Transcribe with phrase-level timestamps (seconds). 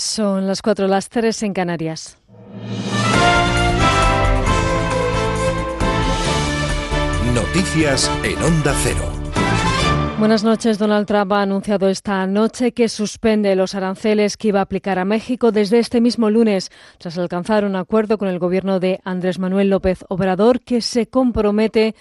[0.00, 2.16] Son las cuatro, las tres en Canarias.
[7.34, 9.12] Noticias en Onda Cero.
[10.18, 10.78] Buenas noches.
[10.78, 15.04] Donald Trump ha anunciado esta noche que suspende los aranceles que iba a aplicar a
[15.04, 19.68] México desde este mismo lunes, tras alcanzar un acuerdo con el gobierno de Andrés Manuel
[19.68, 21.94] López Obrador que se compromete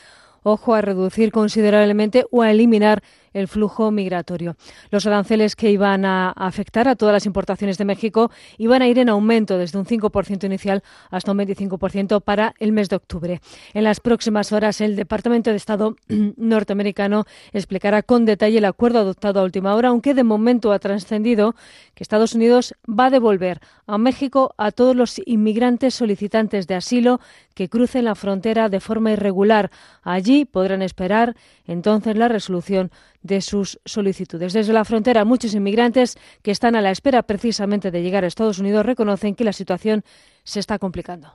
[0.44, 4.56] ojo, a reducir considerablemente o a eliminar el flujo migratorio.
[4.92, 9.00] Los aranceles que iban a afectar a todas las importaciones de México iban a ir
[9.00, 13.42] en aumento desde un 5% inicial hasta un 25% para el mes de octubre.
[13.74, 19.40] En las próximas horas, el Departamento de Estado norteamericano explicará con detalle el acuerdo adoptado
[19.40, 21.56] a última hora, aunque de momento ha trascendido
[21.94, 27.20] que Estados Unidos va a devolver a México a todos los inmigrantes solicitantes de asilo
[27.60, 29.70] que crucen la frontera de forma irregular.
[30.02, 31.36] Allí podrán esperar
[31.68, 32.90] entonces la resolución
[33.22, 34.54] de sus solicitudes.
[34.54, 38.60] Desde la frontera, muchos inmigrantes que están a la espera precisamente de llegar a Estados
[38.60, 40.06] Unidos reconocen que la situación
[40.46, 41.34] se está complicando.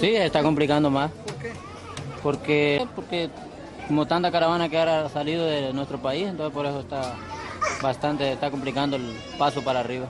[0.00, 1.10] Sí, está complicando más.
[1.10, 1.52] ¿Por qué?
[2.22, 3.28] Porque, porque
[3.86, 7.16] como tanta caravana que ahora ha salido de nuestro país, entonces por eso está
[7.82, 10.08] bastante, está complicando el paso para arriba.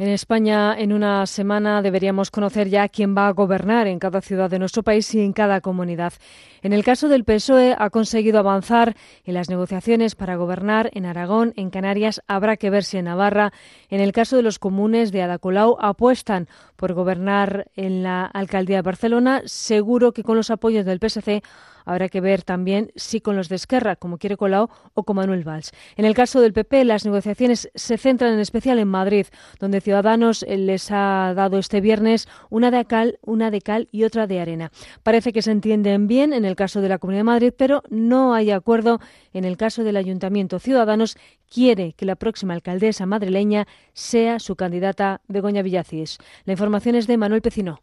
[0.00, 4.48] En España, en una semana deberíamos conocer ya quién va a gobernar en cada ciudad
[4.48, 6.14] de nuestro país y en cada comunidad.
[6.62, 11.52] En el caso del PSOE, ha conseguido avanzar en las negociaciones para gobernar en Aragón,
[11.56, 13.52] en Canarias, habrá que ver si en Navarra.
[13.90, 18.82] En el caso de los comunes de Adacolau, apuestan por gobernar en la alcaldía de
[18.82, 19.42] Barcelona.
[19.44, 21.42] Seguro que con los apoyos del PSC
[21.84, 25.46] Habrá que ver también si con los de Esquerra, como quiere Colau, o con Manuel
[25.46, 25.72] Valls.
[25.96, 29.26] En el caso del PP, las negociaciones se centran en especial en Madrid,
[29.58, 34.26] donde Ciudadanos les ha dado este viernes una de cal, una de cal y otra
[34.26, 34.70] de arena.
[35.02, 38.34] Parece que se entienden bien en el caso de la Comunidad de Madrid, pero no
[38.34, 39.00] hay acuerdo
[39.32, 40.58] en el caso del Ayuntamiento.
[40.58, 41.16] Ciudadanos
[41.48, 46.18] quiere que la próxima alcaldesa madrileña sea su candidata Begoña Villacís.
[46.44, 47.82] La información es de Manuel Pecino.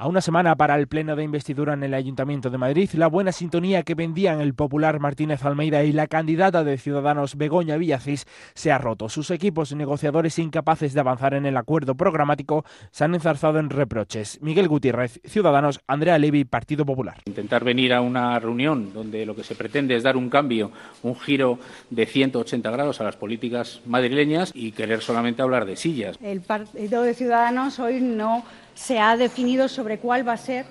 [0.00, 3.32] A una semana para el pleno de investidura en el Ayuntamiento de Madrid, la buena
[3.32, 8.70] sintonía que vendían el popular Martínez Almeida y la candidata de Ciudadanos Begoña Villacís se
[8.70, 9.08] ha roto.
[9.08, 14.38] Sus equipos negociadores incapaces de avanzar en el acuerdo programático se han enzarzado en reproches.
[14.40, 17.20] Miguel Gutiérrez, Ciudadanos, Andrea Levy, Partido Popular.
[17.26, 20.70] Intentar venir a una reunión donde lo que se pretende es dar un cambio,
[21.02, 21.58] un giro
[21.90, 26.16] de 180 grados a las políticas madrileñas y querer solamente hablar de sillas.
[26.22, 28.44] El Partido de Ciudadanos hoy no
[28.78, 30.64] se ha definido sobre cuál va a ser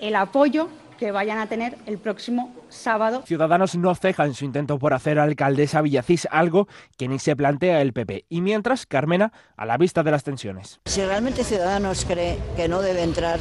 [0.00, 3.22] el apoyo que vayan a tener el próximo sábado.
[3.26, 7.80] Ciudadanos no ceja en su intento por hacer alcaldesa Villacís, algo que ni se plantea
[7.80, 8.26] el PP.
[8.28, 10.80] Y mientras, Carmena, a la vista de las tensiones.
[10.84, 13.40] Si realmente Ciudadanos cree que no debe entrar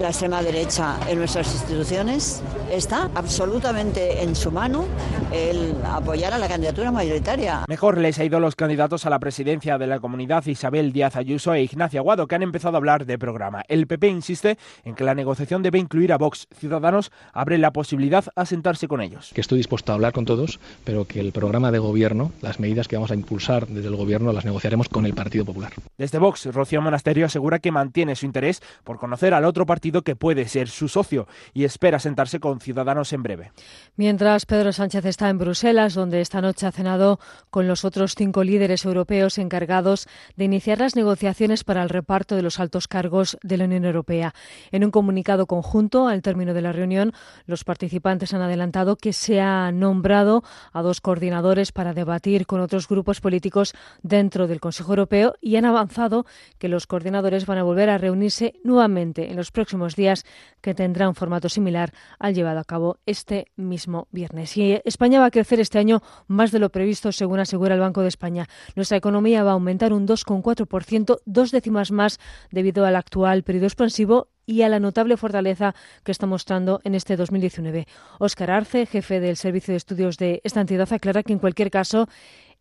[0.00, 4.84] la extrema derecha en nuestras instituciones, está absolutamente en su mano
[5.32, 7.64] el apoyar a la candidatura mayoritaria.
[7.68, 11.54] Mejor les ha ido los candidatos a la presidencia de la comunidad Isabel Díaz Ayuso
[11.54, 13.62] e Ignacia Aguado, que han empezado a hablar de programa.
[13.68, 16.46] El PP insiste en que la negociación debe incluir a Vox.
[16.56, 19.30] Ciudadanos abre la posibilidad a sentarse con ellos.
[19.34, 22.86] Que estoy dispuesto a hablar con todos, pero que el programa de gobierno, las medidas
[22.86, 25.72] que vamos a impulsar desde el gobierno, las negociaremos con el Partido Popular.
[25.96, 30.16] Desde Vox, Rocío Monasterio asegura que mantiene su interés por conocer al otro partido que
[30.16, 33.52] puede ser su socio y espera sentarse con Ciudadanos en breve.
[33.96, 37.18] Mientras Pedro Sánchez está en Bruselas, donde esta noche ha cenado
[37.50, 40.06] con los otros cinco líderes europeos encargados
[40.36, 44.34] de iniciar las negociaciones para el reparto de los altos cargos de la Unión Europea.
[44.70, 47.12] En un comunicado conjunto, al término de la reunión,
[47.46, 52.88] los participantes han adelantado que se ha nombrado a dos coordinadores para debatir con otros
[52.88, 56.26] grupos políticos dentro del Consejo Europeo y han avanzado
[56.58, 60.24] que los coordinadores van a volver a reunirse nuevamente en los próximos días
[60.60, 64.56] que tendrá un formato similar al llevado a cabo este mismo viernes.
[64.56, 68.02] Y España va a crecer este año más de lo previsto, según asegura el Banco
[68.02, 68.48] de España.
[68.74, 72.18] Nuestra economía va a aumentar un 2,4%, dos décimas más
[72.50, 77.16] debido al actual periodo expansivo y a la notable fortaleza que está mostrando en este
[77.16, 77.86] 2019.
[78.18, 82.08] Óscar Arce, jefe del Servicio de Estudios de esta entidad, aclara que en cualquier caso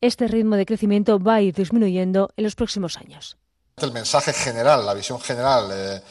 [0.01, 3.37] este ritmo de crecimiento va a ir disminuyendo en los próximos años.
[3.77, 5.69] El mensaje general, la visión general.
[5.71, 6.01] Eh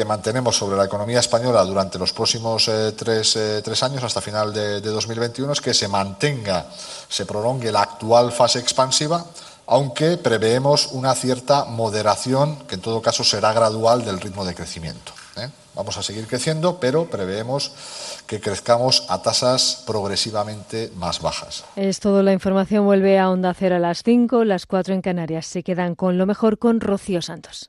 [0.00, 4.22] que mantenemos sobre la economía española durante los próximos eh, tres, eh, tres, años, hasta
[4.22, 6.68] final de, de 2021, es que se mantenga,
[7.06, 9.22] se prolongue la actual fase expansiva,
[9.66, 15.12] aunque preveemos una cierta moderación, que en todo caso será gradual, del ritmo de crecimiento.
[15.36, 15.50] ¿eh?
[15.74, 17.70] Vamos a seguir creciendo, pero preveemos
[18.26, 21.66] que crezcamos a tasas progresivamente más bajas.
[21.76, 22.22] Es todo.
[22.22, 25.44] La información vuelve a Onda Cero a las 5, las 4 en Canarias.
[25.44, 27.68] Se quedan con lo mejor con Rocío Santos.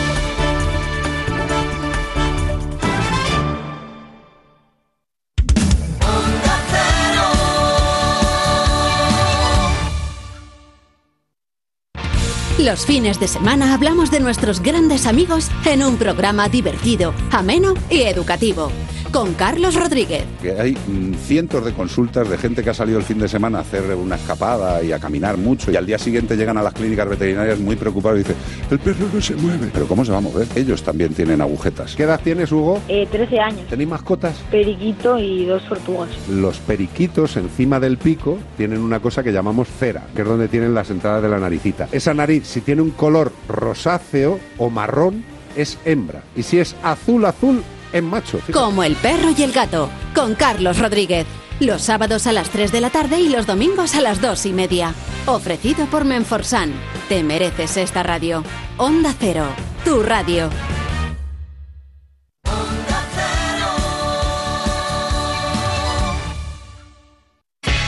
[12.65, 18.01] Los fines de semana hablamos de nuestros grandes amigos en un programa divertido, ameno y
[18.01, 18.71] educativo.
[19.11, 20.23] Con Carlos Rodríguez.
[20.41, 23.57] Que hay mm, cientos de consultas de gente que ha salido el fin de semana
[23.57, 26.73] a hacer una escapada y a caminar mucho y al día siguiente llegan a las
[26.73, 28.37] clínicas veterinarias muy preocupados y dicen,
[28.69, 29.69] el perro no se mueve.
[29.73, 30.47] Pero ¿cómo se va a mover?
[30.55, 31.93] Ellos también tienen agujetas.
[31.93, 32.79] ¿Qué edad tienes, Hugo?
[32.87, 33.67] Eh, 13 años.
[33.67, 34.37] ¿Tenéis mascotas?
[34.49, 36.09] Periquito y dos tortugas.
[36.29, 40.73] Los periquitos encima del pico tienen una cosa que llamamos cera, que es donde tienen
[40.73, 41.89] las entradas de la naricita.
[41.91, 45.23] Esa nariz, si tiene un color rosáceo o marrón,
[45.55, 46.23] es hembra.
[46.35, 47.63] Y si es azul azul,
[47.93, 48.37] es macho.
[48.37, 48.53] Fíjate.
[48.53, 51.25] Como el perro y el gato, con Carlos Rodríguez.
[51.59, 54.53] Los sábados a las 3 de la tarde y los domingos a las 2 y
[54.53, 54.93] media.
[55.27, 56.73] Ofrecido por Menforsan.
[57.07, 58.43] Te mereces esta radio.
[58.77, 59.45] Onda Cero,
[59.85, 60.49] tu radio.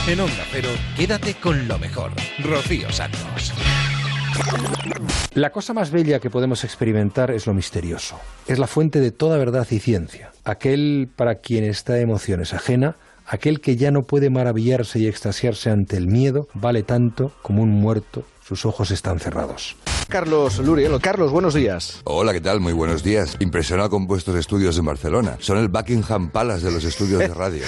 [0.06, 2.12] En Onda Cero, quédate con lo mejor.
[2.38, 3.52] Rocío Santos.
[5.34, 8.20] La cosa más bella que podemos experimentar es lo misterioso.
[8.46, 10.30] Es la fuente de toda verdad y ciencia.
[10.44, 12.96] Aquel para quien esta emoción es ajena,
[13.26, 17.70] aquel que ya no puede maravillarse y extasiarse ante el miedo, vale tanto como un
[17.70, 18.24] muerto.
[18.46, 19.74] Sus ojos están cerrados.
[20.06, 21.00] Carlos Luriel.
[21.00, 22.02] Carlos, buenos días.
[22.04, 22.60] Hola, ¿qué tal?
[22.60, 23.36] Muy buenos días.
[23.40, 25.38] Impresionado con vuestros estudios en Barcelona.
[25.40, 27.64] Son el Buckingham Palace de los estudios de radio.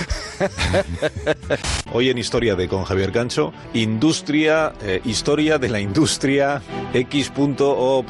[1.92, 6.60] Hoy en Historia de con Javier Gancho, industria, eh, historia de la industria
[6.92, 8.04] X.O.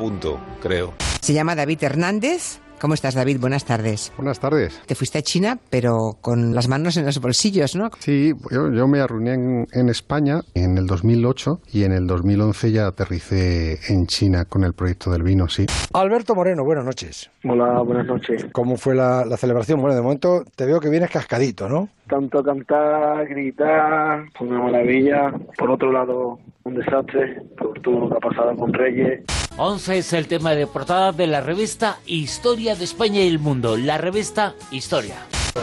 [0.61, 0.95] creo.
[1.21, 2.61] Se llama David Hernández.
[2.81, 3.40] ¿Cómo estás, David?
[3.40, 4.12] Buenas tardes.
[4.19, 4.82] Buenas tardes.
[4.87, 7.90] Te fuiste a China, pero con las manos en los bolsillos, ¿no?
[7.99, 12.73] Sí, yo, yo me arruiné en, en, España en el 2008 y en el 2011
[12.73, 15.64] ya aterricé en China con el proyecto del vino, sí.
[15.94, 17.31] Alberto Moreno, buenas noches.
[17.44, 18.46] Hola, buenas noches.
[18.52, 19.81] ¿Cómo fue la, la celebración?
[19.81, 21.88] Bueno, de momento te veo que vienes cascadito, ¿no?
[22.08, 25.32] Tanto cantar, gritar, fue una maravilla.
[25.56, 29.25] Por otro lado, un desastre por todo lo que ha pasado con Reyes.
[29.57, 33.77] 11 es el tema de portada de la revista Historia de España y el Mundo,
[33.77, 35.15] la revista Historia.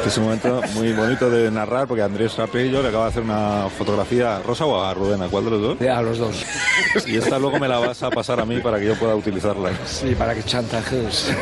[0.05, 3.69] Es un momento muy bonito de narrar porque Andrés Rapello le acaba de hacer una
[3.69, 5.81] fotografía rosa o a Rudena, ¿cuál de los dos?
[5.81, 6.45] A los dos.
[7.07, 9.71] Y esta luego me la vas a pasar a mí para que yo pueda utilizarla.
[9.85, 11.33] Sí, para que chantajes.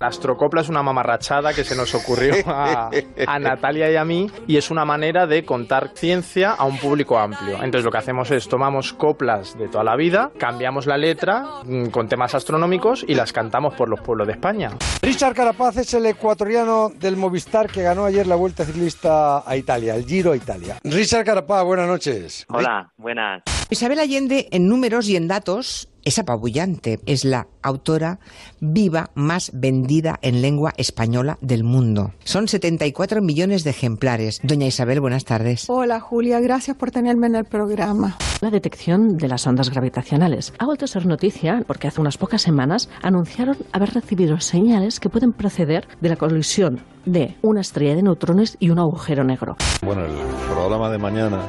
[0.00, 2.90] La astrocopla es una mamarrachada que se nos ocurrió a,
[3.26, 7.18] a, Natalia y a mí y es una manera de contar ciencia a un público
[7.18, 7.56] amplio.
[7.56, 11.86] Entonces lo que hacemos es tomamos coplas de toda la vida, cambiamos la letra mm,
[11.86, 14.70] con temas astronómicos y las cantamos por los pueblos de España.
[15.02, 19.94] Richard Carapaz es el ecuatoriano del Movistar que ganó ayer la Vuelta Ciclista a Italia,
[19.94, 20.78] el Giro a Italia.
[20.82, 22.44] Richard Carapaz, buenas noches.
[22.48, 23.42] Hola, buenas.
[23.70, 27.00] Isabel Allende, en números y en datos, es apabullante.
[27.06, 28.18] Es la autora
[28.60, 32.12] viva más vendida en lengua española del mundo.
[32.24, 34.40] Son 74 millones de ejemplares.
[34.42, 35.64] Doña Isabel, buenas tardes.
[35.68, 38.16] Hola Julia, gracias por tenerme en el programa.
[38.40, 42.42] La detección de las ondas gravitacionales ha vuelto a ser noticia porque hace unas pocas
[42.42, 48.02] semanas anunciaron haber recibido señales que pueden proceder de la colisión de una estrella de
[48.02, 49.56] neutrones y un agujero negro.
[49.82, 50.12] Bueno, el
[50.52, 51.42] programa de mañana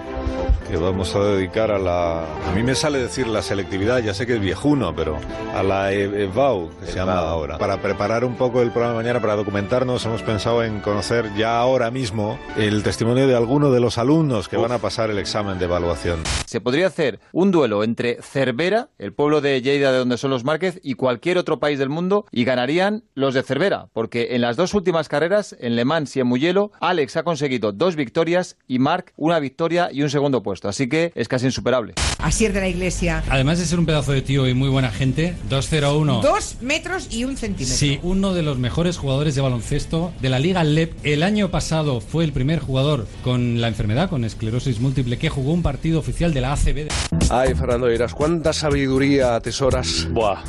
[0.77, 2.21] que vamos a dedicar a la...
[2.21, 5.17] A mí me sale decir la selectividad, ya sé que es viejuno, pero
[5.53, 7.57] a la EVAU, que se llama ahora.
[7.57, 11.57] Para preparar un poco el programa de mañana, para documentarnos, hemos pensado en conocer ya
[11.59, 14.63] ahora mismo el testimonio de alguno de los alumnos que Uf.
[14.63, 16.19] van a pasar el examen de evaluación.
[16.45, 20.43] Se podría hacer un duelo entre Cervera, el pueblo de Lleida de donde son los
[20.43, 24.57] Márquez, y cualquier otro país del mundo, y ganarían los de Cervera, porque en las
[24.57, 28.79] dos últimas carreras, en Le Mans y en Mugello, Alex ha conseguido dos victorias y
[28.79, 30.64] Marc una victoria y un segundo puesto.
[30.69, 31.93] Así que es casi insuperable.
[32.19, 33.23] Asier de la Iglesia.
[33.29, 36.21] Además de ser un pedazo de tío y muy buena gente, 201.
[36.21, 37.77] Dos metros y un centímetro.
[37.77, 40.93] Sí, uno de los mejores jugadores de baloncesto de la Liga LEP.
[41.03, 45.53] El año pasado fue el primer jugador con la enfermedad, con esclerosis múltiple, que jugó
[45.53, 46.87] un partido oficial de la ACB.
[47.29, 50.07] Ay, Fernando Iras, ¿cuánta sabiduría atesoras?
[50.11, 50.43] Buah.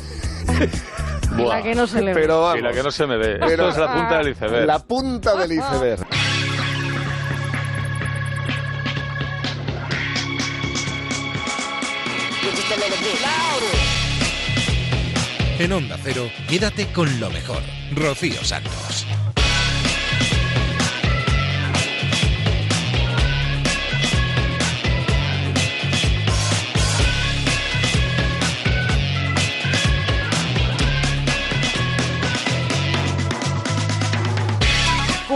[1.37, 1.57] Buah.
[1.57, 2.21] La que no se le ve.
[2.21, 3.37] Pero vamos, sí, la que no se me ve.
[3.39, 4.65] Pero Esto es la punta del iceberg.
[4.65, 6.07] La punta del iceberg.
[15.59, 17.61] En Onda Cero, quédate con lo mejor.
[17.91, 19.07] Rocío Santos.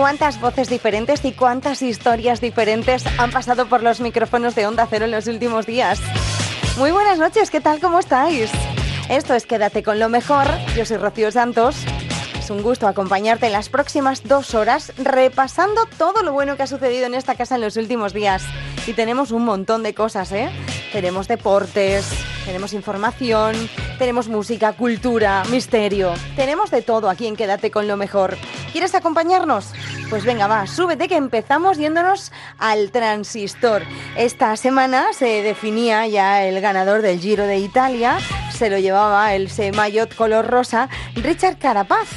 [0.01, 5.05] cuántas voces diferentes y cuántas historias diferentes han pasado por los micrófonos de Onda Cero
[5.05, 6.01] en los últimos días.
[6.77, 7.79] Muy buenas noches, ¿qué tal?
[7.79, 8.49] ¿Cómo estáis?
[9.09, 10.47] Esto es Quédate con lo mejor.
[10.75, 11.75] Yo soy Rocío Santos.
[12.39, 16.67] Es un gusto acompañarte en las próximas dos horas repasando todo lo bueno que ha
[16.67, 18.43] sucedido en esta casa en los últimos días.
[18.87, 20.49] Y tenemos un montón de cosas, ¿eh?
[20.91, 22.09] Tenemos deportes,
[22.45, 23.55] tenemos información,
[23.97, 26.13] tenemos música, cultura, misterio.
[26.35, 28.37] Tenemos de todo aquí en Quédate con lo mejor.
[28.71, 29.73] ¿Quieres acompañarnos?
[30.09, 33.83] Pues venga, va, súbete que empezamos yéndonos al transistor.
[34.15, 38.17] Esta semana se definía ya el ganador del Giro de Italia.
[38.51, 42.09] Se lo llevaba el Maillot color rosa, Richard Carapaz.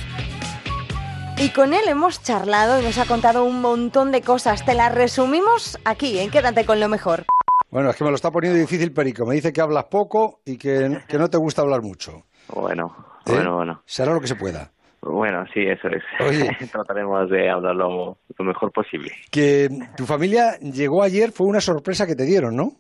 [1.37, 4.65] Y con él hemos charlado y nos ha contado un montón de cosas.
[4.65, 7.27] Te las resumimos aquí, en Quédate con lo mejor.
[7.75, 9.27] Bueno, es que me lo está poniendo difícil, Perico.
[9.27, 12.23] Me dice que hablas poco y que, que no te gusta hablar mucho.
[12.55, 12.95] Bueno,
[13.27, 13.33] ¿Eh?
[13.33, 13.83] bueno, bueno.
[13.85, 14.71] Será lo que se pueda.
[15.03, 16.05] Bueno, sí, eso es.
[16.21, 16.57] Oye.
[16.73, 19.11] Trataremos de hablarlo lo mejor posible.
[19.29, 22.75] Que tu familia llegó ayer, fue una sorpresa que te dieron, ¿no?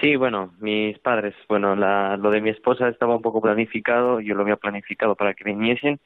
[0.00, 4.36] Sí, bueno, mis padres, bueno, la, lo de mi esposa estaba un poco planificado, yo
[4.36, 5.98] lo había planificado para que viniesen.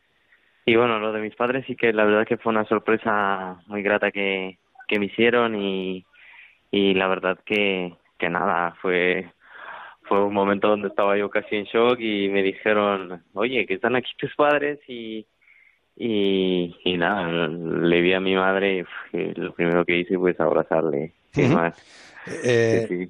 [0.65, 3.83] Y bueno, lo de mis padres sí que la verdad que fue una sorpresa muy
[3.83, 4.57] grata que,
[4.89, 6.07] que me hicieron y,
[6.71, 9.31] y la verdad que, que nada, fue
[10.09, 13.97] fue un momento donde estaba yo casi en shock y me dijeron, oye, que están
[13.97, 15.27] aquí tus padres y,
[15.97, 21.13] y, y nada, le vi a mi madre y lo primero que hice fue abrazarle.
[21.35, 23.09] Eh, Sí,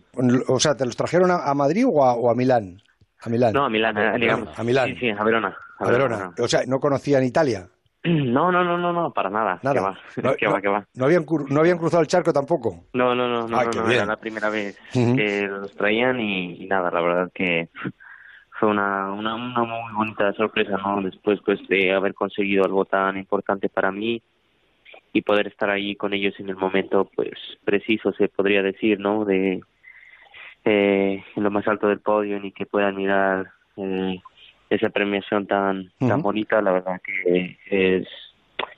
[0.49, 2.81] O sea, ¿te los trajeron a, a Madrid o a, o a Milán?
[3.21, 3.53] A Milán.
[3.53, 4.59] No, a Milán, eh, digamos.
[4.59, 4.89] A Milán.
[4.89, 5.57] Sí, sí, a Verona.
[5.79, 6.33] A Verona.
[6.39, 7.69] O sea, ¿no conocían Italia?
[8.37, 9.59] No, no, no, no, no, para nada.
[9.63, 9.99] Nada.
[10.15, 10.87] Que va, No, que va.
[10.95, 12.85] ¿No habían, ¿No habían cruzado el charco tampoco?
[12.93, 16.21] No, no, no, no, Ah, no, qué no, era la primera vez que los traían
[16.21, 17.69] y, y nada, la verdad que
[18.59, 21.03] fue una, una, una muy bonita sorpresa, ¿no?
[21.03, 24.23] Después pues de haber conseguido algo tan importante para mí
[25.13, 27.33] y poder estar ahí con ellos en el momento pues
[27.65, 29.25] preciso, se podría decir, ¿no?
[29.25, 29.61] De
[30.65, 34.21] eh, en lo más alto del podio y que puedan mirar eh,
[34.71, 36.23] esa premiación tan tan Ujú.
[36.23, 38.09] bonita, la verdad que es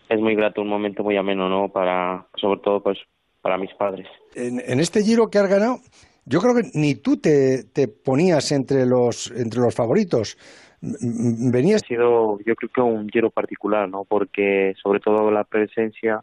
[0.09, 1.69] es muy grato, un momento muy ameno, ¿no?
[1.69, 2.99] Para sobre todo pues
[3.41, 4.07] para mis padres.
[4.35, 5.79] En, en este giro que has ganado,
[6.25, 10.37] yo creo que ni tú te, te ponías entre los, entre los favoritos.
[10.81, 11.83] Venías...
[11.83, 14.05] Ha sido, yo creo que un giro particular, ¿no?
[14.05, 16.23] Porque sobre todo la presencia,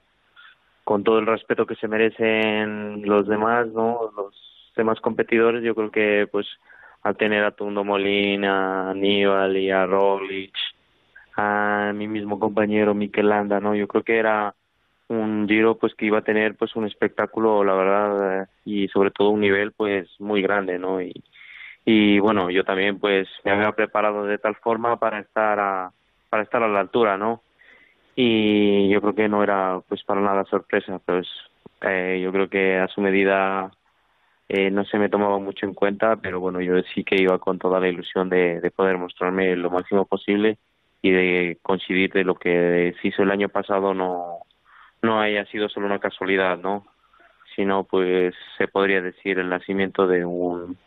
[0.84, 4.12] con todo el respeto que se merecen los demás, ¿no?
[4.16, 4.36] Los
[4.78, 6.46] demás competidores, yo creo que, pues,
[7.06, 10.56] al tener a Tundo Molina, a Aníbal y a Roglic,
[11.38, 13.30] a mi mismo compañero Mikel
[13.62, 13.76] ¿no?
[13.76, 14.56] Yo creo que era
[15.10, 19.12] un giro, pues, que iba a tener, pues, un espectáculo, la verdad, eh, y sobre
[19.12, 21.00] todo un nivel, pues, muy grande, ¿no?
[21.00, 21.14] Y,
[21.86, 25.92] y bueno yo también pues me había preparado de tal forma para estar a
[26.32, 27.44] para estar a la altura no
[28.16, 31.28] y yo creo que no era pues para nada sorpresa pues
[31.82, 33.70] eh, yo creo que a su medida
[34.50, 37.60] eh, no se me tomaba mucho en cuenta pero bueno yo sí que iba con
[37.60, 40.58] toda la ilusión de, de poder mostrarme lo máximo posible
[41.02, 44.40] y de coincidir de lo que se hizo el año pasado no
[45.02, 46.86] no haya sido solo una casualidad no
[47.56, 50.78] sino pues se podría decir el nacimiento de un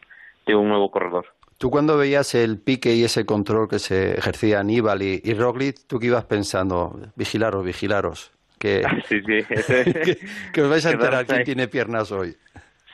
[0.49, 1.27] de un nuevo corredor.
[1.59, 5.87] Tú cuando veías el pique y ese control que se ejercía Aníbal y, y Roglic,
[5.87, 6.99] ¿tú qué ibas pensando?
[7.17, 8.33] Vigilaros, vigilaros.
[8.59, 9.45] Que, Sí, sí,
[10.05, 10.19] que,
[10.53, 12.37] que os vais a enterar quién tiene piernas hoy.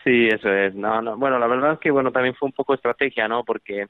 [0.04, 0.74] Sí, eso es.
[0.74, 1.16] No, no.
[1.16, 3.42] Bueno, la verdad es que bueno también fue un poco estrategia, ¿no?
[3.44, 3.86] Porque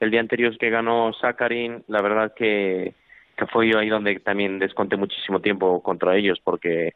[0.00, 2.94] el día anterior que ganó Sakarin, la verdad que,
[3.36, 6.92] que fue yo ahí donde también desconté muchísimo tiempo contra ellos, porque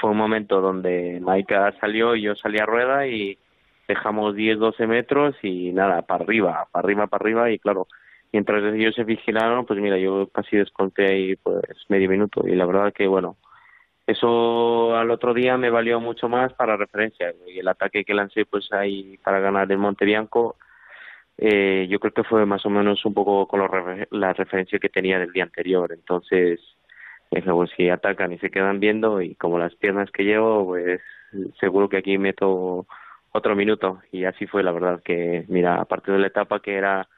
[0.00, 3.38] fue un momento donde Maika salió y yo salí a rueda y
[3.88, 7.88] dejamos 10, 12 metros y nada, para arriba, para arriba, para arriba y claro,
[8.32, 12.66] mientras ellos se vigilaron, pues mira, yo casi desconté ahí pues medio minuto y la
[12.66, 13.36] verdad que bueno,
[14.06, 18.44] eso al otro día me valió mucho más para referencia y el ataque que lancé
[18.46, 20.56] pues ahí para ganar el Monte Bianco
[21.38, 24.88] eh, yo creo que fue más o menos un poco con refer- la referencia que
[24.90, 25.92] tenía del día anterior.
[25.92, 26.60] Entonces
[27.30, 31.00] pues si atacan y se quedan viendo y como las piernas que llevo pues
[31.58, 32.86] seguro que aquí meto
[33.32, 37.08] otro minuto y así fue la verdad que mira aparte de la etapa que era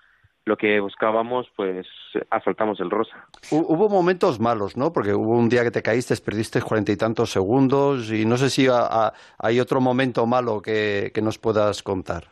[0.46, 1.86] lo que buscábamos pues
[2.30, 4.92] asaltamos el rosa Hu- Hubo momentos malos, ¿no?
[4.92, 8.50] Porque hubo un día que te caíste, perdiste cuarenta y tantos segundos y no sé
[8.50, 12.24] si a- a- hay otro momento malo que, que nos puedas contar.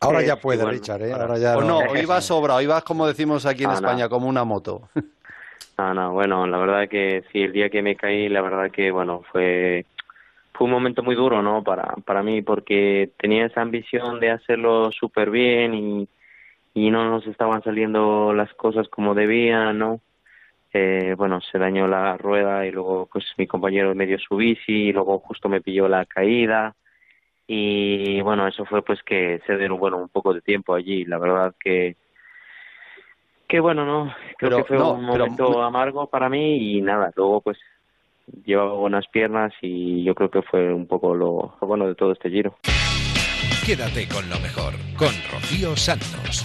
[0.00, 1.12] Ahora Eh, ya puede, bueno, Richard, ¿eh?
[1.12, 1.78] Ahora ya o no, no.
[1.90, 3.78] hoy vas sobra, hoy vas como decimos aquí en Ah, no.
[3.78, 4.88] España, como una moto.
[5.78, 8.90] Ah, no, bueno, la verdad que sí, el día que me caí, la verdad que,
[8.90, 9.86] bueno, fue,
[10.52, 11.64] fue un momento muy duro, ¿no?
[11.64, 16.08] Para, para mí, porque tenía esa ambición de hacerlo súper bien y,
[16.74, 20.00] y no nos estaban saliendo las cosas como debían, ¿no?
[20.72, 24.88] Eh, bueno, se dañó la rueda y luego, pues, mi compañero me dio su bici
[24.88, 26.74] y luego justo me pilló la caída
[27.46, 31.18] y, bueno, eso fue, pues, que se dio, bueno, un poco de tiempo allí, la
[31.18, 31.96] verdad que
[33.48, 34.06] que bueno, no,
[34.38, 37.58] creo Pero, que fue no, un pero- momento amargo para mí y nada, luego pues
[38.46, 42.12] llevaba buenas piernas y yo creo que fue un poco lo, lo bueno de todo
[42.12, 42.56] este giro.
[43.64, 46.44] Quédate con lo mejor, con Rocío Santos.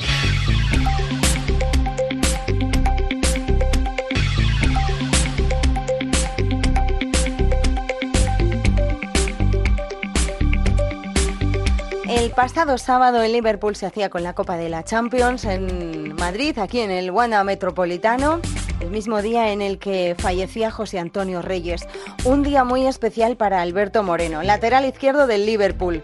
[12.07, 16.59] El pasado sábado el Liverpool se hacía con la Copa de la Champions en Madrid,
[16.59, 18.41] aquí en el Wanda Metropolitano,
[18.79, 21.87] el mismo día en el que fallecía José Antonio Reyes.
[22.25, 26.03] Un día muy especial para Alberto Moreno, lateral izquierdo del Liverpool.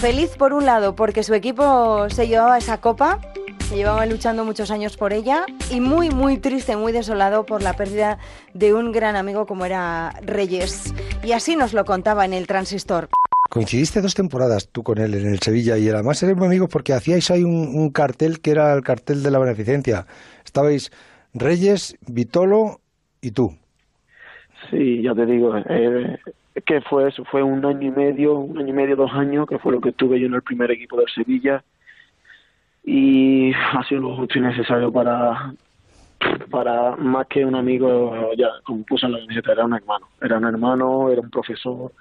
[0.00, 3.18] Feliz por un lado porque su equipo se llevaba esa copa,
[3.68, 7.72] se llevaba luchando muchos años por ella, y muy, muy triste, muy desolado por la
[7.72, 8.18] pérdida
[8.54, 10.94] de un gran amigo como era Reyes.
[11.24, 13.08] Y así nos lo contaba en el transistor.
[13.50, 16.92] Coincidiste dos temporadas tú con él en el Sevilla y además eres muy amigos porque
[16.92, 20.06] hacíais ahí un, un cartel que era el cartel de la beneficencia.
[20.44, 20.92] Estabais
[21.34, 22.80] Reyes, Vitolo
[23.20, 23.52] y tú.
[24.70, 26.18] Sí, ya te digo, eh,
[26.64, 29.58] que fue eso, fue un año y medio, un año y medio, dos años, que
[29.58, 31.62] fue lo que estuve yo en el primer equipo del Sevilla
[32.84, 35.52] y ha sido lo justo y necesario para
[36.50, 40.38] para más que un amigo, ya como puse en la camiseta, era un hermano, era
[40.38, 41.92] un hermano, era un profesor,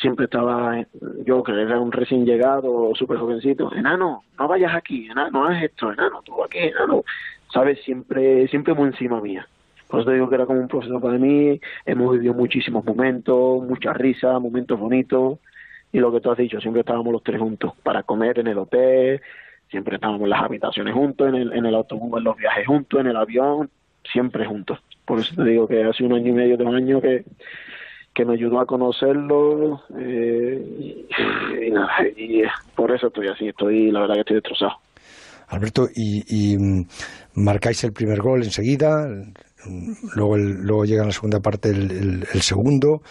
[0.00, 0.76] siempre estaba,
[1.24, 5.64] yo que era un recién llegado, súper jovencito, enano, no vayas aquí, enano, no hagas
[5.64, 7.04] esto, enano, tú aquí, enano,
[7.52, 9.46] sabes, siempre, siempre muy encima mía.
[9.94, 13.62] Por eso te digo que era como un profesor para mí, hemos vivido muchísimos momentos,
[13.62, 15.38] muchas risas, momentos bonitos,
[15.92, 18.58] y lo que tú has dicho, siempre estábamos los tres juntos, para comer en el
[18.58, 19.22] hotel,
[19.70, 22.98] siempre estábamos en las habitaciones juntos, en el, en el autobús, en los viajes juntos,
[22.98, 23.70] en el avión,
[24.02, 24.80] siempre juntos.
[25.04, 27.24] Por eso te digo que hace un año y medio, dos años que,
[28.12, 31.06] que me ayudó a conocerlo eh,
[31.60, 32.42] y, y nada, y
[32.74, 34.72] por eso estoy así, estoy, la verdad que estoy destrozado.
[35.48, 36.86] Alberto, y, y, mm,
[37.34, 39.06] marcáis el primer gol enseguida,
[40.14, 43.02] luego, el, luego llega en la segunda parte el, segundo,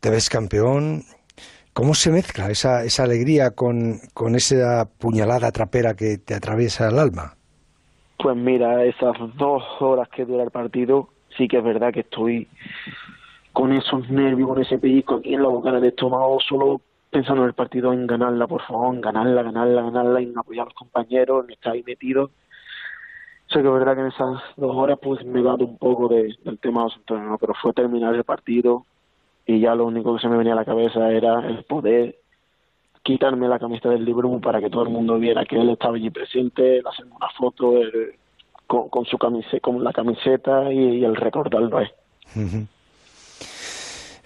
[0.00, 1.02] te ves campeón.
[1.72, 6.98] ¿Cómo se mezcla esa, esa alegría con, con esa puñalada trapera que te atraviesa el
[6.98, 7.34] alma?
[8.18, 12.48] Pues mira, esas dos horas que dura el partido, sí que es verdad que estoy
[13.52, 17.48] con esos nervios, con ese pellizco aquí en la boca del estómago, solo pensando en
[17.48, 20.74] el partido, en ganarla, por favor, en ganarla, ganarla, ganarla, y en apoyar a los
[20.74, 22.30] compañeros, en estar ahí metido.
[23.52, 26.36] Sé que verdad que en esas dos horas pues me he dado un poco de-
[26.44, 28.86] del tema de los pero fue terminar el partido
[29.44, 32.16] y ya lo único que se me venía a la cabeza era el poder
[33.02, 36.10] quitarme la camiseta del Liverpool para que todo el mundo viera que él estaba allí
[36.10, 37.74] presente, hacerme una foto
[38.66, 41.90] con, con su camiseta, con la camiseta y, el recordarlo a él.
[42.36, 42.66] Ujú.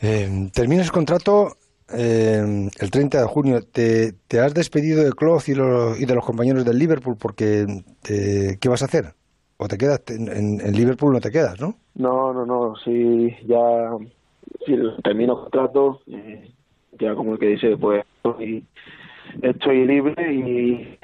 [0.03, 1.57] Eh, el contrato
[1.93, 3.63] eh, el 30 de junio.
[3.63, 7.67] ¿Te, te has despedido de Klopp y, lo- y de los compañeros del Liverpool porque
[8.03, 9.15] te- ¿qué vas a hacer?
[9.57, 10.03] ¿O te quedas?
[10.09, 10.29] En,
[10.61, 11.77] en- Liverpool no te quedas, ¿no?
[11.95, 13.91] No, no, no, si ya
[14.67, 16.51] si termino el contrato, eh,
[16.99, 18.65] ya como el que dice, pues estoy,
[19.43, 20.99] estoy libre y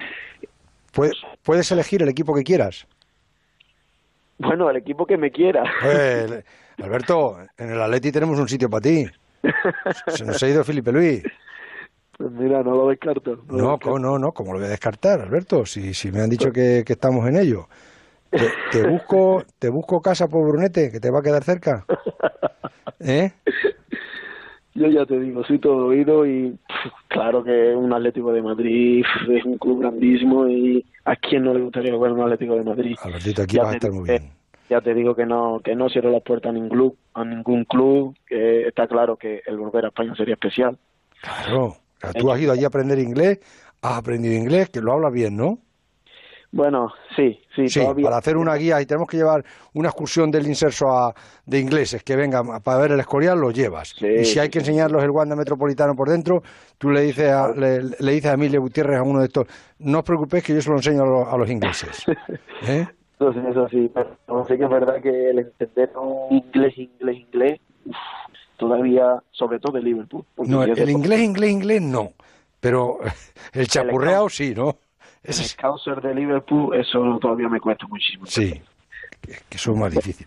[0.92, 1.14] Puedes,
[1.44, 2.86] puedes elegir el equipo que quieras.
[4.38, 5.62] bueno, el equipo que me quiera.
[5.82, 6.44] Pues,
[6.78, 9.06] Alberto, en el Atleti tenemos un sitio para ti.
[10.08, 11.22] Se nos ha ido Felipe Luis.
[12.18, 13.36] Pues mira, no lo descarto.
[13.36, 13.90] no lo No, descarto.
[13.92, 15.64] co- no, no, ¿cómo lo voy a descartar, Alberto?
[15.66, 17.68] Si, si me han dicho que, que estamos en ello.
[18.30, 18.38] Te,
[18.70, 21.84] te busco, te busco casa por Brunete, que te va a quedar cerca.
[23.00, 23.32] ¿Eh?
[24.74, 26.56] Yo ya te digo, soy todo oído y
[27.08, 31.60] claro que un Atlético de Madrid es un club grandísimo y a quién no le
[31.60, 32.96] gustaría ver un Atlético de Madrid.
[33.02, 34.30] Albertito, aquí Ya vas a estar muy bien.
[34.70, 37.64] Ya te digo que no que no cierro las puertas a ningún club, a ningún
[37.64, 40.78] club, que está claro que el volver a España sería especial.
[41.20, 41.64] Claro.
[41.66, 43.40] O sea, Tú has ido allí a aprender inglés,
[43.82, 45.58] has aprendido inglés, que lo hablas bien, ¿no?
[46.52, 48.04] Bueno, sí, sí, Sí, todavía.
[48.04, 51.14] para hacer una guía y tenemos que llevar una excursión del inserso a-
[51.46, 53.94] de ingleses que vengan para ver el Escorial, lo llevas.
[54.02, 56.42] y si hay que enseñarlos el Wanda Metropolitano por dentro,
[56.78, 59.46] tú le dices a, le, le dices a Emilio Gutiérrez, a uno de estos,
[59.80, 62.04] no os preocupéis que yo se lo enseño a los, a los ingleses.
[62.66, 62.86] ¿Eh?
[63.20, 67.18] Eso sí, eso sí, pero sí que es verdad que el entender un inglés, inglés,
[67.18, 67.96] inglés, uf,
[68.56, 70.24] todavía, sobre todo de Liverpool.
[70.38, 72.12] No, el, el inglés, inglés, inglés no,
[72.60, 72.98] pero
[73.52, 74.78] el chapurreado sí, ¿no?
[75.22, 78.24] el Scouser de Liverpool, eso todavía me cuesta muchísimo.
[78.24, 78.62] Sí,
[79.20, 80.26] que, que eso es más difícil.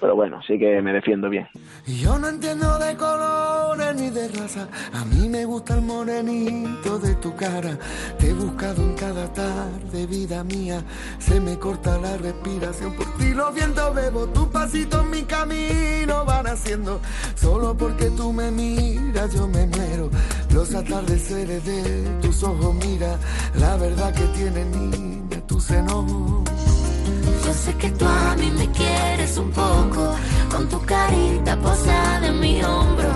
[0.00, 1.48] Pero bueno, sí que me defiendo bien.
[1.86, 4.68] Yo no entiendo de colores ni de raza.
[4.92, 7.76] A mí me gusta el morenito de tu cara.
[8.18, 10.82] Te he buscado en cada tarde, vida mía.
[11.18, 13.30] Se me corta la respiración por ti.
[13.30, 17.00] Los vientos bebo, tus pasitos mi camino van haciendo.
[17.34, 20.10] Solo porque tú me miras, yo me muero.
[20.54, 23.18] Los atardeceres de tus ojos, mira.
[23.56, 26.44] La verdad que tiene niña tu seno.
[27.48, 30.14] Yo sé que tú a mí me quieres un poco,
[30.50, 33.08] con tu carita posada en mi hombro.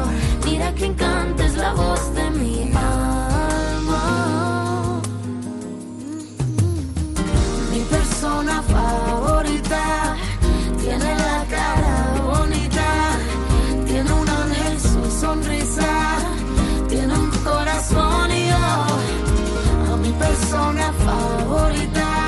[0.47, 4.01] Mira que encanta es la voz de mi alma.
[7.73, 10.17] Mi persona favorita
[10.81, 12.89] tiene la cara bonita,
[13.85, 15.93] tiene un ángel su sonrisa,
[16.89, 22.22] tiene un corazón y yo a mi persona favorita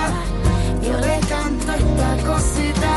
[1.79, 2.97] tanta cosita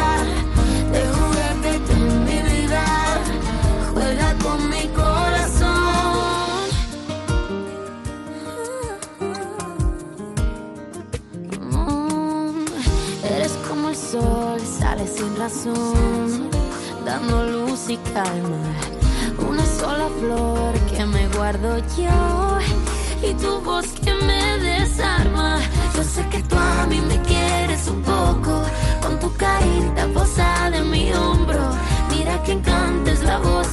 [0.91, 2.83] de jugarte tú mi vida.
[3.93, 5.77] Juega con mi corazón.
[11.71, 12.65] Mm.
[13.23, 16.49] Eres como el sol, sale sin razón,
[17.05, 18.61] dando luz y calma.
[19.49, 25.59] Una sola flor que me guardo yo y tu voz que me desarma.
[25.95, 28.61] Yo sé que tú a mí me quieres un poco,
[29.01, 31.69] con tu carita posada en mi hombro.
[32.09, 33.66] Mira que encantes la voz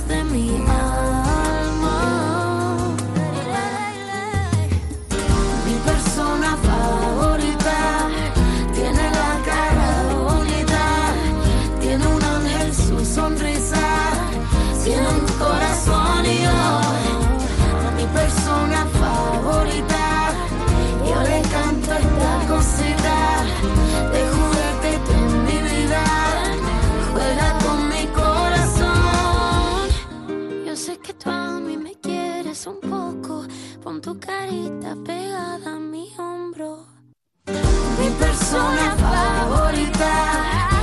[35.05, 36.87] pegada a mi hombro.
[37.99, 40.74] Mi persona favorita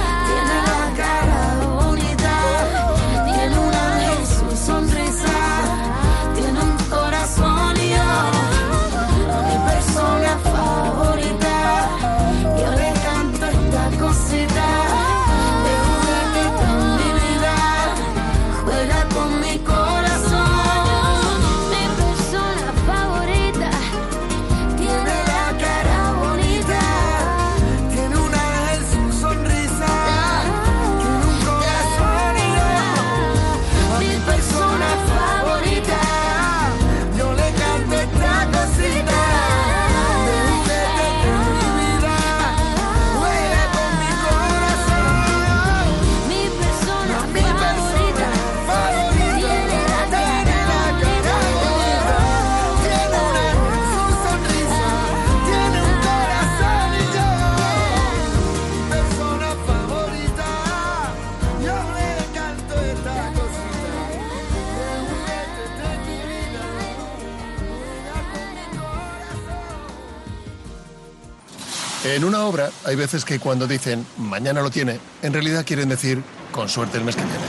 [72.11, 76.21] En una obra hay veces que cuando dicen mañana lo tiene, en realidad quieren decir
[76.51, 77.39] con suerte el mes que viene.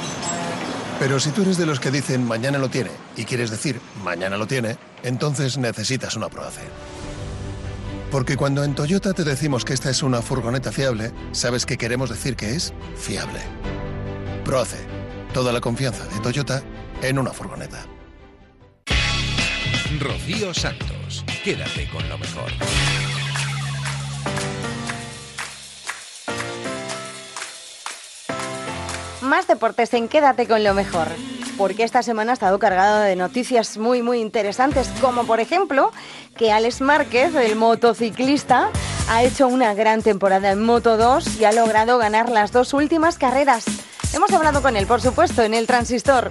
[1.01, 4.37] Pero si tú eres de los que dicen mañana lo tiene y quieres decir mañana
[4.37, 6.61] lo tiene, entonces necesitas una Proace.
[8.13, 12.09] Porque cuando en Toyota te decimos que esta es una furgoneta fiable, sabes que queremos
[12.09, 13.41] decir que es fiable.
[14.45, 14.79] Proace,
[15.35, 16.63] toda la confianza de Toyota
[17.03, 17.85] en una furgoneta.
[19.99, 22.53] Rocío Santos, quédate con lo mejor.
[29.33, 31.09] Más deportes en Quédate con lo mejor.
[31.57, 35.91] Porque esta semana ha estado cargado de noticias muy, muy interesantes, como por ejemplo
[36.37, 38.69] que Alex Márquez, el motociclista,
[39.09, 43.17] ha hecho una gran temporada en Moto 2 y ha logrado ganar las dos últimas
[43.17, 43.65] carreras.
[44.15, 46.29] Hemos hablado con él, por supuesto, en el transistor.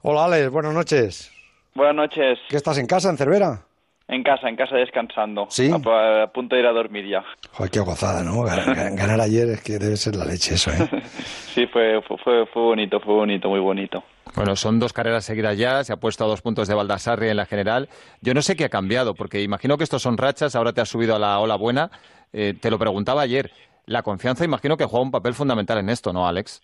[0.00, 1.30] Hola, Alex, buenas noches.
[1.74, 2.38] Buenas noches.
[2.48, 3.66] ¿Qué estás en casa, en Cervera?
[4.12, 5.46] En casa, en casa descansando.
[5.48, 5.70] ¿Sí?
[5.72, 7.24] A, a punto de ir a dormir ya.
[7.52, 8.42] Joder, qué gozada, ¿no?
[8.42, 10.88] Ganar, ganar ayer es que debe ser la leche eso, ¿eh?
[11.06, 14.04] Sí, fue, fue, fue, fue bonito, fue bonito, muy bonito.
[14.36, 17.36] Bueno, son dos carreras seguidas ya, se ha puesto a dos puntos de Baldassarri en
[17.36, 17.88] la general.
[18.20, 20.88] Yo no sé qué ha cambiado, porque imagino que estos son rachas, ahora te has
[20.90, 21.90] subido a la ola buena.
[22.32, 23.50] Eh, te lo preguntaba ayer.
[23.86, 26.62] La confianza imagino que juega un papel fundamental en esto, ¿no, Alex?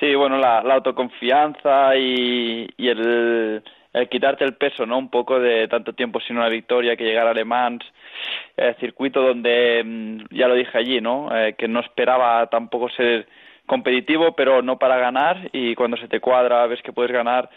[0.00, 3.62] Sí, bueno, la, la autoconfianza y, y el,
[3.98, 4.98] el quitarte el peso, ¿no?
[4.98, 7.84] Un poco de tanto tiempo sin una victoria, que llegar a Le Mans,
[8.56, 11.28] eh, circuito donde, mm, ya lo dije allí, ¿no?
[11.36, 13.26] Eh, que no esperaba tampoco ser
[13.66, 17.50] competitivo, pero no para ganar y cuando se te cuadra ves que puedes ganar,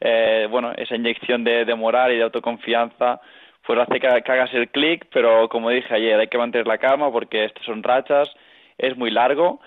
[0.00, 3.20] eh, bueno, esa inyección de, de moral y de autoconfianza
[3.66, 7.10] pues hace que, hagas el clic, pero como dije ayer, hay que mantener la calma
[7.10, 8.28] porque estas son rachas,
[8.78, 9.60] es muy largo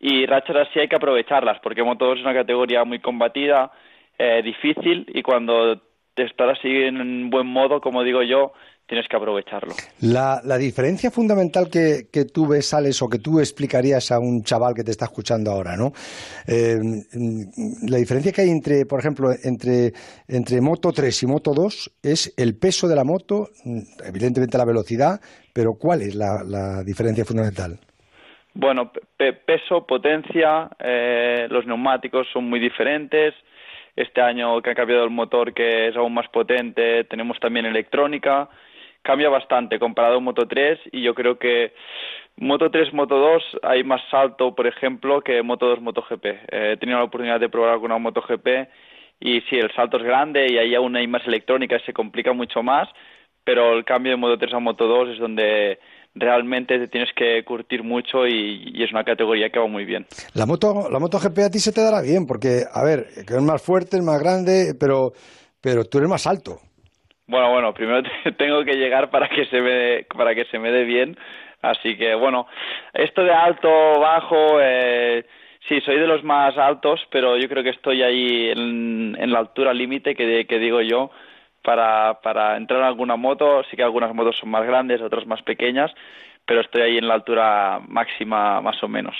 [0.00, 3.70] y rachas así hay que aprovecharlas porque Moto2 es una categoría muy combatida,
[4.18, 5.80] eh, difícil y cuando
[6.14, 8.52] te estás así en buen modo, como digo yo,
[8.86, 9.74] tienes que aprovecharlo.
[10.00, 14.42] La, la diferencia fundamental que, que, tú ves, Alex, o que tú explicarías a un
[14.42, 15.92] chaval que te está escuchando ahora, ¿no?
[16.46, 16.78] Eh,
[17.88, 19.92] la diferencia que hay entre, por ejemplo, entre,
[20.28, 23.48] entre Moto 3 y Moto 2 es el peso de la moto,
[24.04, 25.20] evidentemente la velocidad,
[25.52, 27.78] pero ¿cuál es la, la diferencia fundamental?
[28.52, 33.34] Bueno, pe peso, potencia, eh, los neumáticos son muy diferentes.
[33.96, 38.48] Este año que ha cambiado el motor, que es aún más potente, tenemos también electrónica.
[39.02, 41.72] Cambia bastante comparado a Moto 3 y yo creo que
[42.36, 46.24] Moto 3, Moto 2 hay más salto, por ejemplo, que Moto 2, Moto GP.
[46.26, 48.68] Eh, he tenido la oportunidad de probar alguna Moto GP
[49.20, 52.62] y sí, el salto es grande y ahí aún hay más electrónica se complica mucho
[52.62, 52.88] más,
[53.44, 55.78] pero el cambio de Moto 3 a Moto 2 es donde
[56.14, 60.06] realmente te tienes que curtir mucho y, es una categoría que va muy bien.
[60.34, 63.34] La moto, la moto GP a ti se te dará bien, porque, a ver, que
[63.34, 65.12] es más fuerte, es más grande, pero,
[65.60, 66.58] pero tú eres más alto.
[67.26, 68.02] Bueno, bueno, primero
[68.38, 71.16] tengo que llegar para que se me, para que se me dé bien,
[71.62, 72.46] así que bueno,
[72.92, 75.24] esto de alto, bajo, eh,
[75.68, 79.40] sí, soy de los más altos, pero yo creo que estoy ahí en, en la
[79.40, 81.10] altura límite que, que digo yo,
[81.64, 83.62] para, para entrar en alguna moto.
[83.70, 85.90] Sí que algunas motos son más grandes, otras más pequeñas,
[86.46, 89.14] pero estoy ahí en la altura máxima más o menos.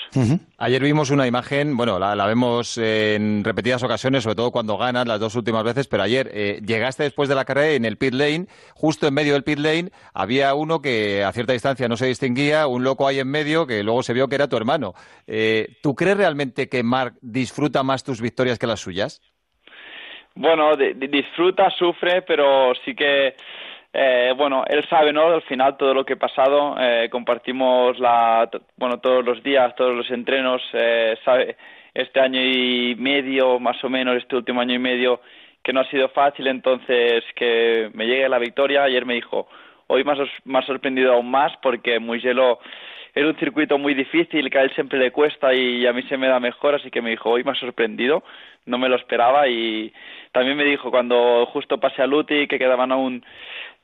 [0.57, 5.19] Ayer vimos una imagen, bueno, la, vemos en repetidas ocasiones, sobre todo cuando ganas las
[5.19, 8.45] dos últimas veces, pero ayer eh, llegaste después de la carrera en el pit lane,
[8.75, 12.67] justo en medio del pit lane había uno que a cierta distancia no se distinguía,
[12.67, 14.93] un loco ahí en medio que luego se vio que era tu hermano.
[15.25, 19.21] Eh, ¿Tú crees realmente que Mark disfruta más tus victorias que las suyas?
[20.35, 23.35] Bueno, disfruta, sufre, pero sí que,
[23.93, 25.27] eh, bueno, él sabe, ¿no?
[25.27, 29.95] Al final todo lo que ha pasado, eh, compartimos la, bueno, todos los días, todos
[29.95, 31.55] los entrenos, eh, sabe,
[31.93, 35.21] este año y medio, más o menos, este último año y medio,
[35.63, 38.83] que no ha sido fácil, entonces que me llegue la victoria.
[38.83, 39.47] Ayer me dijo,
[39.87, 42.59] hoy me ha, sorprendido aún más porque Mugello
[43.15, 46.17] es un circuito muy difícil que a él siempre le cuesta y a mí se
[46.17, 48.23] me da mejor, así que me dijo, hoy me ha sorprendido,
[48.65, 49.93] no me lo esperaba y
[50.33, 53.25] también me dijo cuando justo pasé a Luti que quedaban aún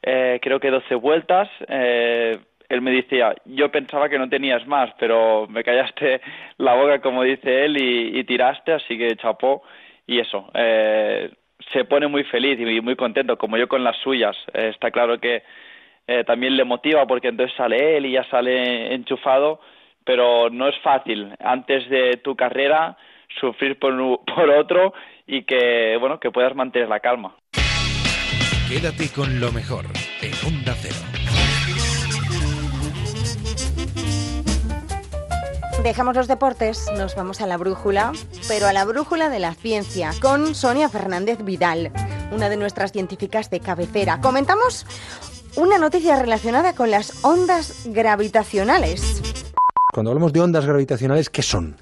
[0.01, 4.89] eh, creo que 12 vueltas, eh, él me decía, yo pensaba que no tenías más,
[4.99, 6.19] pero me callaste
[6.57, 9.63] la boca como dice él y, tiraste, así que chapó
[10.07, 10.49] y eso.
[10.53, 11.31] Eh,
[11.71, 14.35] se pone muy feliz y muy contento, como yo con las suyas.
[14.53, 15.43] está claro que
[16.11, 19.61] eh, también le motiva porque entonces sale él y ya sale enchufado,
[20.03, 22.97] pero no es fácil antes de tu carrera
[23.39, 23.93] sufrir por,
[24.25, 24.93] por otro
[25.25, 27.35] y que bueno que puedas mantener la calma.
[28.67, 29.85] Quédate con lo mejor
[30.21, 30.95] en Onda Cero.
[35.83, 38.11] Dejamos los deportes, nos vamos a la brújula,
[38.47, 41.91] pero a la brújula de la ciencia, con Sonia Fernández Vidal,
[42.31, 44.21] una de nuestras científicas de cabecera.
[44.21, 44.85] Comentamos
[45.55, 49.21] una noticia relacionada con las ondas gravitacionales.
[49.93, 51.75] Cuando hablamos de ondas gravitacionales, ¿qué son?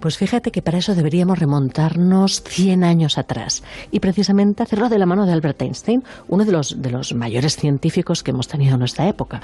[0.00, 5.06] Pues fíjate que para eso deberíamos remontarnos 100 años atrás y precisamente hacerlo de la
[5.06, 8.80] mano de Albert Einstein, uno de los, de los mayores científicos que hemos tenido en
[8.80, 9.42] nuestra época.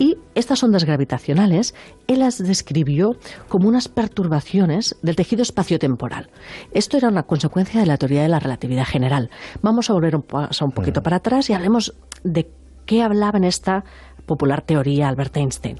[0.00, 1.76] Y estas ondas gravitacionales,
[2.08, 3.16] él las describió
[3.48, 6.30] como unas perturbaciones del tejido espaciotemporal.
[6.72, 9.30] Esto era una consecuencia de la teoría de la relatividad general.
[9.60, 11.04] Vamos a volver un, un poquito mm.
[11.04, 12.50] para atrás y hablemos de
[12.92, 13.84] qué hablaba en esta
[14.26, 15.78] popular teoría Albert Einstein.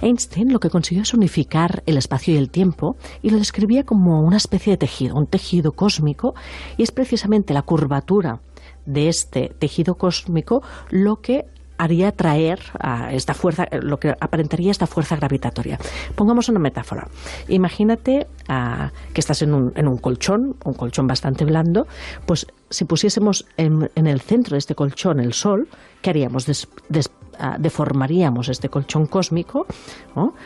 [0.00, 4.20] Einstein lo que consiguió es unificar el espacio y el tiempo y lo describía como
[4.22, 6.36] una especie de tejido, un tejido cósmico,
[6.76, 8.38] y es precisamente la curvatura
[8.86, 11.46] de este tejido cósmico lo que
[11.78, 15.78] haría atraer a esta fuerza, lo que aparentaría esta fuerza gravitatoria.
[16.14, 17.08] Pongamos una metáfora.
[17.48, 21.88] Imagínate ah, que estás en un, en un, colchón, un colchón bastante blando,
[22.24, 25.68] pues si pusiésemos en, el centro de este colchón el Sol,
[26.02, 26.46] ¿qué haríamos?
[27.38, 29.66] Ah, deformaríamos este colchón cósmico,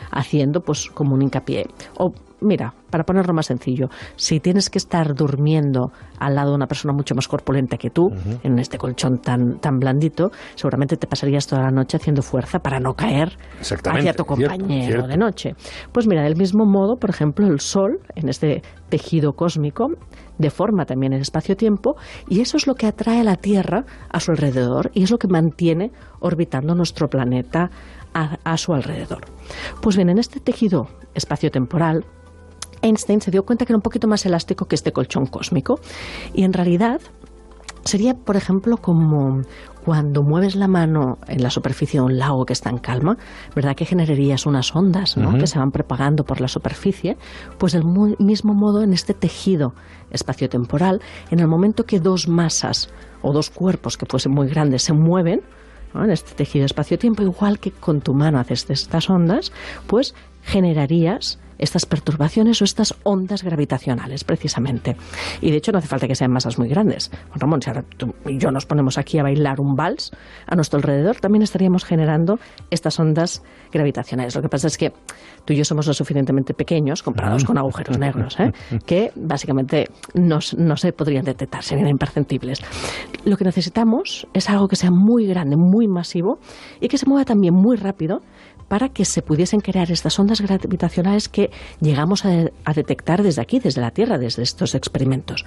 [0.09, 1.67] haciendo pues como un hincapié.
[1.97, 6.67] O mira, para ponerlo más sencillo, si tienes que estar durmiendo al lado de una
[6.67, 11.45] persona mucho más corpulenta que tú, en este colchón tan, tan blandito, seguramente te pasarías
[11.45, 15.55] toda la noche haciendo fuerza para no caer hacia tu compañero de noche.
[15.91, 19.91] Pues mira, del mismo modo, por ejemplo, el Sol, en este tejido cósmico,
[20.37, 21.95] deforma también el espacio-tiempo
[22.27, 25.17] y eso es lo que atrae a la Tierra a su alrededor y es lo
[25.17, 27.69] que mantiene orbitando nuestro planeta
[28.13, 29.25] a, a su alrededor.
[29.81, 32.05] Pues bien, en este tejido espacio-temporal,
[32.81, 35.79] Einstein se dio cuenta que era un poquito más elástico que este colchón cósmico
[36.33, 37.01] y en realidad
[37.83, 39.41] sería, por ejemplo, como
[39.87, 43.17] cuando mueves la mano en la superficie de un lago que está en calma,
[43.55, 47.15] ¿verdad que generarías unas ondas que se van propagando por la superficie?
[47.57, 47.85] Pues del
[48.19, 49.73] mismo modo en este tejido
[50.11, 52.89] espaciotemporal, en el momento que dos masas
[53.21, 55.41] o dos cuerpos que fuesen muy grandes se mueven,
[55.95, 59.51] en este tejido espacio-tiempo, igual que con tu mano haces estas ondas,
[59.87, 64.95] pues generarías estas perturbaciones o estas ondas gravitacionales, precisamente.
[65.41, 67.11] Y de hecho no hace falta que sean masas muy grandes.
[67.35, 70.11] Ramón, si ahora tú y yo nos ponemos aquí a bailar un vals
[70.45, 72.39] a nuestro alrededor, también estaríamos generando
[72.69, 74.35] estas ondas gravitacionales.
[74.35, 74.93] Lo que pasa es que
[75.45, 78.51] tú y yo somos lo suficientemente pequeños, comparados con agujeros negros, ¿eh?
[78.85, 82.61] que básicamente no, no se podrían detectar, serían imperceptibles.
[83.25, 86.39] Lo que necesitamos es algo que sea muy grande, muy masivo
[86.79, 88.21] y que se mueva también muy rápido
[88.67, 91.49] para que se pudiesen crear estas ondas gravitacionales que
[91.79, 95.45] llegamos a, detectar desde aquí, desde la Tierra, desde estos experimentos.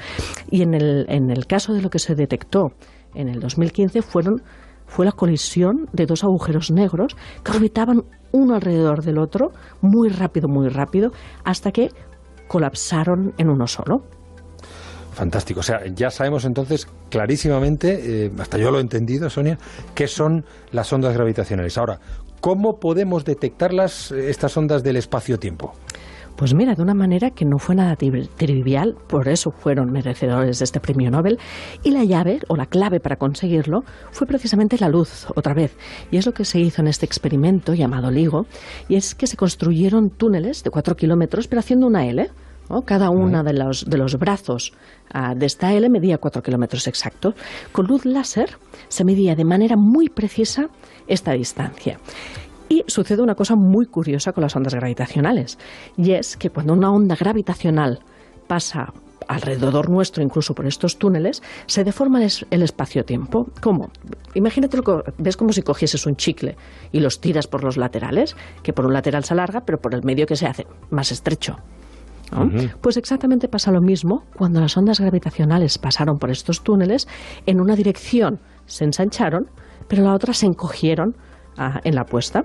[0.51, 2.73] Y en el, en el caso de lo que se detectó
[3.15, 4.43] en el 2015 fueron
[4.87, 8.03] fue la colisión de dos agujeros negros que orbitaban
[8.33, 11.13] uno alrededor del otro, muy rápido, muy rápido,
[11.45, 11.91] hasta que
[12.49, 14.03] colapsaron en uno solo.
[15.13, 15.61] Fantástico.
[15.61, 19.59] O sea, ya sabemos entonces clarísimamente, eh, hasta yo lo he entendido, Sonia,
[19.95, 21.79] qué son las ondas gravitacionales.
[21.79, 22.01] Ahora,
[22.41, 25.73] ¿cómo podemos detectarlas, eh, estas ondas del espacio-tiempo?
[26.37, 30.65] Pues mira, de una manera que no fue nada trivial, por eso fueron merecedores de
[30.65, 31.39] este premio Nobel,
[31.83, 35.77] y la llave o la clave para conseguirlo fue precisamente la luz, otra vez.
[36.11, 38.47] Y es lo que se hizo en este experimento llamado LIGO,
[38.89, 42.31] y es que se construyeron túneles de cuatro kilómetros, pero haciendo una L.
[42.85, 44.73] Cada uno de los, de los brazos
[45.13, 47.35] ah, de esta L medía cuatro kilómetros exactos.
[47.73, 48.57] Con luz láser
[48.89, 50.69] se medía de manera muy precisa
[51.09, 51.99] esta distancia.
[52.69, 55.59] Y sucede una cosa muy curiosa con las ondas gravitacionales,
[55.97, 57.99] y es que cuando una onda gravitacional
[58.47, 58.93] pasa
[59.27, 63.47] alrededor nuestro, incluso por estos túneles, se deforma el espacio-tiempo.
[63.61, 63.91] ¿Cómo?
[64.35, 64.79] Imagínate,
[65.19, 66.57] ves como si cogieses un chicle
[66.93, 70.03] y los tiras por los laterales, que por un lateral se alarga, pero por el
[70.03, 71.57] medio que se hace más estrecho.
[72.81, 77.09] Pues exactamente pasa lo mismo cuando las ondas gravitacionales pasaron por estos túneles,
[77.47, 79.47] en una dirección se ensancharon,
[79.89, 81.17] pero la otra se encogieron
[81.85, 82.45] en la puesta.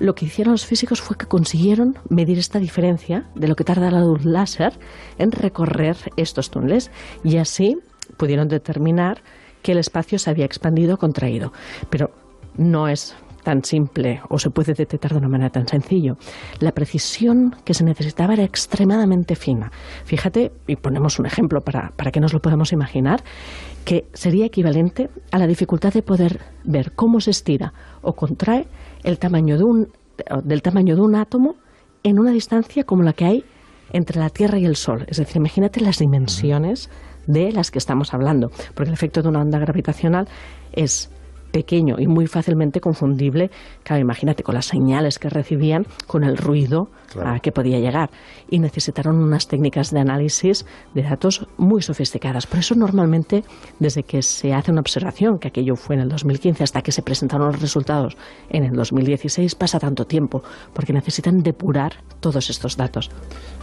[0.00, 3.90] Lo que hicieron los físicos fue que consiguieron medir esta diferencia de lo que tarda
[3.90, 4.72] la luz láser
[5.18, 6.90] en recorrer estos túneles
[7.22, 7.76] y así
[8.16, 9.22] pudieron determinar
[9.62, 11.52] que el espacio se había expandido o contraído.
[11.90, 12.10] Pero
[12.56, 16.16] no es tan simple o se puede detectar de una manera tan sencillo.
[16.58, 19.70] La precisión que se necesitaba era extremadamente fina.
[20.04, 23.22] Fíjate, y ponemos un ejemplo para, para que nos lo podamos imaginar,
[23.84, 28.66] que sería equivalente a la dificultad de poder ver cómo se estira o contrae
[29.04, 29.88] el tamaño de un,
[30.42, 31.56] del tamaño de un átomo
[32.02, 33.44] en una distancia como la que hay
[33.92, 35.04] entre la Tierra y el Sol.
[35.08, 36.90] Es decir, imagínate las dimensiones
[37.26, 40.28] de las que estamos hablando, porque el efecto de una onda gravitacional
[40.72, 41.10] es
[41.54, 43.48] pequeño y muy fácilmente confundible,
[43.84, 46.88] claro, imagínate, con las señales que recibían, con el ruido
[47.24, 48.10] a que podía llegar.
[48.50, 52.48] Y necesitaron unas técnicas de análisis de datos muy sofisticadas.
[52.48, 53.44] Por eso normalmente,
[53.78, 57.02] desde que se hace una observación, que aquello fue en el 2015, hasta que se
[57.02, 58.16] presentaron los resultados
[58.50, 63.12] en el 2016, pasa tanto tiempo, porque necesitan depurar todos estos datos.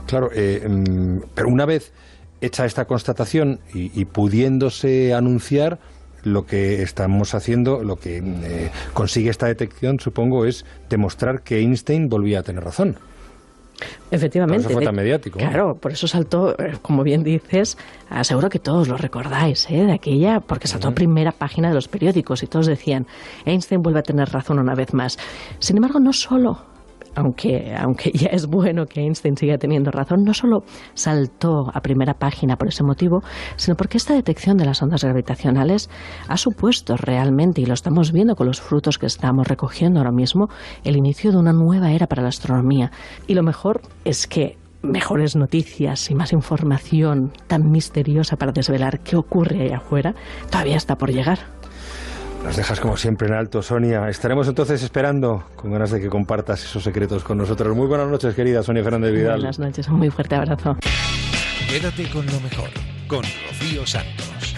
[0.08, 1.92] Claro, eh, mm, pero una vez
[2.40, 5.78] hecha esta constatación y pudiéndose anunciar,
[6.24, 12.10] lo que estamos haciendo, lo que eh, consigue esta detección, supongo, es demostrar que Einstein
[12.10, 12.98] volvía a tener razón.
[14.12, 14.64] Efectivamente.
[14.64, 15.40] Por eso fue tan mediático.
[15.40, 17.78] Claro, por eso saltó, eh, como bien dices,
[18.10, 19.86] aseguro que todos lo recordáis, ¿eh?
[19.86, 23.08] de aquella, porque saltó a primera página de los periódicos y todos decían,
[23.46, 25.18] Einstein vuelve a tener razón una vez más.
[25.60, 26.71] Sin embargo, no solo
[27.16, 32.14] aunque, aunque ya es bueno que Einstein siga teniendo razón, no solo saltó a primera
[32.14, 33.22] página por ese motivo,
[33.56, 35.90] sino porque esta detección de las ondas gravitacionales
[36.28, 40.50] ha supuesto realmente, y lo estamos viendo con los frutos que estamos recogiendo ahora mismo,
[40.84, 42.92] el inicio de una nueva era para la astronomía.
[43.28, 49.16] Y lo mejor es que mejores noticias y más información tan misteriosa para desvelar qué
[49.16, 50.16] ocurre allá afuera
[50.50, 51.61] todavía está por llegar.
[52.44, 54.10] Nos dejas como siempre en alto, Sonia.
[54.10, 57.76] Estaremos entonces esperando con ganas de que compartas esos secretos con nosotros.
[57.76, 59.38] Muy buenas noches, querida Sonia Fernández Vidal.
[59.38, 60.76] Buenas noches, un muy fuerte abrazo.
[61.70, 62.70] Quédate con lo mejor,
[63.08, 64.56] con Rocío Santos.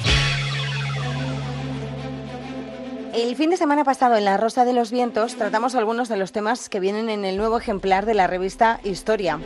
[3.14, 6.32] El fin de semana pasado en La Rosa de los Vientos tratamos algunos de los
[6.32, 9.40] temas que vienen en el nuevo ejemplar de la revista Historia.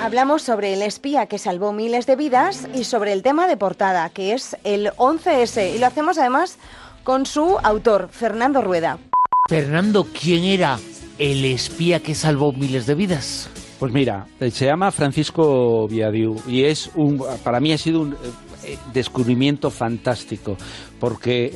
[0.00, 4.08] Hablamos sobre el espía que salvó miles de vidas y sobre el tema de portada,
[4.10, 5.74] que es el 11S.
[5.74, 6.58] Y lo hacemos además
[7.06, 8.98] con su autor, Fernando Rueda.
[9.48, 10.76] Fernando, ¿quién era
[11.18, 13.48] el espía que salvó miles de vidas?
[13.78, 18.14] Pues mira, eh, se llama Francisco Viadiu y es un, para mí ha sido un
[18.64, 20.56] eh, descubrimiento fantástico
[20.98, 21.52] porque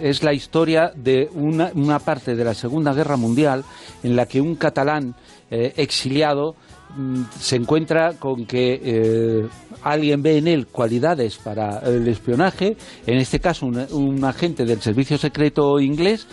[0.00, 3.64] es la historia de una, parte de la Segunda Guerra Mundial
[4.02, 5.14] en la que un catalán
[5.50, 6.56] eh, exiliado
[7.38, 9.48] se encuentra con que eh,
[9.82, 12.76] alguien ve en él cualidades para el espionaje,
[13.06, 16.26] en este caso un, agente del servicio secreto inglés,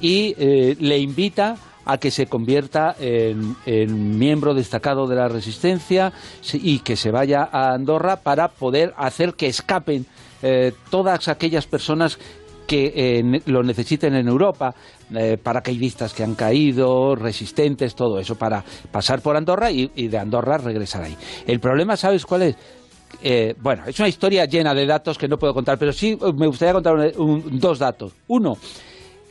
[0.00, 3.56] y eh, le invita a que se convierta en,
[4.18, 6.12] miembro destacado de la resistencia
[6.52, 10.04] y que se vaya a Andorra para poder hacer que escapen
[10.42, 12.18] eh, todas aquellas personas
[12.66, 14.74] que lo necesiten en Europa,
[15.14, 20.58] eh, paracaidistas que han caído, resistentes, todo eso, para pasar por Andorra y, de Andorra
[20.58, 21.16] regresar ahí.
[21.46, 22.56] El problema, ¿sabes cuál es?
[23.22, 26.46] Eh, bueno, es una historia llena de datos que no puedo contar, pero sí me
[26.46, 28.12] gustaría contar dos datos.
[28.28, 28.58] Uno,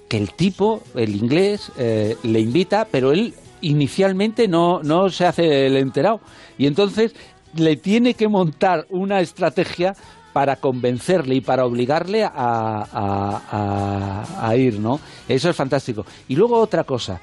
[0.09, 6.19] que el tipo, el inglés, le invita, pero él inicialmente no, se hace el enterado.
[6.57, 7.15] Y entonces
[7.55, 9.95] le tiene que montar una estrategia
[10.33, 14.99] para convencerle y para obligarle a, a, ir, ¿no?
[15.27, 16.05] Eso es fantástico.
[16.27, 17.19] Y luego otra cosa,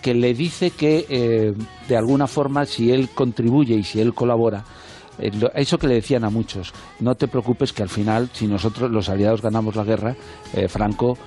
[0.00, 1.54] que le dice que eh,
[1.88, 4.64] de alguna forma si él contribuye y si él colabora,
[5.18, 8.90] eh, eso que le decían a muchos, no te preocupes que al final, si nosotros
[8.90, 10.16] los aliados ganamos la guerra,
[10.52, 11.18] eh, Franco,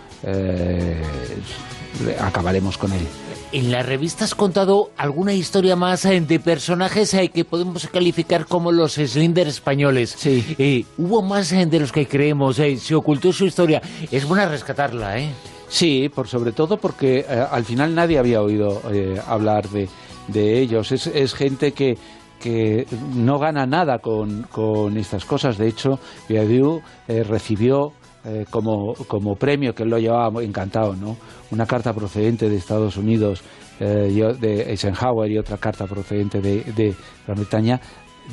[2.20, 3.08] acabaremos con él.
[3.54, 8.96] En la revista has contado alguna historia más de personajes que podemos calificar como los
[8.96, 10.16] Slender españoles.
[10.18, 10.86] Sí.
[10.98, 13.82] hubo más de los que creemos, se ocultó su historia.
[14.12, 15.30] Es buena rescatarla, ¿eh?
[15.70, 18.82] Sí, por sobre todo porque al final nadie había oído
[19.26, 19.88] hablar de,
[20.28, 20.92] de ellos.
[20.92, 21.98] Es, es gente que,
[22.42, 22.86] que
[23.16, 25.58] no gana nada con, con estas cosas.
[25.58, 27.94] De hecho, Viadiu eh, recibió
[28.28, 31.16] eh, como, como, premio, que él lo llevaba encantado, ¿no?
[31.50, 33.42] una carta procedente de Estados Unidos,
[33.80, 36.94] eh, de Eisenhower y otra carta procedente de, de
[37.26, 37.80] Gran Bretaña,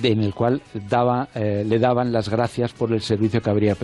[0.03, 3.77] en el cual daba, eh, le daban las gracias por el servicio que habría,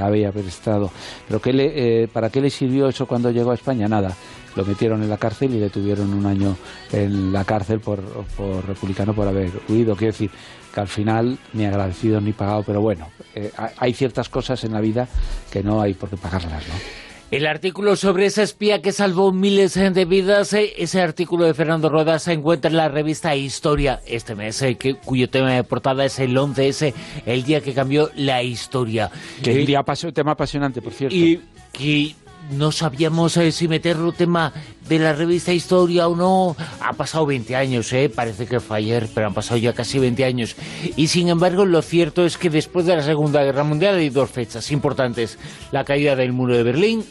[0.00, 0.90] había prestado.
[1.26, 3.88] Pero ¿qué le, eh, ¿para qué le sirvió eso cuando llegó a España?
[3.88, 4.14] Nada.
[4.56, 6.56] Lo metieron en la cárcel y le tuvieron un año
[6.90, 8.02] en la cárcel por,
[8.36, 9.94] por republicano por haber huido.
[9.94, 10.30] Quiero decir
[10.72, 14.80] que al final ni agradecido ni pagado, pero bueno, eh, hay ciertas cosas en la
[14.80, 15.08] vida
[15.50, 16.74] que no hay por qué pagarlas, ¿no?
[17.30, 21.90] El artículo sobre ese espía que salvó miles de vidas, eh, ese artículo de Fernando
[21.90, 26.06] Rodas se encuentra en la revista Historia este mes, eh, que, cuyo tema de portada
[26.06, 26.94] es el 11S,
[27.26, 29.10] el día que cambió la historia.
[29.42, 31.14] Que un día tema apasionante, por cierto.
[31.14, 32.14] Y que
[32.50, 34.52] no sabíamos eh, si meterlo tema
[34.88, 36.56] de la revista Historia o no.
[36.80, 38.10] Ha pasado 20 años, ¿eh?
[38.14, 40.56] parece que fue ayer, pero han pasado ya casi 20 años.
[40.96, 44.30] Y sin embargo, lo cierto es que después de la Segunda Guerra Mundial hay dos
[44.30, 45.38] fechas importantes.
[45.72, 47.04] La caída del muro de Berlín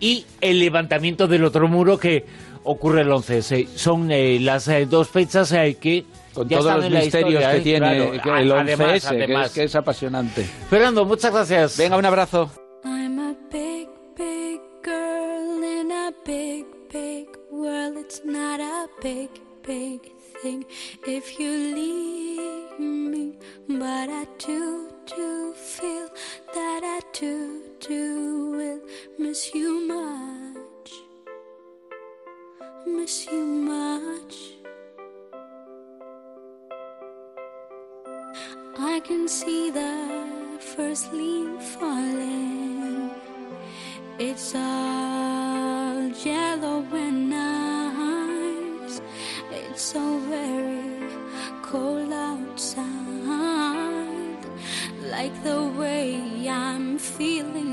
[0.00, 2.24] y el levantamiento del otro muro que
[2.64, 3.68] ocurre el 11.
[3.74, 6.04] Son eh, las eh, dos fechas que
[6.34, 10.44] con todos los misterios que tiene el 11S, que, es, apasionante.
[10.70, 11.76] Fernando, muchas gracias.
[11.76, 12.50] Venga, un abrazo.
[18.10, 19.28] It's not a big,
[19.62, 20.00] big
[20.40, 20.64] thing
[21.06, 23.36] if you leave me.
[23.68, 26.08] But I do, do feel
[26.54, 28.80] that I do, do will
[29.18, 30.90] miss you much.
[32.86, 34.36] Miss you much.
[38.78, 41.57] I can see the first leaf
[55.28, 57.67] Like the way I'm feeling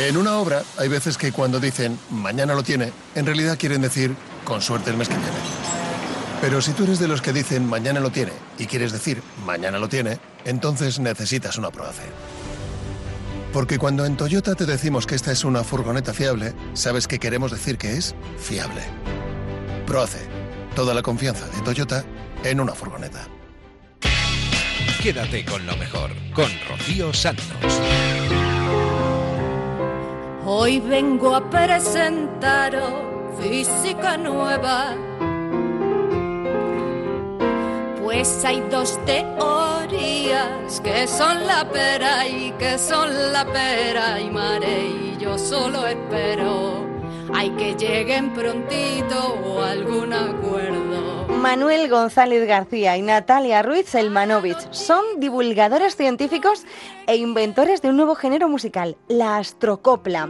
[0.00, 4.16] En una obra hay veces que cuando dicen mañana lo tiene, en realidad quieren decir
[4.44, 5.30] con suerte el mes que viene.
[6.40, 9.78] Pero si tú eres de los que dicen mañana lo tiene y quieres decir mañana
[9.78, 12.04] lo tiene, entonces necesitas una Proace.
[13.52, 17.52] Porque cuando en Toyota te decimos que esta es una furgoneta fiable, sabes que queremos
[17.52, 18.82] decir que es fiable.
[19.86, 20.26] Proace.
[20.74, 22.04] Toda la confianza de Toyota
[22.42, 23.28] en una furgoneta.
[25.02, 27.80] Quédate con lo mejor, con Rocío Santos.
[30.52, 32.92] Hoy vengo a presentaros
[33.40, 34.96] física nueva.
[38.02, 44.86] Pues hay dos teorías que son la pera y que son la pera y mare
[44.88, 46.84] y yo solo espero.
[47.32, 50.79] Hay que lleguen prontito algún acuerdo.
[51.40, 56.66] Manuel González García y Natalia Ruiz Selmanovich son divulgadores científicos
[57.06, 60.28] e inventores de un nuevo género musical, la astrocopla.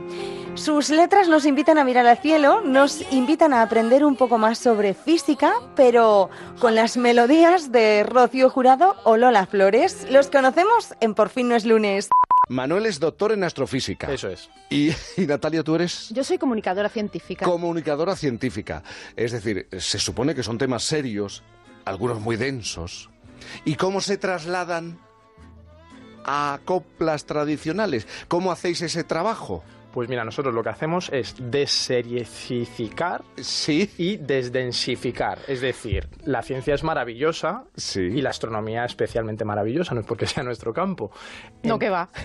[0.54, 4.58] Sus letras nos invitan a mirar al cielo, nos invitan a aprender un poco más
[4.60, 6.30] sobre física, pero
[6.60, 10.06] con las melodías de Rocío Jurado o Lola Flores.
[10.10, 12.08] Los conocemos en Por fin no es lunes.
[12.50, 14.12] Manuel es doctor en astrofísica.
[14.12, 14.50] Eso es.
[14.70, 17.44] Y, y Natalia, tú eres Yo soy comunicadora científica.
[17.46, 18.82] comunicadora científica.
[19.14, 21.44] Es decir, se supone que son temas serios,
[21.84, 23.08] algunos muy densos.
[23.64, 24.98] ¿Y cómo se trasladan
[26.24, 28.08] a coplas tradicionales?
[28.26, 29.62] ¿Cómo hacéis ese trabajo?
[29.92, 33.22] Pues mira, nosotros lo que hacemos es deseriecificar
[33.98, 35.38] y desdensificar.
[35.48, 37.64] Es decir, la ciencia es maravillosa
[37.94, 41.10] y la astronomía especialmente maravillosa, no es porque sea nuestro campo.
[41.62, 42.08] No, que va.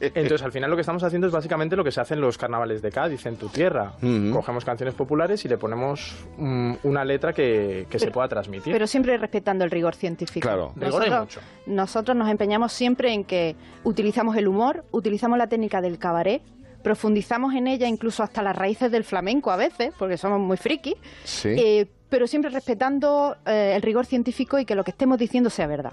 [0.00, 2.38] Entonces, al final lo que estamos haciendo es básicamente lo que se hace en los
[2.38, 3.94] carnavales de Cádiz, en tu tierra.
[4.32, 8.72] Cogemos canciones populares y le ponemos mm, una letra que, que se pueda transmitir.
[8.72, 10.46] Pero siempre respetando el rigor científico.
[10.46, 10.72] Claro.
[10.76, 15.80] Rigor hay Nosotros, nosotros nos empeñamos siempre en que utilizamos el humor, utilizamos la técnica
[15.90, 16.42] del cabaret,
[16.82, 20.94] profundizamos en ella incluso hasta las raíces del flamenco a veces, porque somos muy frikis,
[21.24, 21.48] Sí.
[21.50, 25.66] eh, pero siempre respetando eh, el rigor científico y que lo que estemos diciendo sea
[25.66, 25.92] verdad.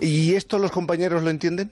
[0.00, 1.70] ¿Y esto los compañeros lo entienden?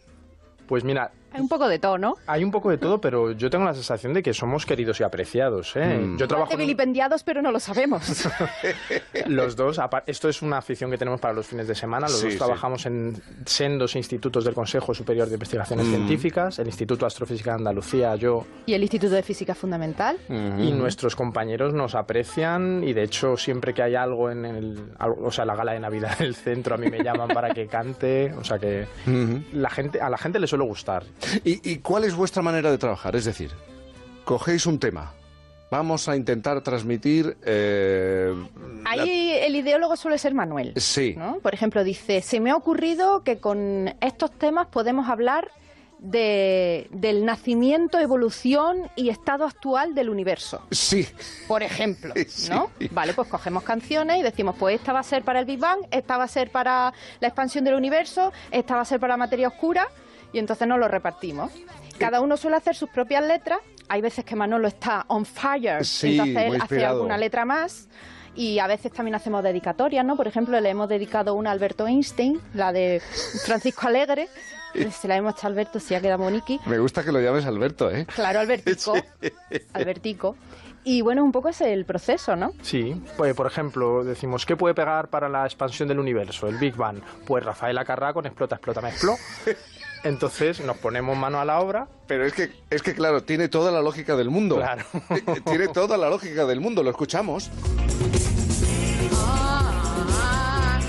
[0.67, 2.15] Pues mira, Hay un poco de todo, ¿no?
[2.27, 5.05] hay un poco de todo, pero yo tengo la sensación de que somos queridos y
[5.05, 5.75] apreciados.
[5.77, 5.99] ¿eh?
[5.99, 6.19] Mm.
[6.19, 8.27] Yo trabajo vilipendiados, pero no lo sabemos.
[9.27, 12.07] Los dos, apar- esto es una afición que tenemos para los fines de semana.
[12.07, 12.39] Los Sí, dos sí.
[12.39, 15.91] trabajamos en sendos institutos del Consejo Superior de Investigaciones Mm.
[15.91, 20.17] Científicas, el Instituto de Astrofísica de Andalucía, yo y el Instituto de Física Fundamental.
[20.29, 25.31] y nuestros compañeros nos aprecian y de hecho siempre que hay algo en el, o
[25.31, 28.45] sea, la gala de Navidad del centro a mí me llaman para que cante, o
[28.45, 28.87] sea que
[29.53, 31.05] la gente a la gente le suele gustar.
[31.45, 33.17] ¿Y, y cuál es vuestra manera de trabajar?
[33.17, 33.51] Es decir,
[34.25, 35.13] cogéis un tema.
[35.71, 37.37] Vamos a intentar transmitir...
[37.45, 38.33] eh,
[38.85, 40.75] la- Ahí el ideólogo suele ser Manuel.
[40.77, 41.15] Sí.
[41.17, 41.39] ¿no?
[41.39, 45.51] Por ejemplo, dice, se me ha ocurrido que con estos temas podemos hablar
[45.99, 50.61] de, del nacimiento, evolución y estado actual del universo.
[50.73, 51.07] Sí.
[51.49, 52.51] Por ejemplo, Sí.
[52.51, 52.71] ¿no?
[52.91, 55.79] Vale, pues cogemos canciones y decimos, pues esta va a ser para el Big Bang,
[55.91, 59.19] esta va a ser para la expansión del universo, esta va a ser para la
[59.19, 59.89] materia oscura,
[60.33, 61.53] y entonces nos lo repartimos.
[61.99, 63.61] Cada uno suele hacer sus propias letras.
[63.89, 67.89] Hay veces que Manolo está on fire, Sí, entonces él hace alguna letra más.
[68.35, 70.17] Y a veces también hacemos dedicatorias, ¿no?
[70.17, 73.03] Por ejemplo, le hemos dedicado una a Alberto Einstein, la de
[73.45, 74.29] Francisco Alegre.
[74.91, 76.59] Se la hemos hecho a Alberto, si ha quedado boniki.
[76.65, 78.07] Me gusta que lo llames Alberto, ¿eh?
[78.07, 78.95] Claro, Albertico.
[79.75, 80.35] Albertico.
[80.85, 82.53] Y bueno, un poco es el proceso, ¿no?
[82.63, 86.75] Sí, pues por ejemplo, decimos, ¿qué puede pegar para la expansión del universo, el Big
[86.75, 87.01] Bang?
[87.25, 89.15] Pues Rafael Acarrá con Explota, Explota, me expló.
[90.05, 91.89] Entonces nos ponemos mano a la obra.
[92.07, 94.57] Pero es que, es que claro, tiene toda la lógica del mundo.
[94.57, 94.85] Claro.
[95.45, 97.51] tiene toda la lógica del mundo, lo escuchamos.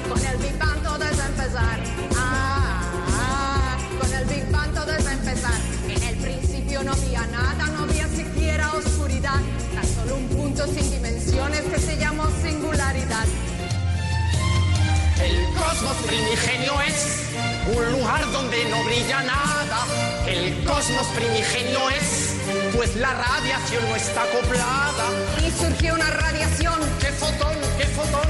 [0.10, 1.80] Con el Big Bang todo es empezar.
[4.00, 5.54] Con el Big Bang todo es empezar.
[5.88, 9.40] En el principio no había nada, no había siquiera oscuridad.
[9.76, 13.26] Tan solo un punto sin dimensiones que se llamó singularidad.
[15.24, 17.30] El cosmos primigenio es
[17.76, 19.86] un lugar donde no brilla nada.
[20.28, 22.36] El cosmos primigenio es,
[22.76, 25.06] pues la radiación no está acoplada.
[25.46, 26.78] Y surgió una radiación.
[27.00, 28.30] ¡Qué fotón, qué fotón!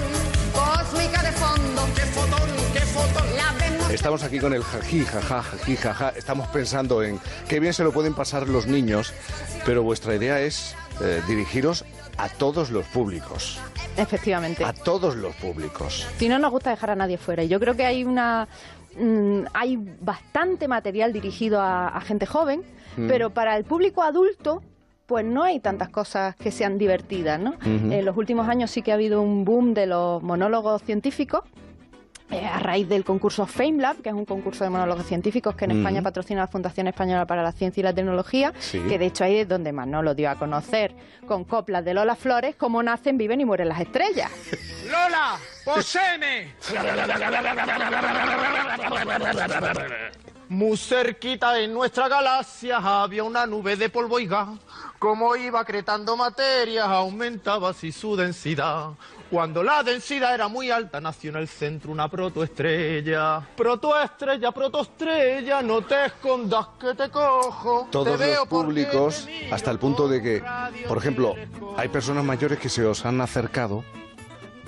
[0.54, 1.88] Cósmica de fondo.
[1.96, 3.38] ¡Qué fotón, qué fotón!
[3.38, 3.90] La vemos.
[3.90, 6.10] Estamos aquí con el jají, jaja, jají, jaja.
[6.16, 9.14] Estamos pensando en qué bien se lo pueden pasar los niños,
[9.66, 11.86] pero vuestra idea es eh, dirigiros
[12.18, 13.60] a todos los públicos.
[13.98, 14.64] Efectivamente.
[14.64, 16.08] A todos los públicos.
[16.18, 17.44] Si no nos gusta dejar a nadie fuera.
[17.44, 18.48] Y yo creo que hay una
[19.00, 22.64] mm, hay bastante material dirigido a, a gente joven,
[22.96, 23.08] Mm.
[23.08, 24.62] pero para el público adulto
[25.08, 27.56] pues no hay tantas cosas que sean divertidas, ¿no?
[27.66, 31.42] En los últimos años sí que ha habido un boom de los monólogos científicos.
[32.34, 35.72] Eh, a raíz del concurso FameLab, que es un concurso de monólogos científicos que en.
[35.72, 38.80] España patrocina la Fundación Española para la Ciencia y la Tecnología, Sí.
[38.88, 40.96] que de hecho ahí es donde Manolo dio a conocer
[41.28, 44.32] con coplas de Lola Flores cómo nacen, viven y mueren las estrellas.
[44.86, 46.54] Lola, poseme.
[50.50, 54.50] Muy cerquita en nuestra galaxia había una nube de polvo y gas.
[55.00, 58.90] Como iba acretando materia, aumentaba así su densidad.
[59.34, 63.42] Cuando la densidad era muy alta, nació en el centro una protoestrella.
[63.58, 67.88] Protoestrella, protoestrella, no te escondas que te cojo.
[67.90, 70.44] Todos te los públicos, hasta el punto de que,
[70.88, 71.34] por ejemplo,
[71.78, 73.84] hay personas mayores que se os han acercado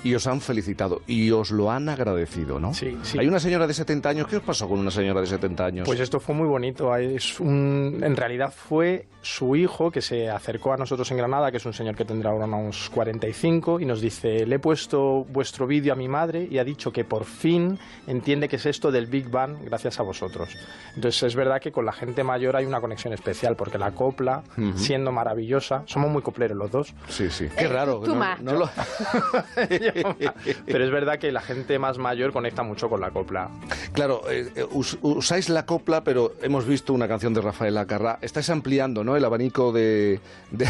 [0.06, 2.72] y os han felicitado y os lo han agradecido, ¿no?
[2.74, 3.18] Sí, sí.
[3.18, 4.26] Hay una señora de 70 años.
[4.28, 5.86] ¿Qué os pasó con una señora de 70 años?
[5.86, 6.94] Pues esto fue muy bonito.
[6.96, 11.56] Es un, en realidad fue su hijo que se acercó a nosotros en Granada, que
[11.56, 15.66] es un señor que tendrá ahora unos 45, y nos dice, le he puesto vuestro
[15.66, 17.76] vídeo a mi madre y ha dicho que por fin
[18.06, 20.56] entiende que es esto del Big Bang gracias a vosotros.
[20.94, 24.44] Entonces es verdad que con la gente mayor hay una conexión especial, porque la copla,
[24.76, 26.94] siendo maravillosa, somos muy copleros los dos.
[27.08, 27.48] Sí, sí.
[27.58, 28.00] Qué raro.
[28.00, 28.40] tú no- más.
[28.40, 28.70] no lo-
[30.66, 33.50] Pero es verdad que la gente más mayor conecta mucho con la copla.
[33.92, 38.18] Claro, eh, eh, us- usáis la copla, pero hemos visto una canción de Rafael Acarrá.
[38.20, 39.16] Estáis ampliando, ¿no?
[39.16, 40.20] El abanico de,
[40.50, 40.66] de-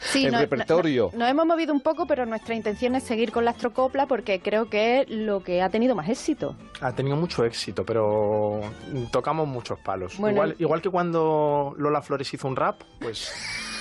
[0.00, 1.10] Sí, el no- repertorio.
[1.12, 4.40] no- nos hemos movido un poco, pero nuestra intención es seguir con la astrocopla porque
[4.40, 6.56] creo que es lo que ha tenido más éxito.
[6.80, 8.60] Ha tenido mucho éxito, pero
[9.12, 10.16] tocamos muchos palos.
[10.18, 13.32] Bueno, igual, igual que cuando Lola Flores hizo un rap, pues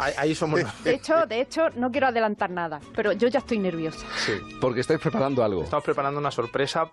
[0.00, 0.60] ahí, ahí somos...
[0.84, 4.06] De hecho, de hecho, no quiero adelantar nada, pero yo ya estoy nerviosa.
[4.24, 4.32] Sí.
[4.60, 5.62] Porque estáis preparando algo.
[5.64, 6.90] Estamos preparando una sorpresa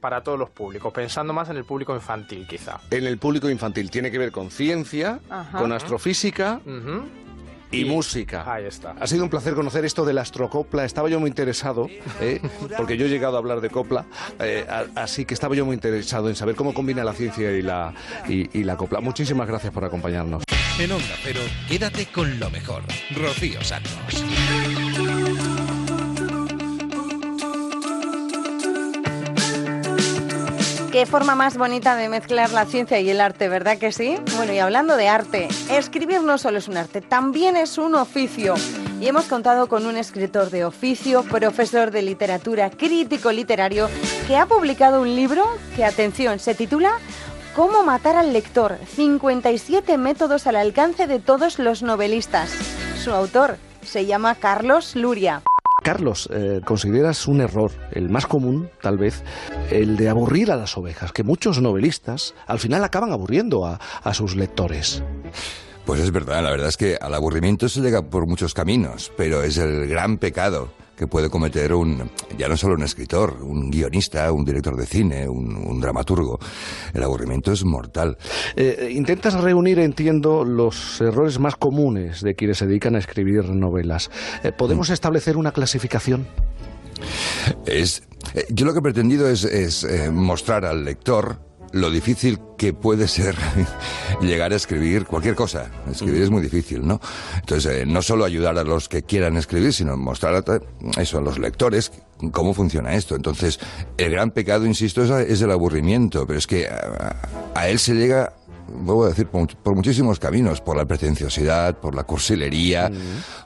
[0.00, 2.80] para todos los públicos, pensando más en el público infantil quizá.
[2.90, 5.58] En el público infantil tiene que ver con ciencia, Ajá.
[5.58, 6.60] con astrofísica
[7.70, 8.44] y, música.
[8.52, 8.92] Ahí está.
[9.00, 10.84] Ha sido un placer conocer esto de la astrocopla.
[10.84, 11.88] Estaba yo muy interesado,
[12.20, 12.40] ¿eh?
[12.76, 14.06] porque yo he llegado a hablar de copla,
[14.38, 17.62] eh, a- así que estaba yo muy interesado en saber cómo combina la ciencia y
[17.62, 17.94] la,
[18.28, 19.00] y, y la copla.
[19.00, 20.42] Muchísimas gracias por acompañarnos.
[20.78, 22.82] En Onda Cero, quédate con lo mejor.
[23.14, 24.24] Rocío Santos.
[30.92, 34.16] Qué forma más bonita de mezclar la ciencia y el arte, ¿verdad que sí?
[34.34, 38.54] Bueno, y hablando de arte, escribir no solo es un arte, también es un oficio.
[39.00, 43.88] Y hemos contado con un escritor de oficio, profesor de literatura, crítico literario,
[44.26, 46.90] que ha publicado un libro que, atención, se titula
[47.54, 52.50] Cómo matar al lector, 57 métodos al alcance de todos los novelistas.
[53.00, 55.42] Su autor se llama Carlos Luria.
[55.82, 59.22] Carlos, eh, ¿consideras un error, el más común, tal vez,
[59.70, 61.12] el de aburrir a las ovejas?
[61.12, 65.02] Que muchos novelistas al final acaban aburriendo a, a sus lectores.
[65.86, 69.42] Pues es verdad, la verdad es que al aburrimiento se llega por muchos caminos, pero
[69.42, 70.70] es el gran pecado
[71.00, 75.26] que puede cometer un, ya no solo un escritor, un guionista, un director de cine,
[75.26, 76.38] un, un dramaturgo.
[76.92, 78.18] El aburrimiento es mortal.
[78.54, 84.10] Eh, intentas reunir, entiendo, los errores más comunes de quienes se dedican a escribir novelas.
[84.44, 86.26] Eh, ¿Podemos establecer una clasificación?
[87.64, 88.02] Es,
[88.34, 91.38] eh, yo lo que he pretendido es, es, eh, mostrar al lector
[91.72, 93.36] lo difícil que puede ser
[94.20, 95.70] llegar a escribir cualquier cosa.
[95.90, 97.00] Escribir es muy difícil, ¿no?
[97.36, 101.20] Entonces, eh, no solo ayudar a los que quieran escribir, sino mostrar a, eso a
[101.20, 101.92] los lectores
[102.32, 103.14] cómo funciona esto.
[103.14, 103.60] Entonces,
[103.96, 107.16] el gran pecado, insisto, es, es el aburrimiento, pero es que a,
[107.54, 108.34] a él se llega
[108.72, 112.90] vuelvo a decir, por, por muchísimos caminos, por la pretenciosidad, por la cursilería,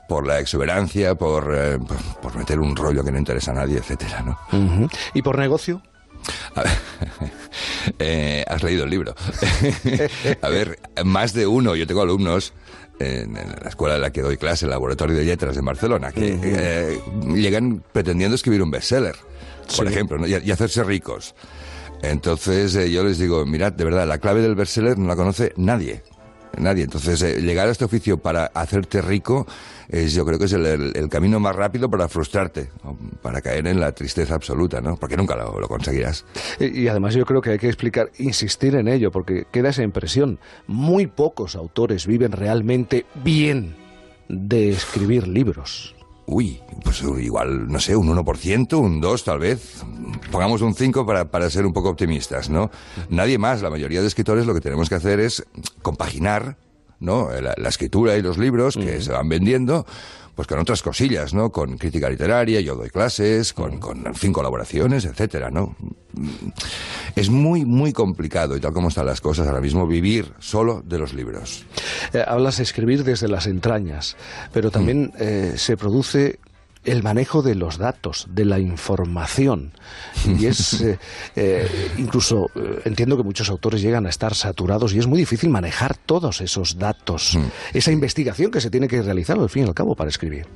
[0.07, 3.77] por la exuberancia, por, eh, por, por meter un rollo que no interesa a nadie,
[3.77, 4.89] etcétera, ¿no?
[5.13, 5.81] ¿Y por negocio?
[6.55, 6.71] A ver,
[7.99, 9.15] eh, has leído el libro.
[10.41, 12.53] a ver, más de uno, yo tengo alumnos
[12.99, 16.11] en, en la escuela en la que doy clase, el Laboratorio de Letras en Barcelona,
[16.11, 17.01] que eh,
[17.33, 19.15] llegan pretendiendo escribir un bestseller,
[19.75, 20.27] por ejemplo, ¿no?
[20.27, 21.35] y, y hacerse ricos.
[22.01, 25.53] Entonces eh, yo les digo, mirad, de verdad, la clave del bestseller no la conoce
[25.57, 26.03] nadie.
[26.57, 26.83] Nadie.
[26.83, 29.45] Entonces, eh, llegar a este oficio para hacerte rico
[29.87, 32.69] es, yo creo que es el, camino más rápido para frustrarte,
[33.21, 34.97] para caer en la tristeza absoluta, ¿no?
[34.97, 36.25] Porque nunca lo, lo conseguirás.
[36.59, 40.39] Y además yo creo que hay que explicar, insistir en ello, porque queda esa impresión.
[40.67, 43.75] Muy pocos autores viven realmente bien
[44.27, 45.94] de escribir libros.
[46.27, 49.83] Uy, pues igual, no sé, un 1%, un 2 tal vez.
[50.31, 52.71] Pongamos un 5 para, para ser un poco optimistas, ¿no?
[53.09, 55.45] Nadie más, la mayoría de escritores lo que tenemos que hacer es
[55.81, 56.57] compaginar
[56.99, 57.29] ¿no?
[57.29, 59.85] La, la escritura y los libros que se van vendiendo,
[60.35, 61.51] pues con otras cosillas, ¿no?
[61.51, 65.75] Con crítica literaria, yo doy clases, con, con en fin, colaboraciones, etcétera, ¿no?
[67.15, 70.99] Es muy, muy complicado, y tal como están las cosas ahora mismo, vivir solo de
[70.99, 71.65] los libros.
[72.13, 74.17] Eh, hablas de escribir desde las entrañas,
[74.51, 76.39] pero también eh, se produce
[76.85, 79.71] el manejo de los datos, de la información.
[80.39, 80.97] Y es, eh,
[81.35, 81.67] eh,
[81.97, 85.97] incluso, eh, entiendo que muchos autores llegan a estar saturados y es muy difícil manejar
[85.97, 87.37] todos esos datos,
[87.73, 90.47] esa investigación que se tiene que realizar al fin y al cabo para escribir.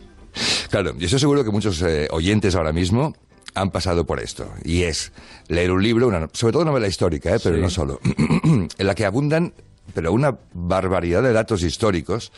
[0.70, 3.16] Claro, y estoy seguro que muchos eh, oyentes ahora mismo
[3.56, 4.48] han pasado por esto.
[4.64, 5.12] Y es
[5.48, 7.40] leer un libro, una, sobre todo novela histórica, ¿eh?
[7.44, 7.62] pero Sí.
[7.62, 8.00] no solo,
[8.44, 9.54] en la que abundan,
[9.94, 12.32] pero una barbaridad de datos históricos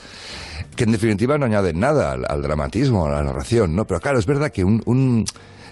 [0.75, 3.85] que en definitiva no añaden nada al, al dramatismo, a la narración, ¿no?
[3.85, 5.25] Pero claro, es verdad que un, un,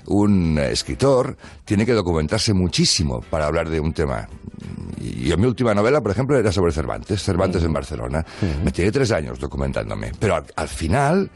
[0.08, 4.28] un escritor tiene que documentarse muchísimo para hablar de un tema.
[5.00, 8.26] Y yo mi última novela, por ejemplo, era sobre Cervantes, Cervantes en Barcelona.
[8.64, 10.12] Me tiré tres años documentándome.
[10.20, 11.32] Pero al, al final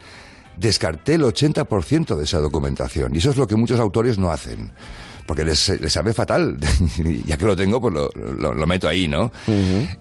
[0.58, 3.16] descarté el 80% de esa documentación.
[3.16, 4.72] Y eso es lo que muchos autores no hacen.
[5.26, 6.58] Porque les, les sabe fatal.
[7.26, 9.32] Ya que lo tengo, pues lo, lo- lo meto ahí, ¿no?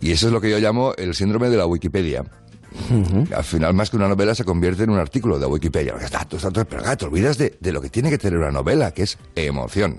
[0.01, 2.25] Y eso es lo que yo llamo el síndrome de la Wikipedia.
[3.37, 5.95] Al final, más que una novela, se convierte en un artículo de Wikipedia.
[6.11, 8.93] Datos, datos, pero claro, te olvidas de, de lo que tiene que tener una novela,
[8.93, 9.99] que es emoción.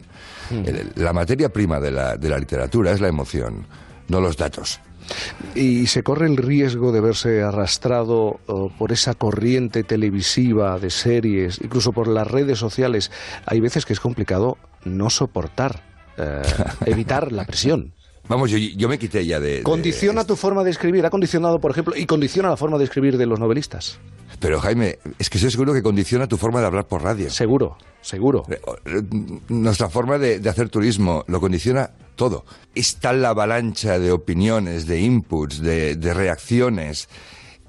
[0.49, 3.65] El- la materia prima de la, de la literatura es la emoción,
[4.07, 4.79] no los datos.
[5.53, 11.59] Y se corre el riesgo de verse arrastrado oh, por esa corriente televisiva de series,
[11.61, 13.11] incluso por las redes sociales.
[13.45, 15.81] Hay veces que es complicado no soportar,
[16.17, 16.41] eh,
[16.85, 17.93] evitar la presión.
[18.29, 19.57] Vamos, yo, yo me quité ya de...
[19.57, 21.05] de- ¿Condiciona tu forma de escribir?
[21.05, 23.99] ¿Ha condicionado, por ejemplo, y condiciona la forma de escribir de los novelistas?
[24.39, 27.29] Pero Jaime, es que estoy seguro que condiciona tu forma de hablar por radio.
[27.29, 28.43] Seguro, seguro.
[29.49, 32.45] Nuestra forma de, de hacer turismo lo condiciona todo.
[32.75, 37.07] Es tal la avalancha de opiniones, de inputs, de, de reacciones.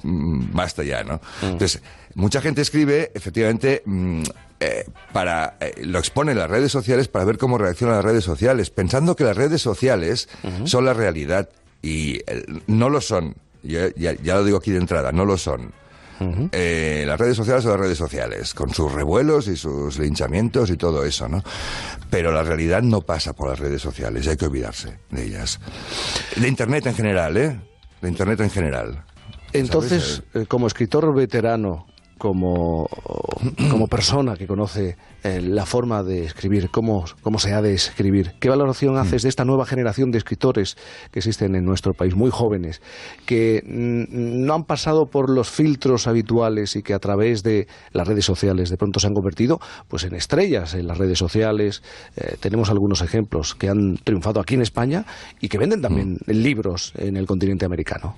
[0.04, 1.20] Mm, Basta ya, ¿no?
[1.42, 1.82] Entonces,
[2.14, 4.22] mucha gente escribe, efectivamente, mm,
[4.60, 8.22] eh, para eh, lo expone en las redes sociales para ver cómo reaccionan las redes
[8.24, 10.28] sociales, pensando que las redes sociales
[10.64, 11.48] son la realidad
[11.82, 13.34] y eh, no lo son.
[13.62, 15.72] Yo ya, ya lo digo aquí de entrada, no lo son.
[16.20, 21.04] Las redes sociales son las redes sociales, con sus revuelos y sus linchamientos y todo
[21.04, 21.42] eso, ¿no?
[22.08, 25.60] Pero la realidad no pasa por las redes sociales, hay que olvidarse de ellas.
[26.36, 27.58] De Internet en general, ¿eh?
[28.00, 29.04] De Internet en general.
[29.54, 31.86] Entonces, eh, como escritor veterano,
[32.24, 32.88] como,
[33.70, 38.32] como persona que conoce eh, la forma de escribir, cómo, cómo se ha de escribir,
[38.40, 40.78] ¿qué valoración haces de esta nueva generación de escritores
[41.10, 42.80] que existen en nuestro país, muy jóvenes,
[43.26, 48.08] que mm, no han pasado por los filtros habituales y que a través de las
[48.08, 51.82] redes sociales de pronto se han convertido pues en estrellas en las redes sociales?
[52.16, 55.04] Eh, tenemos algunos ejemplos que han triunfado aquí en España
[55.42, 58.16] y que venden también libros en el continente americano.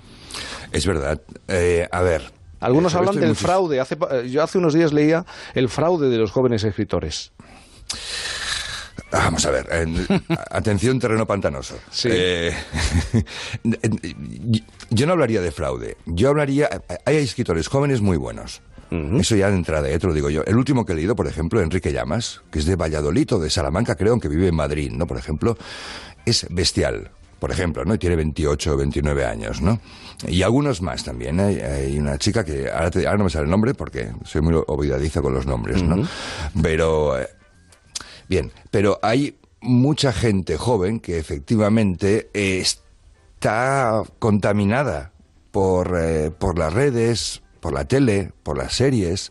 [0.70, 1.20] Es verdad.
[1.48, 2.35] Eh, a ver.
[2.60, 3.80] Algunos hablan del fraude.
[3.80, 3.96] Hace
[4.28, 7.32] yo hace unos días leía el fraude de los jóvenes escritores.
[9.12, 10.06] Vamos a ver, en-
[10.50, 11.78] atención terreno pantanoso.
[12.12, 12.52] Eh,
[14.90, 16.68] yo no hablaría de fraude, yo hablaría,
[17.04, 18.62] hay escritores jóvenes muy buenos.
[19.18, 20.44] Eso ya de entrada, eh, te lo digo yo.
[20.46, 23.50] El último que he leído, por ejemplo, Enrique Llamas, que es de Valladolid o de
[23.50, 25.08] Salamanca, creo, aunque vive en Madrid, ¿no?
[25.08, 25.58] Por ejemplo,
[26.24, 27.94] es bestial, por ejemplo, ¿no?
[27.94, 29.78] Y tiene 28 o 29 años, ¿no?
[30.26, 31.38] Y algunos más también.
[31.40, 31.62] ¿eh?
[31.64, 34.54] Hay una chica que, ahora, te- ahora no me sale el nombre porque soy muy
[34.66, 36.06] olvidadizo con los nombres, ¿no?
[36.62, 37.28] Pero, eh,
[38.28, 45.12] Bien, pero hay mucha gente joven que efectivamente eh, está contaminada
[45.52, 49.30] por, eh, por las redes, por la tele, por las series,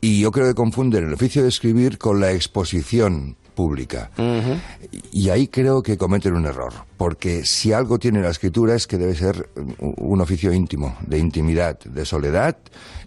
[0.00, 4.10] y yo creo que confunden el oficio de escribir con la exposición pública.
[5.10, 8.98] Y ahí creo que cometen un error, porque si algo tiene la escritura es que
[8.98, 9.48] debe ser
[9.78, 12.56] un un oficio íntimo, de intimidad, de soledad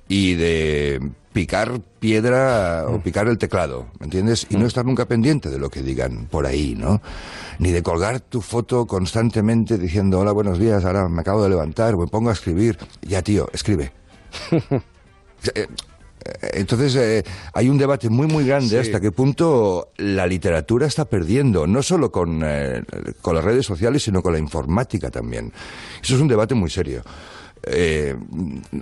[0.08, 4.48] y de picar piedra o picar el teclado, ¿me entiendes?
[4.50, 7.02] Y no estar nunca pendiente de lo que digan por ahí, ¿no?
[7.60, 11.96] Ni de colgar tu foto constantemente diciendo, hola, buenos días, ahora me acabo de levantar,
[11.96, 12.78] me pongo a escribir.
[13.02, 13.92] Ya, tío, escribe.
[16.54, 17.24] Entonces, eh,
[17.54, 18.78] hay un debate muy, muy grande Sí.
[18.78, 22.84] hasta qué punto la literatura está perdiendo, no solo con, eh,
[23.22, 25.52] con las redes sociales, sino con la informática también.
[26.04, 27.04] Eso es un debate muy serio.
[27.68, 28.16] Eh,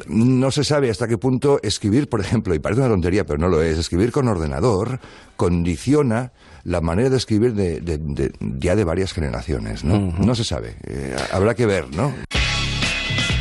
[0.07, 3.47] no se sabe hasta qué punto escribir, por ejemplo, y parece una tontería, pero no
[3.47, 4.99] lo es, escribir con ordenador
[5.37, 6.31] condiciona
[6.65, 9.99] la manera de escribir de, de- de- ya de varias generaciones, ¿no?
[10.17, 10.75] No se sabe.
[10.85, 12.13] Eh, habrá que ver, ¿no?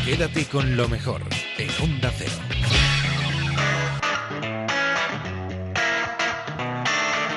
[0.05, 1.23] Quédate con lo mejor
[1.59, 2.33] en Onda Cero.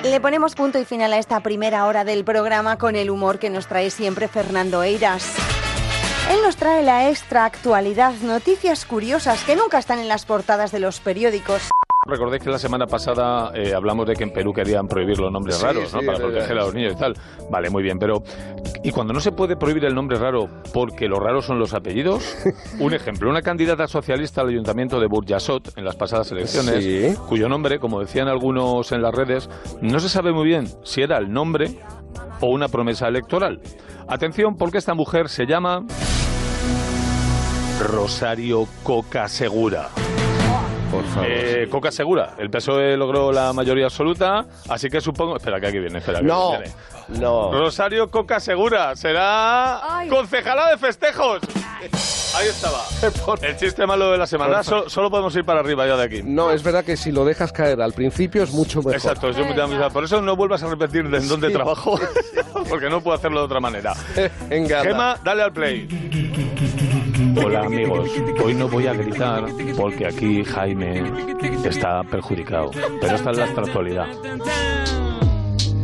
[0.05, 3.49] Le ponemos punto y final a esta primera hora del programa con el humor que
[3.49, 5.33] nos trae siempre Fernando Eiras.
[6.31, 10.79] Él nos trae la extra actualidad, noticias curiosas que nunca están en las portadas de
[10.79, 11.71] los periódicos.
[12.07, 15.55] Recordéis que la semana pasada eh, hablamos de que en Perú querían prohibir los nombres
[15.57, 16.01] Sí, raros, ¿no?
[16.01, 17.15] sí, Para proteger a los niños y tal.
[17.49, 18.21] Vale, muy bien, pero
[18.83, 22.23] ¿y cuando no se puede prohibir el nombre raro porque los raros son los apellidos?
[22.79, 27.15] Un ejemplo, una candidata socialista al ayuntamiento de Burjasot en las pasadas elecciones, Sí.
[27.27, 29.49] cuyo nombre, como decían algunos en las redes,
[29.81, 31.79] no se sabe muy bien si era el nombre
[32.39, 33.61] o una promesa electoral.
[34.07, 35.83] Atención, porque esta mujer se llama
[37.81, 39.89] Rosario Coca Segura.
[40.91, 41.27] Por favor.
[41.29, 42.33] Eh, Coca Segura.
[42.37, 45.37] El PSOE logró la mayoría absoluta, así que supongo.
[45.37, 46.19] Espera, que aquí viene, espera.
[46.19, 46.73] que No, viene.
[47.19, 47.51] no.
[47.51, 51.39] Rosario Coca Segura será concejala de festejos.
[52.35, 52.79] Ahí estaba.
[53.41, 54.63] El chiste malo de la semana.
[54.63, 56.21] So- solo podemos ir para arriba ya de aquí.
[56.23, 58.95] No, es verdad que si lo dejas caer al principio es mucho mejor.
[58.95, 61.53] Exacto, yo me- por eso no vuelvas a repetir de en dónde Sí.
[61.53, 61.99] trabajo,
[62.69, 63.93] porque no puedo hacerlo de otra manera.
[64.49, 64.81] Venga.
[64.83, 65.87] Gema, dale al play.
[67.37, 68.09] Hola amigos,
[68.43, 69.45] hoy no voy a gritar
[69.77, 71.03] porque aquí Jaime
[71.65, 72.71] está perjudicado,
[73.01, 74.07] pero esta es la actualidad.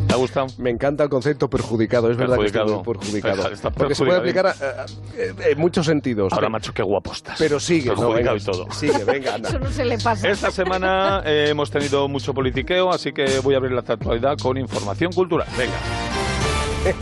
[0.07, 0.47] ¿Te ha gustado?
[0.57, 2.77] Me encanta el concepto perjudicado, es verdad que Perjudicado.
[2.79, 3.51] estoy perjudicado.
[3.51, 4.79] Está Porque se puede aplicar perjudicado.
[4.79, 6.33] a- a- a- en muchos sentidos.
[6.33, 7.37] Ahora, macho, qué guapo estás.
[7.39, 8.69] Pero sigue, no, venga, y todo.
[8.71, 9.49] Sigue, venga, anda.
[9.49, 10.29] Eso no se le pasa.
[10.29, 14.57] Esta semana eh, hemos tenido mucho politiqueo, así que voy a abrir la actualidad con
[14.57, 15.47] información cultural.
[15.57, 15.73] Venga.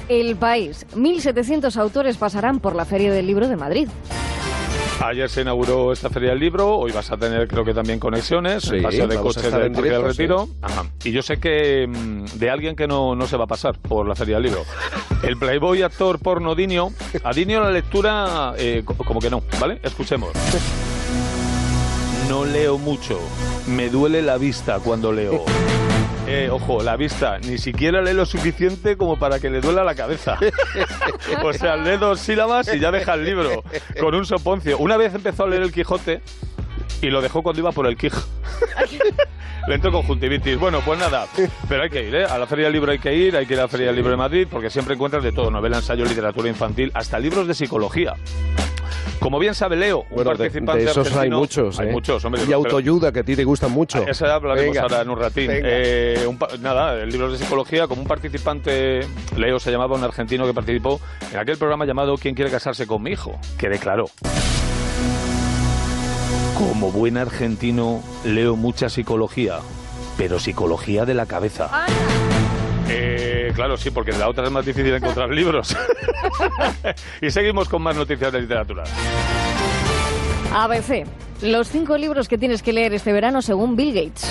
[0.10, 0.86] El país.
[0.96, 3.88] 1.700 autores pasarán por la Feria del Libro de Madrid.
[5.02, 8.64] Ayer se inauguró esta feria del libro, hoy vas a tener creo que también conexiones,
[8.64, 10.50] Sí, paseo de coches del Parque del Retiro.
[10.62, 10.86] Ajá.
[11.06, 14.06] Y yo sé que mm, de alguien que no, no se va a pasar por
[14.08, 14.66] la feria del libro.
[15.24, 16.92] El playboy actor porno Dinio,
[17.24, 19.80] a Dinio la lectura eh, co- como que no, ¿vale?
[19.84, 20.32] Escuchemos.
[22.30, 23.20] No leo mucho,
[23.66, 25.44] me duele la vista cuando leo.
[26.32, 29.96] Eh, ojo, la vista, ni siquiera lee lo suficiente como para que le duela la
[29.96, 30.38] cabeza.
[31.44, 33.64] o sea, lee dos sílabas y ya deja el libro
[34.00, 34.78] con un soponcio.
[34.78, 36.22] Una vez empezó a leer el Quijote
[37.02, 38.14] y lo dejó cuando iba por el Quij.
[39.68, 40.60] Le entró conjuntivitis.
[40.60, 41.26] Bueno, pues nada,
[41.68, 42.26] pero hay que ir, ¿eh?
[42.26, 43.96] A la Feria del Libro hay que ir, hay que ir a la Feria del
[43.96, 47.56] Libro de Madrid porque siempre encuentras de todo, novela, ensayo, literatura infantil, hasta libros de
[47.56, 48.14] psicología.
[49.20, 51.92] Como bien sabe Leo, un Bueno, participante de esos hay muchos, Hay ¿eh?
[51.92, 52.42] muchos, hombre.
[52.48, 54.06] Y autoayuda, que a ti te gustan mucho.
[54.08, 55.50] eso ya hablaremos Venga, ahora en un ratín.
[55.52, 59.02] Eh, un nada, el libro de psicología, como un participante,
[59.36, 61.00] Leo se llamaba, un argentino que participó
[61.32, 63.40] en aquel programa llamado ¿Quién quiere casarse con mi hijo?
[63.58, 64.06] Que declaró.
[66.58, 69.60] Como buen argentino, leo mucha psicología,
[70.18, 71.70] pero psicología de la cabeza.
[72.90, 75.76] Eh, claro, sí, porque la otra es más difícil encontrar libros.
[77.22, 78.84] y seguimos con más noticias de literatura.
[80.54, 81.06] ABC.
[81.42, 84.30] Los cinco libros que tienes que leer este verano según Bill Gates.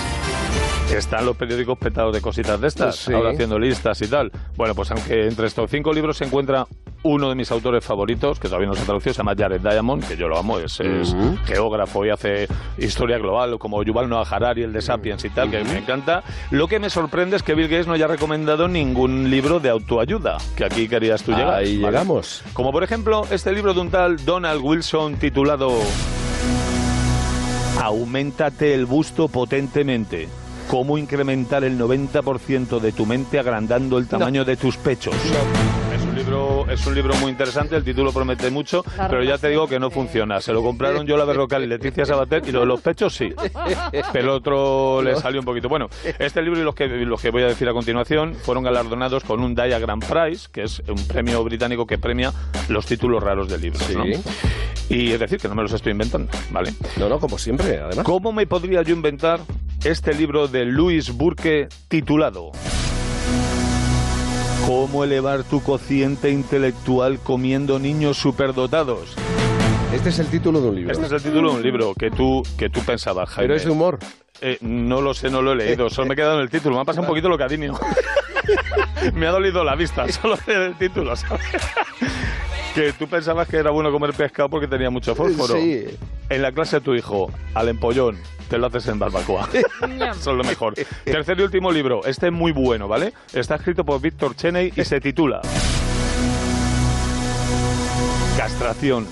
[0.94, 3.12] Están los periódicos petados de cositas de estas, Sí.
[3.12, 4.32] ahora haciendo listas y tal.
[4.56, 6.66] Bueno, pues aunque entre estos cinco libros se encuentra
[7.02, 10.06] uno de mis autores favoritos, que todavía no se ha traducido, se llama Jared Diamond,
[10.08, 10.80] que yo lo amo, es,
[11.44, 15.62] geógrafo y hace historia global, como Yuval Noah Harari, el de Sapiens y tal, que
[15.62, 16.22] me encanta.
[16.50, 20.38] Lo que me sorprende es que Bill Gates no haya recomendado ningún libro de autoayuda,
[20.56, 21.54] que aquí querías tú llegar.
[21.54, 21.92] Ahí ¿vale?
[21.92, 22.42] llegamos.
[22.54, 25.70] Como por ejemplo este libro de un tal Donald Wilson titulado
[27.80, 30.28] Auméntate el busto potentemente.
[30.68, 35.14] Cómo incrementar el 90% de tu mente agrandando el tamaño de tus pechos.
[36.38, 39.78] Libro es un libro muy interesante, el título promete mucho, pero ya te digo que
[39.78, 40.40] no funciona.
[40.40, 43.32] Se lo compraron yo la Berrocal y Leticia Sabater y lo de los pechos sí.
[44.12, 45.68] Pero el otro le salió un poquito.
[45.68, 49.24] Bueno, este libro y los que, los que voy a decir a continuación fueron galardonados
[49.24, 52.32] con un Diagram Prize, que es un premio británico que premia
[52.68, 53.88] los títulos raros de libros.
[53.90, 54.04] ¿no?
[54.04, 54.12] Sí.
[54.90, 56.72] Y es decir, que no me los estoy inventando, ¿vale?
[56.98, 58.04] No, no, como siempre, además.
[58.04, 59.40] ¿Cómo me podría yo inventar
[59.84, 62.52] este libro de Louis Burke titulado
[64.66, 69.14] ¿Cómo elevar tu cociente intelectual comiendo niños superdotados?
[69.92, 70.92] Este es el título de un libro.
[70.92, 73.48] Este es el título de un libro que tú, que tú pensabas, Jaime.
[73.48, 73.98] Pero es de humor.
[74.40, 75.88] Eh, no lo sé, no lo he leído.
[75.88, 76.76] Solo me he quedado en el título.
[76.76, 77.78] Me ha pasado un poquito lo que a Dinio.
[79.14, 81.44] me ha dolido la vista, solo del título, ¿sabes?
[82.74, 85.54] Que tú pensabas que era bueno comer pescado porque tenía mucho fósforo.
[85.54, 85.86] Sí.
[86.28, 89.48] En la clase de tu hijo, al empollón, te lo haces en barbacoa.
[90.20, 90.74] Son lo mejor.
[91.04, 92.04] Tercer y último libro.
[92.04, 93.12] Este es muy bueno, ¿vale?
[93.32, 95.40] Está escrito por Víctor Cheney y se titula
[98.36, 99.06] Castración.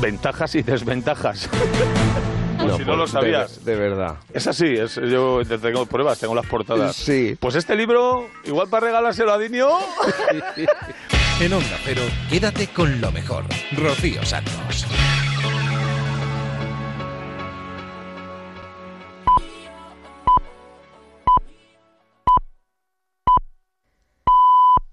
[0.00, 1.48] Ventajas y desventajas.
[2.62, 3.64] Por si no pues, lo sabías.
[3.64, 4.16] De, de verdad.
[4.32, 6.94] Es así, es, yo te- tengo pruebas, tengo las portadas.
[6.96, 7.36] Sí.
[7.38, 9.70] Pues este libro, igual para regalárselo a Dinio.
[11.40, 13.44] En Onda Cero, quédate con lo mejor.
[13.76, 14.86] Rocío Santos.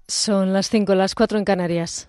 [0.08, 2.08] Son las 5, las 4 en Canarias.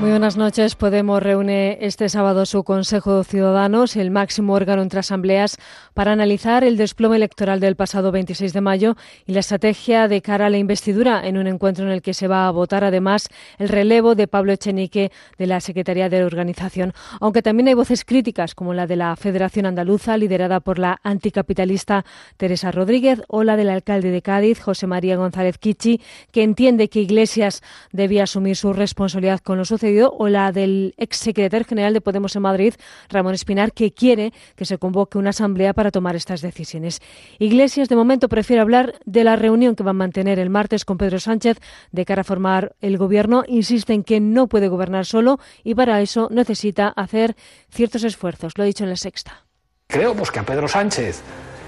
[0.00, 0.76] Muy buenas noches.
[0.76, 5.58] Podemos reúne este sábado su Consejo de Ciudadanos, el máximo órgano entre asambleas,
[5.92, 8.96] para analizar el desplome electoral del pasado 26 de mayo
[9.26, 12.28] y la estrategia de cara a la investidura en un encuentro en el que se
[12.28, 13.28] va a votar además
[13.58, 16.94] el relevo de Pablo Echenique de la Secretaría de la Organización.
[17.20, 22.06] Aunque también hay voces críticas como la de la Federación Andaluza, liderada por la anticapitalista
[22.38, 26.00] Teresa Rodríguez, o la del alcalde de Cádiz, José María González Kichi,
[26.32, 31.66] que entiende que Iglesias debía asumir su responsabilidad con lo sucedido o la del exsecretario
[31.66, 32.74] general de Podemos en Madrid,
[33.08, 37.00] Ramón Espinar, que quiere que se convoque una asamblea para tomar estas decisiones.
[37.38, 40.98] Iglesias, de momento, prefiere hablar de la reunión que va a mantener el martes con
[40.98, 41.58] Pedro Sánchez
[41.90, 43.42] de cara a formar el gobierno.
[43.46, 47.36] Insiste en que no puede gobernar solo y para eso necesita hacer
[47.70, 48.56] ciertos esfuerzos.
[48.56, 49.44] Lo ha dicho en la sexta.
[49.88, 51.22] Creo pues, que a Pedro Sánchez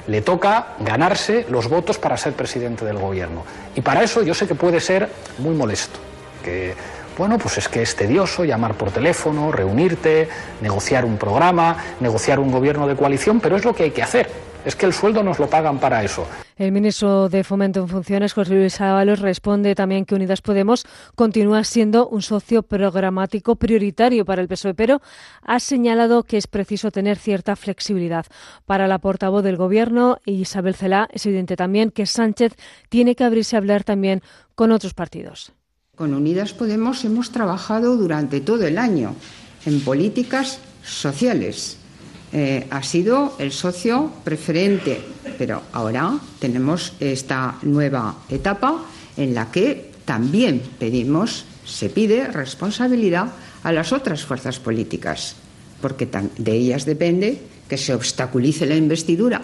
[0.06, 3.44] le toca ganarse los votos para ser presidente del gobierno.
[3.74, 5.08] Y para eso yo sé que puede ser
[5.38, 5.98] muy molesto,
[6.44, 6.74] que
[7.16, 10.28] bueno, pues es que es tedioso llamar por teléfono, reunirte,
[10.60, 14.28] negociar un programa, negociar un gobierno de coalición, pero es lo que hay que hacer.
[14.64, 16.24] Es que el sueldo nos lo pagan para eso.
[16.56, 20.86] El ministro de Fomento en funciones, José Luis Ábalos, responde también que Unidas Podemos
[21.16, 25.00] continúa siendo un socio programático prioritario para el PSOE, pero
[25.42, 28.26] ha señalado que es preciso tener cierta flexibilidad.
[28.64, 32.54] Para la portavoz del Gobierno, Isabel Celá, es evidente también que Sánchez
[32.88, 34.22] tiene que abrirse a hablar también
[34.54, 35.52] con otros partidos.
[35.94, 39.14] Con Unidas Podemos hemos trabajado durante todo el año
[39.66, 41.76] en políticas sociales.
[42.32, 45.02] Eh, ha sido el socio preferente,
[45.36, 48.82] pero ahora tenemos esta nueva etapa
[49.18, 53.28] en la que también pedimos, se pide responsabilidad
[53.62, 55.36] a las otras fuerzas políticas,
[55.82, 57.38] porque de ellas depende
[57.68, 59.42] que se obstaculice la investidura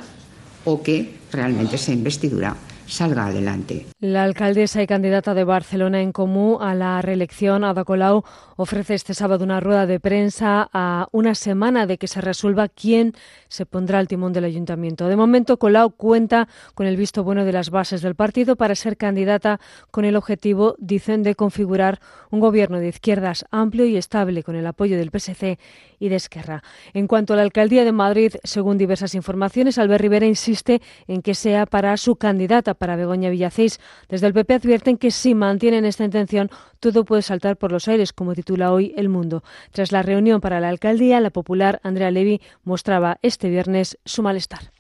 [0.64, 2.56] o que realmente esa investidura
[2.88, 3.86] salga adelante.
[4.00, 8.24] La alcaldesa y candidata de Barcelona en Comú a la reelección, Ada Colau,
[8.56, 13.12] ofrece este sábado una rueda de prensa a una semana de que se resuelva quién
[13.48, 15.06] se pondrá al timón del ayuntamiento.
[15.08, 18.96] De momento, Colau cuenta con el visto bueno de las bases del partido para ser
[18.96, 19.60] candidata
[19.90, 24.66] con el objetivo, dicen, de configurar un gobierno de izquierdas amplio y estable con el
[24.66, 25.58] apoyo del PSC
[25.98, 26.62] y de Esquerra.
[26.92, 31.34] En cuanto a la alcaldía de Madrid, según diversas informaciones, Albert Rivera insiste en que
[31.34, 33.80] sea para su candidata para Begoña Villacéis.
[34.08, 38.12] Desde el PP advierten que si mantienen esta intención, todo puede saltar por los aires,
[38.12, 39.42] como titula hoy El Mundo.
[39.72, 44.72] Tras la reunión para la alcaldía, la popular Andrea Levy mostraba este viernes su malestar.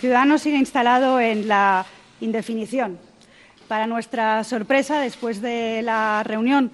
[0.00, 1.84] Ciudadanos sigue instalado en la
[2.20, 2.98] indefinición.
[3.68, 6.72] Para nuestra sorpresa, después de la reunión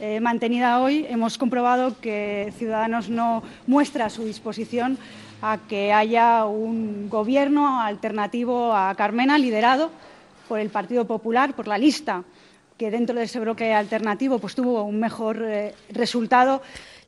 [0.00, 4.98] eh, mantenida hoy, hemos comprobado que Ciudadanos no muestra su disposición
[5.40, 9.90] a que haya un gobierno alternativo a Carmena, liderado
[10.48, 12.24] por el Partido Popular, por la lista
[12.76, 16.60] que dentro de ese bloque alternativo pues, tuvo un mejor eh, resultado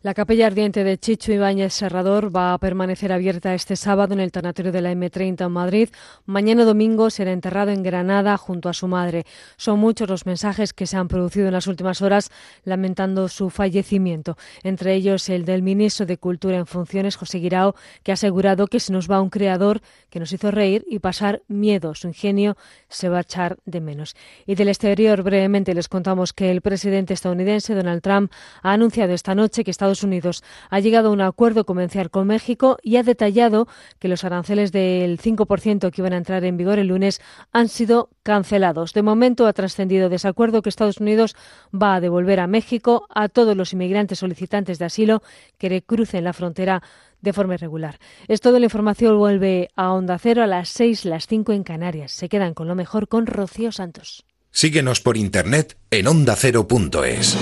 [0.06, 4.30] la capilla ardiente de Chicho Ibáñez Serrador va a permanecer abierta este sábado en el
[4.30, 5.88] tanatorio de la M30 en Madrid.
[6.26, 9.26] Mañana domingo será enterrado en Granada junto a su madre.
[9.56, 12.30] Son muchos los mensajes que se han producido en las últimas horas
[12.62, 18.12] lamentando su fallecimiento, entre ellos el del ministro de Cultura en funciones, José Guirao, que
[18.12, 21.96] ha asegurado que se nos va un creador que nos hizo reír y pasar miedo.
[21.96, 22.56] Su ingenio
[22.88, 24.14] se va a echar de menos.
[24.46, 28.30] Y del exterior, brevemente les contamos que el presidente estadounidense Donald Trump
[28.62, 32.78] ha anunciado esta noche que Estados Unidos ha llegado a un acuerdo comercial con México
[32.82, 33.68] y ha detallado
[33.98, 37.20] que los aranceles del 5% que iban a entrar en vigor el lunes
[37.52, 38.92] han sido cancelados.
[38.92, 41.36] De momento ha trascendido de ese acuerdo que Estados Unidos
[41.74, 45.22] va a devolver a México a todos los inmigrantes solicitantes de asilo
[45.58, 46.82] que crucen la frontera
[47.20, 47.98] de forma irregular.
[48.28, 48.58] Es todo.
[48.58, 52.12] La información vuelve a Onda Cero a las 6, las 5 en Canarias.
[52.12, 54.24] Se quedan con lo mejor con Rocío Santos.
[54.50, 57.36] Síguenos por internet en ondacero.es.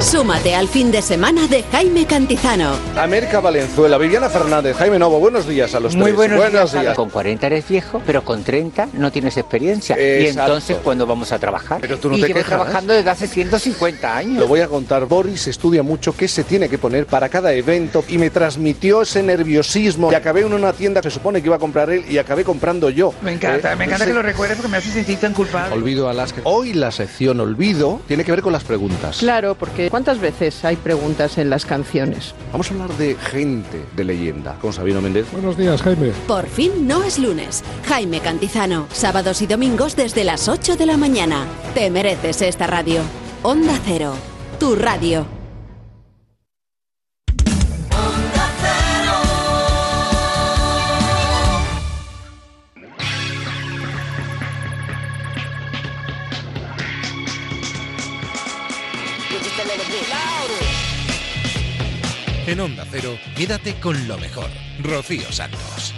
[0.00, 2.70] Súmate al fin de semana de Jaime Cantizano.
[2.96, 6.36] América Valenzuela, Viviana Fernández, Jaime Novo, buenos días a los Muy tres.
[6.36, 6.94] buenos, días.
[6.94, 9.96] Con 40 eres viejo, pero con 30 no tienes experiencia.
[9.98, 11.80] Y entonces, ¿cuándo vamos a trabajar?
[11.80, 12.54] Pero tú no y te llevo quejas.
[12.56, 14.38] trabajando desde hace 150 años.
[14.38, 15.04] Lo voy a contar.
[15.06, 19.22] Boris estudia mucho qué se tiene que poner para cada evento y me transmitió ese
[19.24, 20.12] nerviosismo.
[20.12, 22.44] Y acabé en una tienda que se supone que iba a comprar él y acabé
[22.44, 23.12] comprando yo.
[23.20, 24.10] Me encanta, Eh, me encanta no sé.
[24.10, 25.74] que lo recuerdes porque me hace sentir tan culpable.
[25.74, 26.40] Olvido Alaska.
[26.44, 29.18] Hoy la sección Olvido tiene que ver con las preguntas.
[29.18, 32.34] Claro, porque ¿cuántas veces hay preguntas en las canciones?
[32.52, 35.26] Vamos a hablar de gente de leyenda con Sabino Méndez.
[35.32, 36.12] Buenos días, Jaime.
[36.26, 37.62] Por fin no es lunes.
[37.86, 41.46] Jaime Cantizano, sábados y domingos desde las 8 de la mañana.
[41.74, 43.00] Te mereces esta radio.
[43.42, 44.14] Onda Cero,
[44.58, 45.37] tu radio.
[62.48, 64.48] En Onda Cero, quédate con lo mejor.
[64.82, 65.92] Rocío Santos.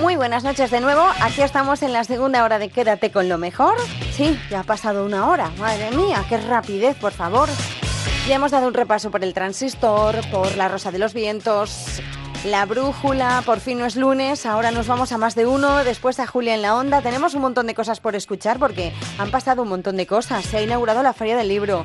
[0.00, 1.06] Muy buenas noches de nuevo.
[1.20, 3.76] Aquí estamos en la segunda hora de Quédate con lo mejor.
[4.12, 5.50] Sí, ya ha pasado una hora.
[5.58, 7.50] Madre mía, qué rapidez, por favor.
[8.26, 12.00] Ya hemos dado un repaso por el transistor, por la rosa de los vientos,
[12.46, 16.18] la brújula, por fin no es lunes, ahora nos vamos a más de uno, después
[16.18, 17.02] a Julia en la onda.
[17.02, 20.46] Tenemos un montón de cosas por escuchar porque han pasado un montón de cosas.
[20.46, 21.84] Se ha inaugurado la Feria del Libro.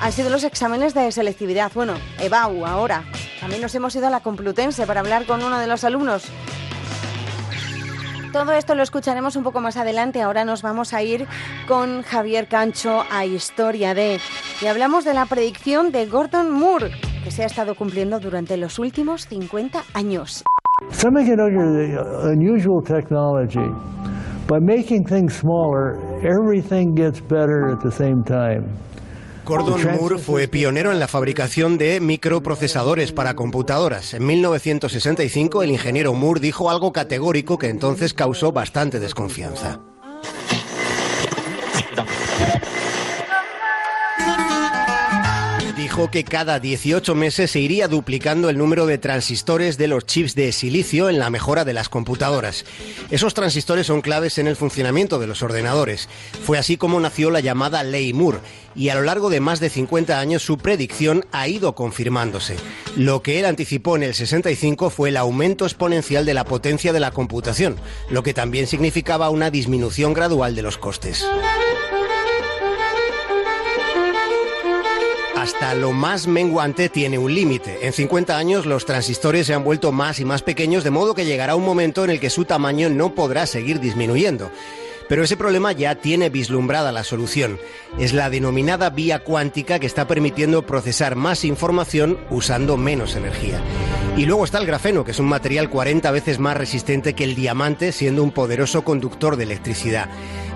[0.00, 1.70] Han sido los exámenes de selectividad.
[1.72, 3.04] Bueno, EBAU ahora.
[3.38, 6.24] También nos hemos ido a la Complutense para hablar con uno de los alumnos.
[8.32, 10.22] Todo esto lo escucharemos un poco más adelante.
[10.22, 11.26] Ahora nos vamos a ir
[11.66, 14.18] con Javier Cancho a Historia de.
[14.62, 16.92] Y hablamos de la predicción de Gordon Moore,
[17.24, 20.44] que se ha estado cumpliendo durante los últimos 50 años.
[20.90, 23.68] Semiconductor unusual technology.
[24.46, 28.64] By making things smaller, everything gets better at the same time.
[29.50, 34.14] Gordon Moore fue pionero en la fabricación de microprocesadores para computadoras.
[34.14, 39.80] En 1965 el ingeniero Moore dijo algo categórico que entonces causó bastante desconfianza.
[45.90, 50.36] Dijo que cada 18 meses se iría duplicando el número de transistores de los chips
[50.36, 52.64] de silicio en la mejora de las computadoras.
[53.10, 56.08] Esos transistores son claves en el funcionamiento de los ordenadores.
[56.44, 58.38] Fue así como nació la llamada Ley Moore
[58.76, 62.54] y a lo largo de más de 50 años su predicción ha ido confirmándose.
[62.96, 67.00] Lo que él anticipó en el 65 fue el aumento exponencial de la potencia de
[67.00, 67.74] la computación,
[68.10, 71.26] lo que también significaba una disminución gradual de los costes.
[75.40, 77.86] Hasta lo más menguante tiene un límite.
[77.86, 81.24] En 50 años los transistores se han vuelto más y más pequeños, de modo que
[81.24, 84.50] llegará un momento en el que su tamaño no podrá seguir disminuyendo.
[85.08, 87.58] Pero ese problema ya tiene vislumbrada la solución.
[87.98, 93.62] Es la denominada vía cuántica que está permitiendo procesar más información usando menos energía.
[94.18, 97.34] Y luego está el grafeno, que es un material 40 veces más resistente que el
[97.34, 100.10] diamante, siendo un poderoso conductor de electricidad.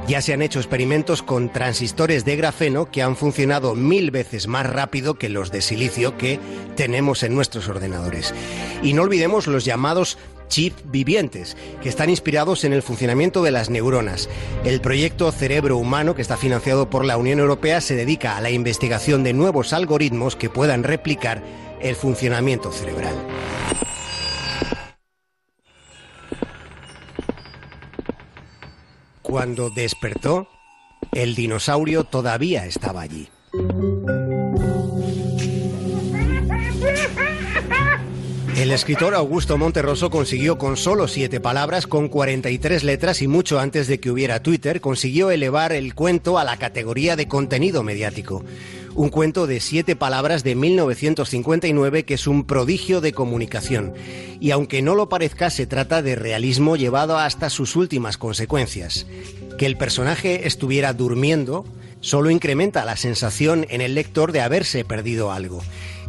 [0.07, 4.66] Ya se han hecho experimentos con transistores de grafeno que han funcionado mil veces más
[4.66, 6.38] rápido que los de silicio que
[6.76, 8.34] tenemos en nuestros ordenadores.
[8.82, 13.70] Y no olvidemos los llamados chip vivientes, que están inspirados en el funcionamiento de las
[13.70, 14.28] neuronas.
[14.64, 18.50] El proyecto Cerebro Humano, que está financiado por la Unión Europea, se dedica a la
[18.50, 21.42] investigación de nuevos algoritmos que puedan replicar
[21.80, 23.14] el funcionamiento cerebral.
[29.25, 30.49] Cuando despertó,
[31.13, 33.30] el dinosaurio todavía estaba allí.
[38.55, 43.88] El escritor Augusto Monterroso consiguió con solo siete palabras, con 43 letras y mucho antes
[43.88, 48.45] de que hubiera Twitter, consiguió elevar el cuento a la categoría de contenido mediático.
[48.96, 53.92] Un cuento de siete palabras de 1959 que es un prodigio de comunicación.
[54.38, 59.07] Y aunque no lo parezca, se trata de realismo llevado hasta sus últimas consecuencias.
[59.58, 61.64] Que el personaje estuviera durmiendo
[62.00, 65.61] solo incrementa la sensación en el lector de haberse perdido algo.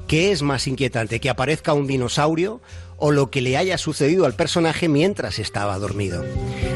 [0.07, 2.61] ¿Qué es más inquietante, que aparezca un dinosaurio
[2.97, 6.23] o lo que le haya sucedido al personaje mientras estaba dormido?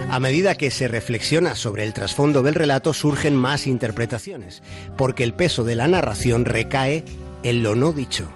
[0.09, 4.63] A medida que se reflexiona sobre el trasfondo del relato surgen más interpretaciones,
[4.97, 7.03] porque el peso de la narración recae
[7.43, 8.29] en lo no dicho.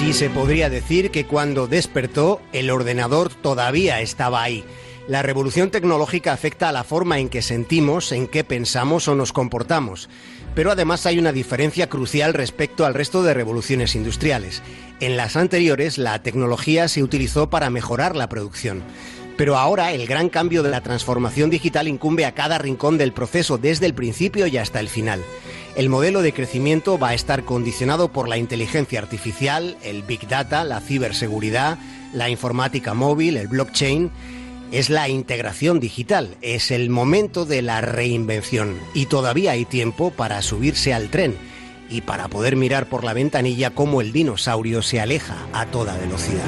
[0.00, 4.64] Sí se podría decir que cuando despertó el ordenador todavía estaba ahí.
[5.10, 9.32] La revolución tecnológica afecta a la forma en que sentimos, en qué pensamos o nos
[9.32, 10.08] comportamos.
[10.54, 14.62] Pero además hay una diferencia crucial respecto al resto de revoluciones industriales.
[15.00, 18.84] En las anteriores la tecnología se utilizó para mejorar la producción.
[19.36, 23.58] Pero ahora el gran cambio de la transformación digital incumbe a cada rincón del proceso
[23.58, 25.20] desde el principio y hasta el final.
[25.74, 30.62] El modelo de crecimiento va a estar condicionado por la inteligencia artificial, el big data,
[30.62, 31.78] la ciberseguridad,
[32.12, 34.12] la informática móvil, el blockchain.
[34.72, 40.42] Es la integración digital, es el momento de la reinvención y todavía hay tiempo para
[40.42, 41.36] subirse al tren
[41.88, 46.46] y para poder mirar por la ventanilla cómo el dinosaurio se aleja a toda velocidad.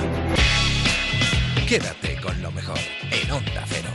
[1.69, 2.79] Quédate con lo mejor
[3.11, 3.89] en Onda Cero.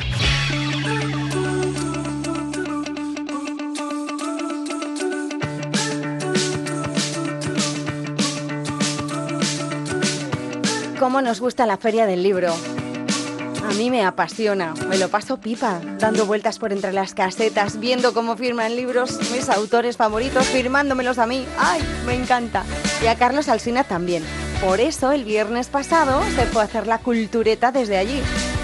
[10.99, 12.53] ¿Cómo nos gusta la feria del libro?
[13.67, 18.13] A mí me apasiona, me lo paso pipa, dando vueltas por entre las casetas, viendo
[18.13, 21.45] cómo firman libros mis autores favoritos, firmándomelos a mí.
[21.59, 22.63] ¡Ay, me encanta!
[23.03, 24.23] Y a Carlos Alsina también.
[24.61, 28.21] Por eso el viernes pasado se fue a hacer la cultureta desde allí,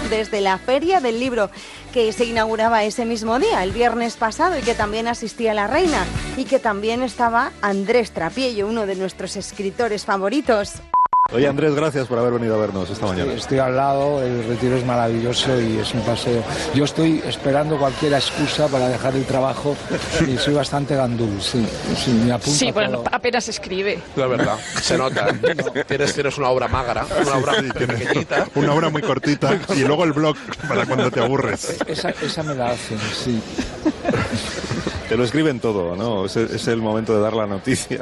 [0.08, 1.50] desde la Feria del Libro,
[1.92, 6.02] que se inauguraba ese mismo día, el viernes pasado, y que también asistía la reina,
[6.38, 10.80] y que también estaba Andrés Trapiello, uno de nuestros escritores favoritos.
[11.32, 13.32] Oye Andrés, gracias por haber venido a vernos esta mañana.
[13.32, 16.42] Estoy al lado, el retiro es maravilloso y es un paseo.
[16.74, 19.74] Yo estoy esperando cualquier excusa para dejar el trabajo
[20.28, 21.66] y soy bastante gandul, sí.
[21.96, 23.04] Sí, me apunto Sí, bueno, todo.
[23.10, 23.98] apenas escribe.
[24.16, 25.28] La verdad, se nota.
[25.88, 28.46] Tienes, tienes una obra magra, una obra pequeñita.
[28.54, 30.36] Una hora muy cortita y luego el blog
[30.68, 31.74] para cuando te aburres.
[31.86, 33.40] Esa, esa me la hacen, sí.
[35.08, 36.24] Te lo escriben todo, ¿no?
[36.24, 37.98] Es, es el momento de dar la noticia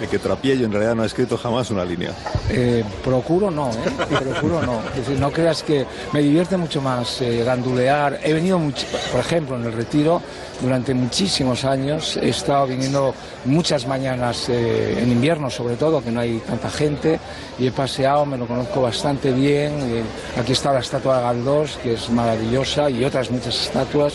[0.00, 2.10] de que Trapiello en realidad no ha escrito jamás una línea.
[2.50, 4.06] Eh, procuro no, ¿eh?
[4.20, 4.80] Procuro no.
[4.90, 8.20] Es decir, no creas que me divierte mucho más eh, gandulear.
[8.22, 10.20] He venido, much- por ejemplo, en el retiro,
[10.60, 12.18] durante muchísimos años.
[12.18, 13.14] He estado viniendo
[13.46, 17.18] muchas mañanas, eh, en invierno sobre todo, que no hay tanta gente,
[17.58, 19.72] y he paseado, me lo conozco bastante bien.
[19.80, 20.02] Eh,
[20.38, 24.14] aquí está la estatua de Galdós, que es maravillosa, y otras muchas estatuas.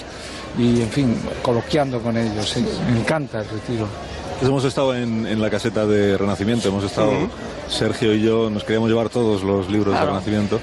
[0.57, 2.49] Y, en fin, coloquiando con ellos.
[2.49, 2.65] sí.
[2.91, 3.87] Me encanta el retiro.
[4.39, 7.11] Pues hemos estado en, en la caseta de Renacimiento, hemos estado.
[7.67, 10.05] Sergio y yo, nos queríamos llevar todos los libros Claro.
[10.05, 10.59] de Renacimiento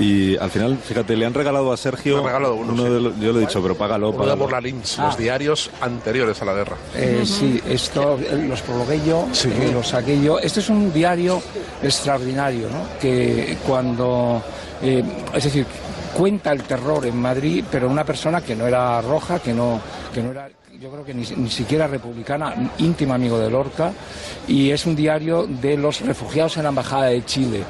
[0.00, 2.82] y al final, fíjate, le han regalado a Sergio, Me han regalado uno, sí.
[2.90, 4.36] de los- yo le he dicho, pero págalo, de págalo.
[4.38, 5.06] Borla Lynch, Ah.
[5.06, 6.76] los diarios anteriores a la guerra.
[6.96, 10.38] Eh, Sí, esto eh, los prologué yo, eh, los saqué yo.
[10.38, 11.40] Este es un diario
[11.82, 12.98] extraordinario, ¿no?
[13.00, 14.42] Que cuando,
[14.82, 15.02] eh,
[15.34, 15.66] es decir,
[16.14, 19.80] cuenta el terror en Madrid, pero una persona que no era roja, que no,
[20.12, 20.48] que no era
[20.80, 23.92] yo creo que ni, ni siquiera republicana, íntimo amigo de Lorca,
[24.46, 27.64] y es un diario de los refugiados en la Embajada de Chile.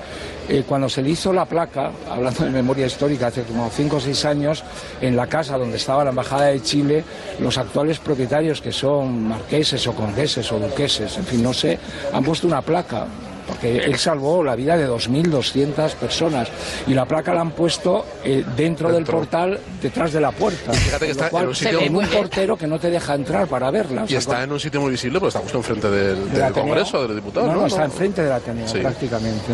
[0.49, 4.01] Eh, cuando se le hizo la placa, hablando de memoria histórica, hace como cinco o
[4.01, 4.65] seis años,
[5.01, 7.05] en la casa donde estaba la Embajada de Chile,
[7.39, 11.79] los actuales propietarios, que son marqueses o condeses o duqueses, en fin, no sé,
[12.13, 13.07] han puesto una placa.
[13.49, 16.49] Porque él salvó la vida de 2.200 personas
[16.87, 20.73] y la placa la han puesto eh, dentro, del portal, detrás de la puerta.
[20.73, 23.47] fíjate que está cual, en un sitio- en un portero que no te deja entrar
[23.49, 24.05] para verla.
[24.07, 26.53] Y está en un sitio muy visible porque está justo enfrente del, Ateneo.
[26.53, 27.49] Congreso, de los diputados.
[27.49, 27.61] No, ¿no?
[27.63, 28.79] no, está enfrente del Ateneo Sí.
[28.81, 29.53] prácticamente.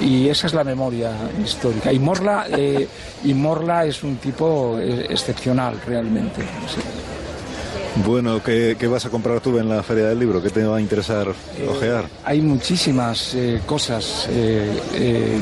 [0.00, 1.12] y esa es la memoria
[1.42, 1.92] histórica.
[1.92, 2.88] Y Morla, eh,
[3.24, 6.42] y Morla es un tipo eh, excepcional realmente.
[6.42, 6.80] sí.
[8.04, 10.42] Bueno, ¿qué, qué vas a comprar tú en la Feria del Libro?
[10.42, 11.28] ¿Qué te va a interesar
[11.68, 12.04] ojear?
[12.24, 14.28] Hay muchísimas eh, cosas.
[14.30, 15.38] eh, eh,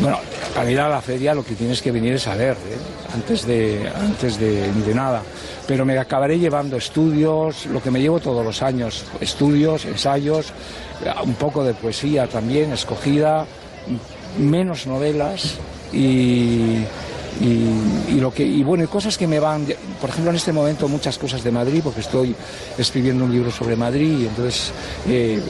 [0.00, 0.18] bueno,
[0.54, 2.78] para ir a la feria lo que tienes que venir es a ver, ¿eh?
[3.14, 5.22] antes, de, antes de, de nada.
[5.66, 10.46] Pero me acabaré llevando estudios, lo que me llevo todos los años, estudios, ensayos,
[11.04, 13.44] eh, un poco de poesía también escogida,
[14.38, 15.54] menos novelas
[15.92, 16.78] y,
[17.40, 19.66] y, y lo que y bueno cosas que me van
[20.00, 22.34] por ejemplo en este momento muchas cosas de Madrid porque estoy
[22.76, 24.72] escribiendo un libro sobre Madrid y entonces
[25.08, 25.40] eh,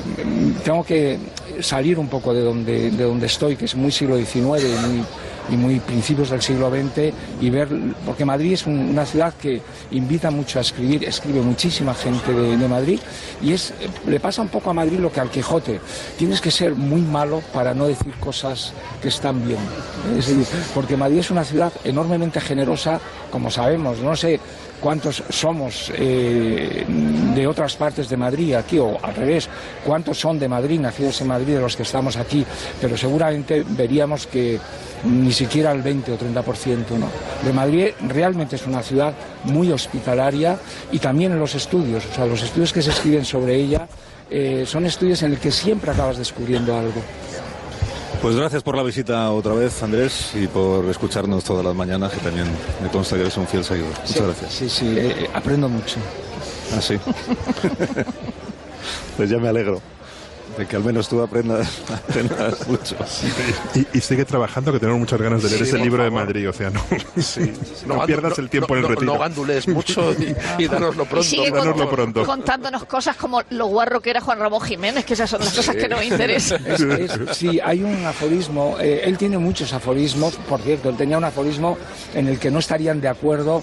[0.65, 1.19] tengo que
[1.61, 5.05] salir un poco de donde de donde estoy que es muy siglo XIX muy
[5.51, 7.69] y muy principios del siglo XX y ver,
[8.05, 9.61] porque Madrid es un- una ciudad que
[9.91, 13.01] invita mucho a escribir, escribe muchísima gente de, Madrid
[13.43, 13.73] y es,
[14.07, 15.81] le pasa un poco a Madrid lo que al Quijote,
[16.19, 19.61] tienes que ser muy malo para no decir cosas que están bien,
[20.19, 20.45] es decir,
[20.75, 23.01] porque Madrid es una ciudad enormemente generosa,
[23.31, 24.39] como sabemos, no sé
[24.81, 26.85] cuántos somos eh,
[27.35, 29.49] de otras partes de Madrid aquí o al revés,
[29.85, 32.45] cuántos son de Madrid, nacidos en Madrid de los que estamos aquí,
[32.81, 34.59] pero seguramente veríamos que
[35.05, 36.45] ni siquiera el 20 o 30%.
[36.99, 37.09] ¿no?
[37.45, 39.15] De Madrid realmente es una ciudad
[39.45, 40.59] muy hospitalaria
[40.93, 43.89] y también en los estudios, o sea, los estudios que se escriben sobre ella
[44.31, 47.03] eh, son estudios en los que siempre acabas descubriendo algo.
[48.23, 52.19] Pues gracias por la visita otra vez, Andrés, y por escucharnos todas las mañanas, que
[52.19, 52.47] también
[52.83, 53.91] me consta que eres un fiel seguidor.
[53.91, 54.53] Muchas Sí, gracias.
[54.53, 55.97] Sí, sí, eh, eh, aprendo mucho.
[56.77, 56.99] Ah, sí.
[59.17, 59.81] pues ya me alegro
[60.59, 61.69] de que al menos tú aprendas,
[62.09, 62.97] aprendas mucho.
[63.75, 66.11] Y, y sigue trabajando, que tenemos muchas ganas de leer Sí, ese libro de.
[66.11, 66.83] Madrid, o sea, no,
[67.21, 67.53] Sí.
[67.87, 69.13] no, pierdas el tiempo en el retiro.
[69.15, 71.23] No gandules mucho y, y danoslo Y pronto.
[71.23, 72.25] sigue Danoslo pronto.
[72.27, 75.77] contándonos cosas como lo guarro que era Juan Ramón Jiménez, que esas son las cosas
[75.77, 76.61] que nos interesan.
[76.67, 81.17] Es- es- sí, hay un aforismo, eh, él tiene muchos aforismos, por cierto, él tenía
[81.19, 81.79] un aforismo
[82.15, 83.63] en el que no estarían de acuerdo,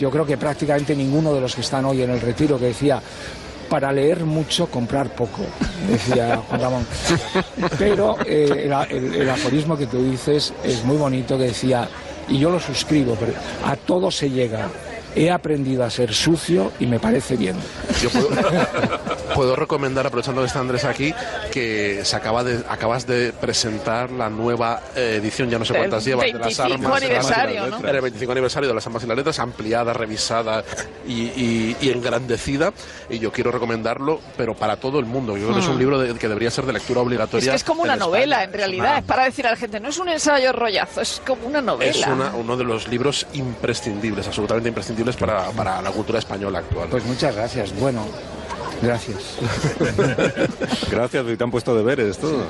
[0.00, 3.00] yo creo que prácticamente ninguno de los que están hoy en el retiro, que decía,
[3.72, 5.40] para leer mucho, comprar poco,
[5.88, 6.86] decía Juan Ramón.
[7.78, 11.88] Pero eh, el, el- aforismo que tú dices es muy bonito, que decía,
[12.28, 13.32] y yo lo suscribo, pero
[13.64, 14.68] a todo se llega,
[15.16, 17.56] he aprendido a ser sucio y me parece bien.
[18.02, 18.28] Yo puedo,
[19.34, 21.14] puedo recomendar, aprovechando que está Andrés aquí,
[21.52, 26.04] que se acaba de, acabas de presentar la nueva eh, edición, ya no sé cuántas
[26.04, 27.02] llevas, de las 25 armas.
[27.02, 27.78] aniversario, ¿no?
[27.80, 30.64] Era el 25 aniversario de las armas y las letras, ampliada, revisada
[31.06, 32.72] y, y- y engrandecida.
[33.08, 35.36] Y yo quiero recomendarlo, pero para todo el mundo.
[35.36, 35.78] Yo creo que es un Mm.
[35.78, 37.50] libro de- que debería ser de lectura Es obligatoria.
[37.52, 38.44] que es como una en novela, España.
[38.44, 38.98] en realidad.
[38.98, 41.90] Es para decir a la gente, no es un ensayo rollazo, es como una novela.
[41.90, 46.88] Es una- uno de los libros imprescindibles, absolutamente imprescindibles para, para la cultura española actual.
[46.88, 47.72] Pues muchas gracias.
[47.78, 48.41] Bueno, bueno,
[48.82, 49.38] gracias.
[50.90, 52.44] Gracias, y te han puesto deberes todo.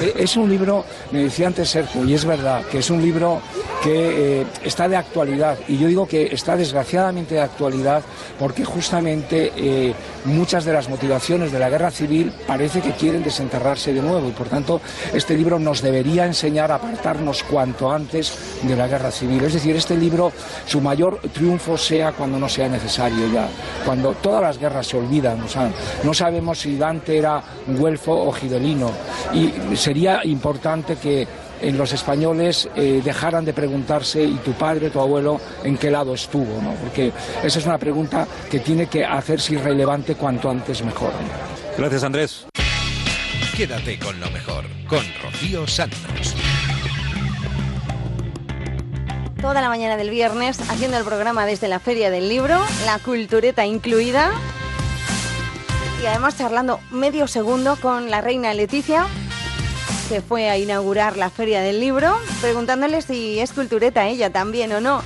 [0.00, 3.40] Eh, Es un libro, me decía antes Sergio, y es verdad, que es un libro
[3.82, 5.58] que eh, está de actualidad.
[5.68, 8.02] Y yo digo que está desgraciadamente de actualidad
[8.38, 9.94] porque justamente eh,
[10.24, 14.28] muchas de las motivaciones de la guerra civil parece que quieren desenterrarse de nuevo.
[14.28, 14.80] Y por tanto,
[15.12, 19.42] este libro nos debería enseñar a apartarnos cuanto antes de la guerra civil.
[19.44, 20.32] Es decir, este libro,
[20.66, 23.48] su mayor triunfo sea cuando no sea necesario ya,
[23.84, 25.37] cuando todas las guerras se olvidan.
[26.04, 28.90] No sabemos si Dante era güelfo o gibelino.
[29.32, 31.26] Y sería importante que
[31.60, 36.14] en los españoles eh, dejaran de preguntarse y tu padre, tu abuelo, en qué lado
[36.14, 36.72] estuvo, ¿no?
[36.74, 37.12] Porque
[37.42, 41.12] esa es una pregunta que tiene que hacerse irrelevante cuanto antes mejor.
[41.76, 42.46] Gracias, Andrés.
[43.56, 46.34] Quédate con lo mejor, con Rocío Santos.
[49.40, 53.66] Toda la mañana del viernes haciendo el programa desde la Feria del Libro, la cultureta
[53.66, 54.32] incluida.
[56.02, 59.06] Y además charlando medio segundo con la reina Leticia,
[60.08, 64.80] que fue a inaugurar la Feria del Libro, preguntándole si es cultureta ella también o
[64.80, 65.02] no.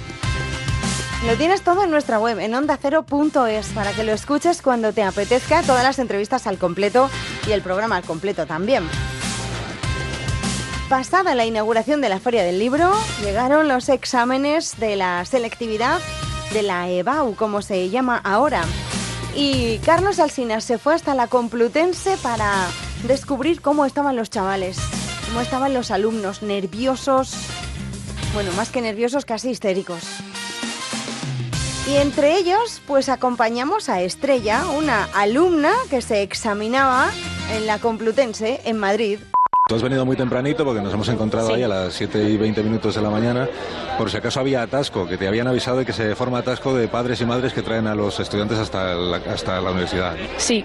[1.27, 5.63] Lo tienes todo en nuestra web, en ondacero.es, para que lo escuches cuando te apetezca,
[5.63, 7.09] todas las entrevistas al completo
[7.47, 8.89] y el programa al completo también.
[10.89, 12.93] Pasada la inauguración de la Feria del Libro,
[13.25, 16.01] llegaron los exámenes de la selectividad
[16.53, 18.63] de la EBAU, como se llama ahora.
[19.35, 22.69] Y Carlos Alsina se fue hasta la Complutense para
[23.07, 24.79] descubrir cómo estaban los chavales,
[25.27, 27.35] cómo estaban los alumnos, nerviosos,
[28.35, 30.03] bueno, más que nerviosos, casi histéricos.
[31.89, 37.11] Y entre ellos, pues acompañamos a Estrella, una alumna que se examinaba
[37.51, 39.19] en la Complutense, en Madrid.
[39.73, 41.55] Tú has venido muy tempranito porque nos hemos encontrado Sí.
[41.55, 43.49] ahí a las 7 y 20 minutos de la mañana.
[43.97, 46.89] Por si acaso había atasco, que te habían avisado de que se forma atasco de
[46.89, 50.15] padres y madres que traen a los estudiantes hasta la, hasta la universidad.
[50.37, 50.63] Sí,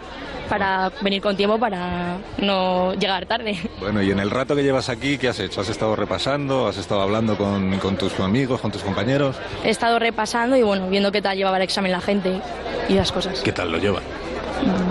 [0.49, 3.57] para venir con tiempo para no llegar tarde.
[3.79, 5.61] Bueno, y en el rato que llevas aquí, ¿qué has hecho?
[5.61, 6.67] ¿Has estado repasando?
[6.67, 9.37] ¿Has estado hablando con, con tus amigos, con tus compañeros?
[9.63, 12.41] He estado repasando y bueno, viendo qué tal llevaba el examen la gente
[12.89, 13.39] y las cosas.
[13.39, 14.03] ¿Qué tal lo llevan?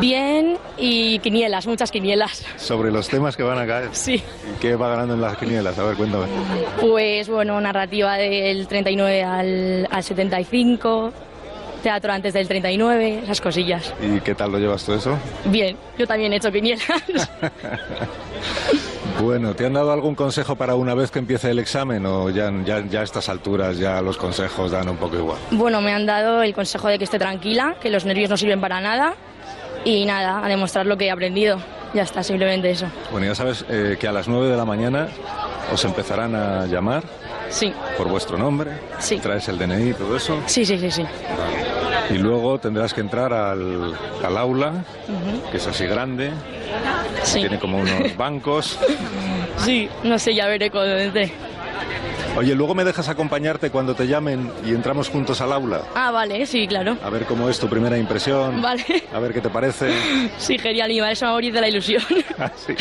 [0.00, 2.44] Bien y quinielas, muchas quinielas.
[2.56, 3.88] Sobre los temas que van a caer.
[3.92, 4.14] Sí.
[4.14, 5.78] ¿Y qué va ganando en las quinielas?
[5.78, 6.26] A ver, cuéntame.
[6.80, 11.12] Pues bueno, narrativa del 39 al, al 75,
[11.82, 13.94] teatro antes del 39, esas cosillas.
[14.00, 15.16] ¿Y qué tal lo llevas tú eso?
[15.46, 16.82] Bien, yo también he hecho quinielas.
[19.22, 22.52] Bueno, ¿te han dado algún consejo para una vez que empiece el examen o ya,
[22.66, 25.38] ya, ya a estas alturas ya los consejos dan un poco igual?
[25.52, 28.60] bueno, me han dado el consejo de que esté tranquila, que los nervios no sirven
[28.60, 29.14] para nada
[29.86, 31.58] y nada, a demostrar lo que he aprendido.
[31.94, 32.86] Ya está, simplemente eso.
[33.12, 35.08] Bueno, ya sabes eh, que a las 9 de la mañana
[35.72, 37.04] os empezarán a llamar
[37.48, 38.72] Sí, por vuestro nombre.
[38.98, 39.18] Sí.
[39.18, 40.42] Traes el DNI y todo eso.
[40.46, 40.90] sí, sí, sí.
[40.90, 41.04] sí.
[42.10, 43.94] Y luego tendrás que entrar al,
[44.24, 44.84] al aula,
[45.50, 46.32] que es así grande.
[47.22, 47.40] Sí.
[47.40, 48.78] Tiene como unos bancos.
[49.58, 51.32] Sí, no sé, ya veré cuando entre.
[52.36, 55.82] Oye, luego me dejas acompañarte cuando te llamen y entramos juntos al aula.
[55.94, 56.96] Ah, vale, sí, claro.
[57.02, 58.60] A ver cómo es tu primera impresión.
[58.60, 58.84] Vale.
[59.14, 59.90] A ver qué te parece.
[60.38, 62.02] Sí, genial, y eso me de la ilusión.
[62.38, 62.74] Ah, sí.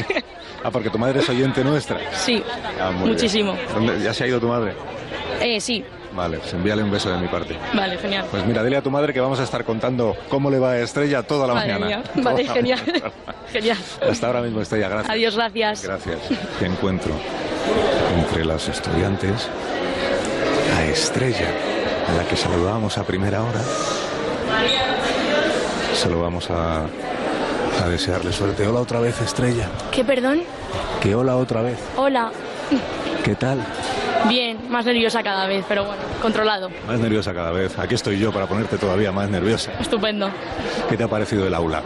[0.64, 1.98] Ah, porque tu madre es oyente nuestra.
[2.14, 2.44] Sí,
[2.82, 3.08] Ah, bien.
[3.08, 3.56] muchísimo.
[3.74, 4.74] ¿Dónde- ¿Ya se ha ido tu madre?
[5.42, 5.84] Eh, sí,
[6.14, 7.58] Vale, pues envíale un beso de mi parte.
[7.74, 8.26] vale, genial.
[8.32, 10.80] Pues mira, dile a tu madre que vamos a estar contando cómo le va a
[10.80, 11.86] Estrella toda la Madre mañana.
[11.88, 12.04] mía.
[12.24, 12.80] Vale, genial.
[12.86, 13.12] mañana.
[13.52, 13.78] Genial.
[14.10, 15.12] Hasta ahora mismo, Estrella, gracias.
[15.14, 15.84] Adiós, gracias.
[15.84, 16.20] Gracias.
[16.60, 17.12] Te encuentro
[18.18, 19.48] entre las estudiantes
[20.78, 21.50] a Estrella,
[22.10, 23.62] a la que saludábamos a primera hora.
[25.94, 26.82] Se lo vamos a,
[27.84, 28.68] a desearle suerte.
[28.68, 29.70] Hola otra vez, Estrella.
[29.92, 30.42] ¿Qué, perdón?
[31.02, 31.78] Que hola otra vez.
[31.96, 32.32] Hola.
[33.24, 33.60] ¿Qué tal?
[34.28, 36.70] Bien, más nerviosa cada vez, pero bueno, controlado.
[36.88, 37.78] Más nerviosa cada vez.
[37.78, 39.72] Aquí estoy yo para ponerte todavía más nerviosa.
[39.80, 40.30] Estupendo.
[40.90, 41.82] ¿Qué te ha parecido el aula?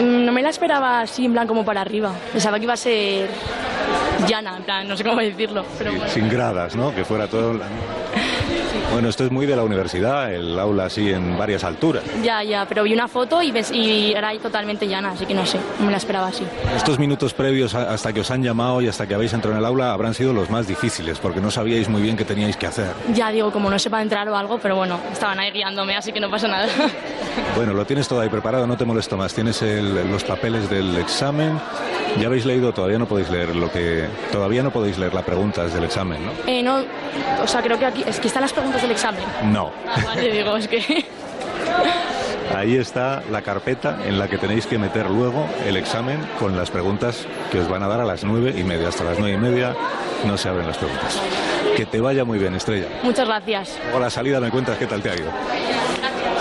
[0.00, 2.12] Mm, No me la esperaba así, en plan, como para arriba.
[2.32, 3.28] Pensaba que iba a ser
[4.28, 5.64] llana, en plan, no sé cómo decirlo.
[5.78, 6.08] Pero bueno.
[6.08, 6.94] Sin gradas, ¿no?
[6.94, 7.58] Que fuera todo...
[8.92, 12.02] Bueno, esto es muy de la universidad, el aula así en varias alturas.
[12.22, 15.32] Ya, ya, pero vi una foto y, ves, y era ahí totalmente llana, así que
[15.32, 16.44] no sé, me la esperaba así.
[16.76, 19.60] Estos minutos previos a- hasta que os han llamado y hasta que habéis entrado en
[19.60, 22.66] el aula habrán sido los más difíciles, porque no sabíais muy bien qué teníais que
[22.66, 22.88] hacer.
[23.14, 26.20] Ya digo, como no sepa entrar o algo, pero bueno, estaban ahí guiándome, así que
[26.20, 26.68] no pasa nada.
[27.56, 29.34] Bueno, lo tienes todo ahí preparado, no te molesto más.
[29.34, 31.60] Tienes el- los papeles del examen.
[32.18, 34.06] Ya habéis leído, todavía no podéis leer lo que.
[34.30, 36.32] Todavía no podéis leer las preguntas del examen, ¿no?
[36.46, 36.82] Eh, no,
[37.42, 39.22] o sea, creo que aquí, es que están las preguntas del examen.
[39.44, 39.70] No.
[39.88, 41.04] Ah, vale, digo, es que...
[42.56, 46.70] Ahí está la carpeta en la que tenéis que meter luego el examen con las
[46.70, 48.88] preguntas que os van a dar a las nueve y media.
[48.88, 49.74] Hasta las nueve y media
[50.26, 51.18] no se abren las preguntas.
[51.76, 52.88] Que te vaya muy bien, Estrella.
[53.02, 53.78] Muchas gracias.
[53.84, 55.30] Luego a la salida me cuentas qué tal te ha ido.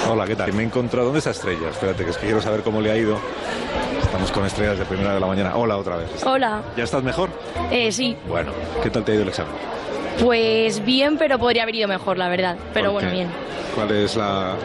[0.10, 0.52] Hola, ¿qué tal?
[0.54, 1.06] Me he encontrado.
[1.06, 1.70] ¿Dónde está Estrella?
[1.70, 3.18] Espérate, que es que quiero saber cómo le ha ido.
[4.02, 5.56] Estamos con estrellas de primera de la mañana.
[5.56, 6.10] Hola, otra vez.
[6.26, 7.30] Hola, ¿Ya estás mejor?
[7.72, 8.52] eh, sí, Bueno,
[8.84, 9.54] ¿qué tal te ha ido el examen?
[10.22, 12.56] pues bien, pero podría haber ido mejor, la verdad.
[12.74, 13.28] Pero ¿Por bueno, bien.
[13.74, 14.56] ¿Cuál es la.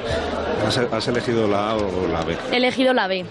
[0.66, 2.36] ¿Has, has elegido la A o la B?
[2.52, 3.24] He elegido la B.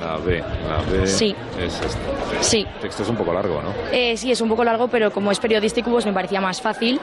[0.00, 0.38] La B.
[0.68, 1.34] La B Sí.
[1.60, 1.98] es esta.
[2.40, 2.66] Sí.
[2.76, 3.72] El texto es un poco largo, ¿no?
[3.92, 7.00] Eh, sí, es un poco largo, pero como es periodístico, pues me parecía más fácil.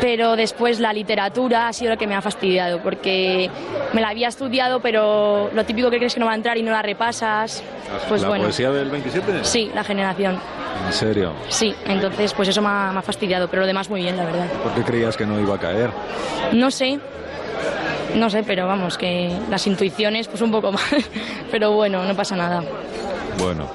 [0.00, 3.48] Pero después la literatura ha sido lo que me ha fastidiado, porque
[3.92, 6.62] me la había estudiado, pero lo típico que crees que no va a entrar y
[6.62, 7.62] no la repasas,
[8.08, 8.44] pues ¿La bueno.
[8.44, 9.44] poesía del 27?
[9.44, 10.38] Sí, la generación.
[10.86, 11.32] ¿En serio?
[11.48, 14.24] Sí, entonces pues eso me ha, me ha fastidiado, pero lo demás muy bien, la
[14.26, 14.46] verdad.
[14.62, 15.90] ¿Por qué creías que no iba a caer?
[16.52, 16.98] No sé,
[18.14, 20.84] no sé, pero vamos, que las intuiciones pues un poco más,
[21.50, 22.62] pero bueno, no pasa nada.
[23.38, 23.68] Bueno,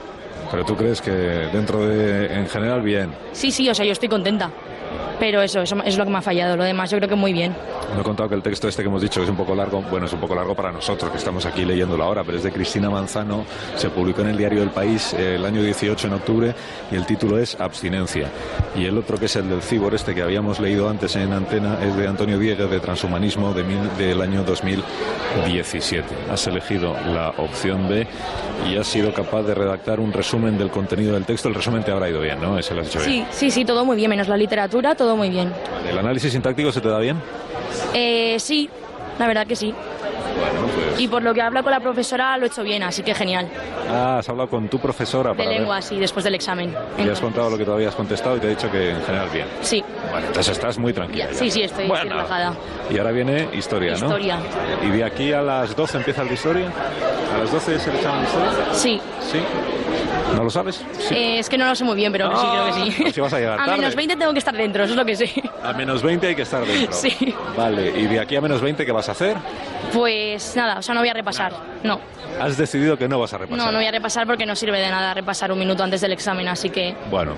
[0.51, 2.25] pero tú crees que dentro de.
[2.33, 3.13] En general, bien.
[3.31, 4.49] Sí, sí, o sea, yo estoy contenta,
[5.19, 7.33] pero eso, eso es lo que me ha fallado, lo demás yo creo que muy
[7.33, 7.55] bien.
[7.93, 10.05] No he contado que el texto este que hemos dicho es un poco largo, bueno,
[10.05, 12.89] es un poco largo para nosotros que estamos aquí leyéndolo ahora, pero es de Cristina
[12.89, 16.53] Manzano, se publicó en el diario El País eh, el año 18 en octubre
[16.91, 18.27] y el título es Abstinencia.
[18.75, 21.77] Y el otro que es el del Cibor, este que habíamos leído antes en antena,
[21.83, 26.05] es de Antonio Diegues de Transhumanismo de mil- del año 2017.
[26.31, 28.07] Has elegido la opción B
[28.69, 31.47] y has sido capaz de redactar un resumen del contenido del texto.
[31.49, 32.57] El resumen te habrá ido bien, ¿no?
[32.57, 33.25] Ese lo has hecho bien.
[33.31, 35.53] Sí, sí, sí, todo muy bien, menos la literatura, todo muy bien.
[35.87, 37.17] ¿El análisis sintáctico se te da bien?
[37.93, 38.69] Eh, sí,
[39.17, 39.73] la verdad que sí.
[40.37, 40.99] Bueno, pues...
[40.99, 43.47] Y por lo que habla con la profesora lo he hecho bien, así que genial.
[43.89, 46.75] Ah, has hablado con tu profesora De para ver- lengua, sí, después del examen.
[46.97, 49.29] Y has contado lo que todavía has contestado y te ha dicho que en general
[49.29, 49.47] bien.
[49.61, 51.27] Sí, Bueno, entonces estás muy tranquila.
[51.31, 51.33] ya.
[51.33, 52.53] sí, sí, estoy, Bueno, relajada.
[52.89, 54.07] Y ahora viene historia, ¿no?
[54.07, 54.37] Historia.
[54.83, 56.67] ¿Y de aquí a las 12 empieza el de historia?
[57.35, 58.51] ¿A las 12 es el examen de historia?
[58.73, 59.01] Sí.
[59.31, 59.39] ¿Sí?
[60.35, 60.83] ¿No lo sabes?
[60.99, 61.15] Sí.
[61.15, 63.01] Eh, es que no lo sé muy bien, pero sí, creo que sí.
[63.01, 63.77] pues si vas a llegar tarde.
[63.77, 65.31] menos 20 tengo que estar dentro, eso es lo que sé.
[65.63, 66.93] A menos 20 hay que estar dentro.
[66.93, 67.35] Sí.
[67.57, 69.35] Vale, ¿y de aquí a menos 20 qué vas a hacer?
[69.93, 71.51] Pues nada, o sea, no voy a repasar.
[71.83, 71.99] No,
[72.39, 73.57] Has decidido que no vas a repasar.
[73.65, 76.11] no, no voy a repasar porque no sirve de nada repasar un minuto antes del
[76.13, 77.33] examen, así que Bueno,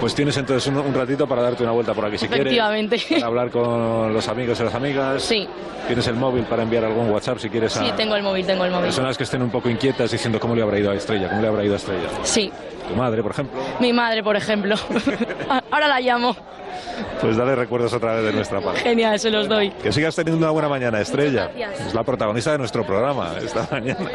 [0.00, 2.96] pues tienes entonces un, un ratito para darte una vuelta por aquí si efectivamente.
[2.96, 3.14] quieres.
[3.22, 5.22] Para hablar con los amigos y las amigas.
[5.22, 5.48] Sí.
[5.86, 8.64] Tienes el móvil para enviar algún WhatsApp si quieres a Sí, tengo el móvil, tengo
[8.64, 8.84] el móvil.
[8.86, 11.48] personas que estén un poco inquietas diciendo cómo le habrá ido a Estrella, cómo le
[11.48, 12.08] habrá ido a Estrella.
[12.22, 12.52] Sí,
[12.88, 13.58] Tu madre, por ejemplo.
[13.80, 14.76] mi madre, por ejemplo.
[15.70, 16.36] Ahora la llamo.
[17.20, 18.80] Pues dale recuerdos otra vez de nuestra parte.
[18.80, 19.70] Genial, se los doy.
[19.70, 21.50] Que sigas teniendo una buena mañana, Estrella.
[21.86, 24.10] Es la protagonista de nuestro programa esta mañana.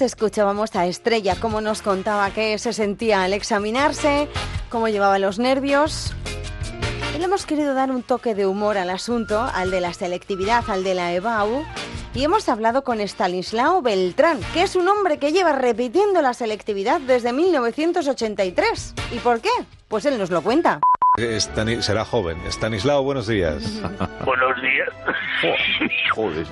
[0.00, 4.28] Escuchábamos a Estrella, cómo nos contaba que se sentía al examinarse,
[4.68, 6.12] cómo llevaba los nervios.
[7.18, 10.94] Hemos querido dar un toque de humor al asunto, al de la selectividad, al de
[10.94, 11.64] la EBAU.
[12.14, 17.00] Y hemos hablado con Stanislao Beltrán, que es un hombre que lleva repitiendo la selectividad
[17.00, 18.94] desde 1983.
[19.12, 19.50] ¿Y por qué?
[19.88, 20.80] Pues él nos lo cuenta.
[21.22, 22.38] Estani- será joven.
[22.46, 23.80] Stanislao, buenos días.
[24.24, 24.88] Buenos días.
[26.14, 26.46] Joder.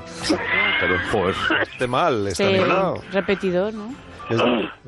[0.81, 1.35] Pero, joder.
[1.63, 3.03] Esté mal, Stanislao.
[3.13, 3.93] repetidor, ¿no?
[4.31, 4.39] Es-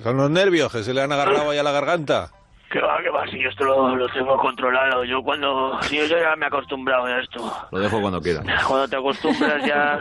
[0.02, 2.31] Son los nervios que se le han agarrado ahí a la garganta.
[2.70, 5.02] Que va, que va, si yo esto lo, lo tengo controlado.
[5.05, 5.77] Yo cuando...
[5.82, 7.52] si Yo ya me he acostumbrado a esto.
[7.73, 8.43] Lo dejo cuando quiera.
[8.69, 10.01] Cuando te acostumbras ya...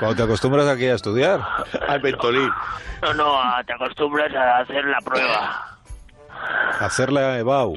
[0.00, 1.40] Cuando te acostumbras aquí a estudiar.
[1.88, 2.50] Al Ventolín.
[3.02, 5.66] No, no, a- te acostumbras a hacer la prueba.
[6.80, 7.74] A hacer la EBAU.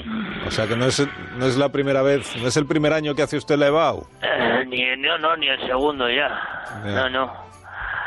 [0.48, 1.06] O sea que no es,
[1.38, 4.07] no es la primera vez, no es el primer año que hace usted la EBAU.
[4.22, 6.30] Eh, ni, no, no, ni el segundo ya.
[6.85, 7.26] No, no.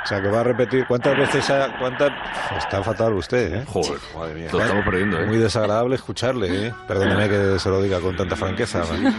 [0.06, 0.86] O sea que va a repetir.
[0.86, 1.76] ¿Cuántas veces ha.?
[1.80, 2.12] Cuántas...
[2.56, 3.64] Está fatal usted, ¿eh?
[3.66, 4.48] Joder, madre mía.
[4.52, 5.26] Lo estamos perdiendo, ¿eh?
[5.26, 6.74] Muy desagradable escucharle, ¿eh?
[6.86, 8.82] Perdóneme que se lo diga con tanta franqueza.
[8.88, 9.12] ¿vale?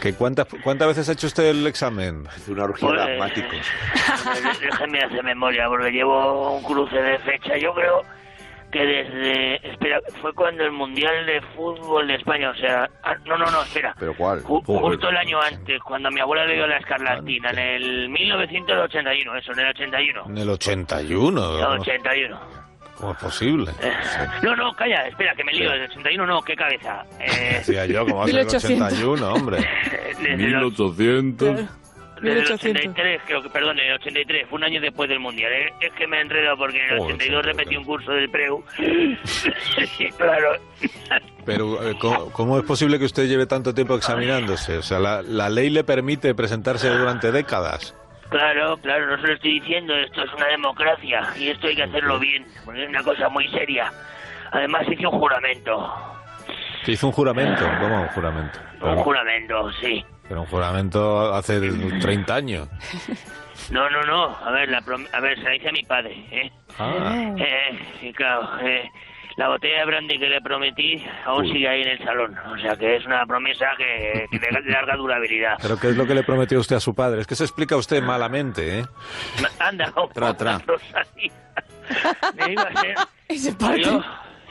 [0.00, 2.28] ¿Que cuántas, ¿Cuántas veces ha hecho usted el examen?
[2.36, 7.56] Es una orgía Pues, Eh, Déjeme hacer memoria, porque llevo un cruce de fecha.
[7.56, 8.02] Yo creo
[8.74, 9.70] que desde...
[9.70, 12.88] Espera, fue cuando el Mundial de Fútbol de España, o sea...
[13.04, 13.94] ah, no, no, no, espera.
[14.00, 14.40] ¿Pero cuál?
[14.42, 19.36] Ju- justo el año antes, cuando mi abuela le dio la escarlatina, en el 1981,
[19.36, 20.22] eso, en el 81.
[20.26, 21.58] En el 81.
[21.58, 22.40] El 81.
[22.98, 23.70] ¿Cómo es posible?
[24.42, 27.04] No, no, calla, espera, que me lío, el 81 no, qué cabeza.
[27.20, 29.58] Eh, Decía yo, ¿cómo va a ser el 81, hombre?
[32.24, 32.62] desde los- 1800.
[32.62, 35.52] Desde el 83, creo que, perdón, el 83, fue un año después del Mundial.
[35.52, 35.72] ¿eh?
[35.80, 38.64] Es que me he enredado porque en el Joder, 82 repetí un curso del Preu.
[39.96, 40.56] Sí, claro.
[41.44, 44.78] Pero, eh, ¿cómo, cómo es posible que usted lleve tanto tiempo examinándose?
[44.78, 47.94] O sea, la, la ley le permite presentarse durante décadas.
[48.30, 51.82] Claro, claro, no se lo estoy diciendo, esto es una democracia y esto hay que
[51.84, 53.92] hacerlo bien, porque es una cosa muy seria.
[54.50, 55.94] Además hice un juramento,
[56.84, 57.64] Se hizo un juramento.
[57.80, 58.58] ¿Cómo un juramento?
[58.82, 60.04] un juramento, sí.
[60.28, 61.60] Pero un juramento hace
[62.00, 62.68] 30 años.
[63.70, 66.14] No, no, no, a ver, la prom- a ver, se la hice a mi padre,
[66.30, 66.50] ¿eh?
[66.78, 67.32] Ah.
[67.36, 68.88] Eh, claro, eh,
[69.36, 71.52] la botella de brandy que le prometí aún Uy.
[71.52, 74.96] sigue ahí en el salón, o sea que es una promesa que, que de larga
[74.96, 75.56] durabilidad.
[75.62, 77.20] ¿Pero qué es lo que le prometió usted a su padre?
[77.20, 78.84] Es que se explica usted malamente, ¿eh?
[79.58, 80.58] Anda, oh, Tra, tra.
[80.66, 81.32] Rosalía.
[82.36, 82.96] Me iba a ser...
[83.82, 84.02] Yo,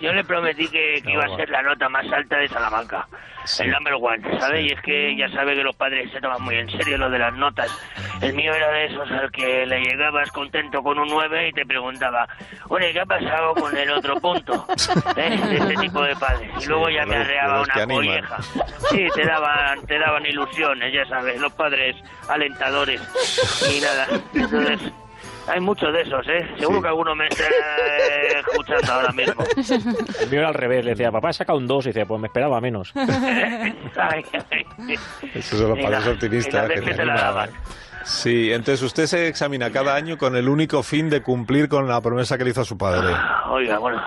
[0.04, 3.08] yo le prometí que, que iba a ser la nota más alta de Salamanca.
[3.60, 4.66] El number one, ¿sabes?
[4.66, 7.20] Y es que ya sabe que los padres se toman muy en serio lo de
[7.20, 7.72] las notas.
[8.22, 11.66] El mío era de esos al que le llegabas contento con un 9 y te
[11.66, 12.28] preguntaba,
[12.68, 14.66] oye, ¿qué ha pasado con el otro punto?
[15.16, 15.38] ¿Eh?
[15.38, 16.52] De ese tipo de padres.
[16.62, 18.42] Y luego ya me arreaba una colleja.
[18.90, 21.96] Sí, te daban, te daban ilusiones, ya sabes, los padres
[22.28, 23.02] alentadores.
[23.74, 24.94] Y nada, entonces...
[25.48, 26.48] Hay muchos de esos, ¿eh?
[26.58, 27.44] Seguro que alguno me está
[28.40, 29.44] escuchando ahora mismo.
[30.22, 32.20] El mío era al revés, le decía, papá he sacado un 2 y dice, pues
[32.22, 32.94] me esperaba menos.
[32.96, 34.96] Ay, ay.
[35.34, 37.04] Esos son los padres optimistas que te.
[38.04, 42.02] Sí, entonces usted se examina cada año con el único fin de cumplir con la
[42.02, 43.16] promesa que le hizo a su padre.
[43.50, 44.02] Oiga, bueno,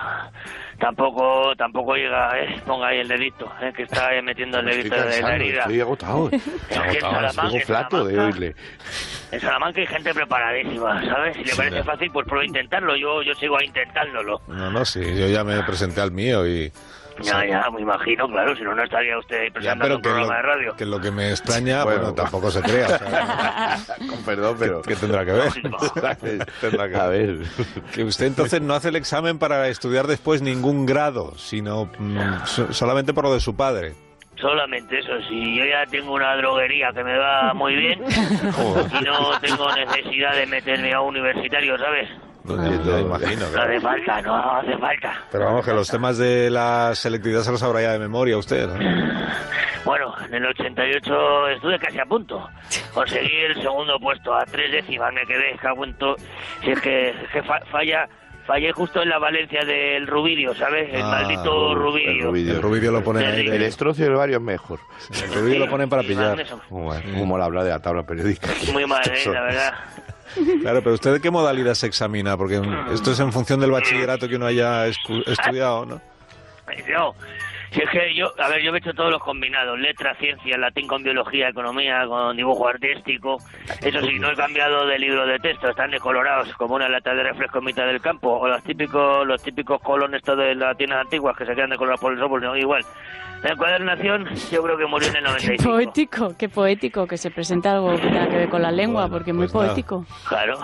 [0.79, 2.61] tampoco tampoco llega, ¿eh?
[2.65, 3.71] Ponga ahí el dedito, ¿eh?
[3.75, 5.61] Que está ahí metiendo el dedito en la herida.
[5.61, 6.29] estoy agotado.
[6.31, 8.55] Estoy en flato de oírle.
[9.31, 11.35] En Salamanca hay gente preparadísima, ¿sabes?
[11.35, 12.95] Si le parece fácil, pues prueba a intentarlo.
[12.95, 14.41] Yo, yo sigo intentándolo.
[14.47, 16.71] No, no, sí, yo ya me presenté al mío y...
[17.21, 20.01] Ya, ya, me imagino, claro, si no, no estaría usted ahí Ya, presentando pero un
[20.01, 20.75] que programa lo, de radio.
[20.75, 22.85] que lo que me extraña, bueno, Bueno, tampoco se crea.
[22.85, 23.77] o sea,
[24.09, 24.81] Con perdón, pero...
[24.81, 25.51] ¿Qué tendrá que ver?
[26.61, 27.37] Tendrá que A ver.
[27.93, 32.73] Que usted entonces no hace el examen para estudiar después ningún grado, sino mm, so-
[32.73, 33.93] solamente por lo de su padre.
[34.39, 38.03] Solamente eso, si yo ya tengo una droguería que me va muy bien
[39.01, 42.07] y no tengo necesidad de meterme a un universitario, ¿sabes?
[42.53, 43.45] Imagino.
[43.53, 45.13] No hace falta, no hace falta.
[45.31, 48.67] Pero vamos, que los temas de la selectividad se los sabrá ya de memoria usted,
[48.67, 48.75] ¿no?
[49.85, 52.49] Bueno, en el 88 estuve casi a punto.
[52.93, 55.95] Conseguí el segundo puesto, a tres décimas me quedé, cago en
[56.61, 58.07] Si es que, es que fa- falla,
[58.47, 60.89] fallé justo en la Valencia del Rubidio, ¿sabes?
[60.91, 62.29] El Ah, maldito Rubidio.
[62.55, 63.45] El Rubidio lo pone ahí.
[63.47, 64.79] El estrocio del barrio es mejor.
[65.23, 66.45] El Rubidio lo ponen para Sí, pillar.
[66.69, 68.47] ¿Cómo le habla de la tabla periódica?
[68.73, 69.29] Muy mal, ¿eh?
[69.31, 69.73] La verdad.
[70.61, 72.37] Claro, pero ¿usted de qué modalidad se examina?
[72.37, 72.61] Porque
[72.93, 76.01] esto es en función del bachillerato que uno haya estudiado, ¿no?
[76.93, 77.15] No,
[77.71, 80.87] Si es que yo, a ver, yo he hecho todos los combinados, letra, ciencia, latín
[80.87, 83.37] con biología, economía, con dibujo artístico.
[83.81, 87.23] Eso sí, no he cambiado de libro de texto, están decolorados como una lata de
[87.23, 91.01] refresco en mitad del campo, o los típicos, los típicos colones estos de las tiendas
[91.01, 92.83] antiguas que se quedan decolorados por el sol, no, igual.
[93.43, 95.63] La encuadernación, yo creo que murió en el Qué 95.
[95.63, 99.29] poético, qué poético que se presente algo que tenga que ver con la lengua, porque
[99.31, 99.67] es muy pues nada.
[99.67, 100.05] poético.
[100.27, 100.57] Claro.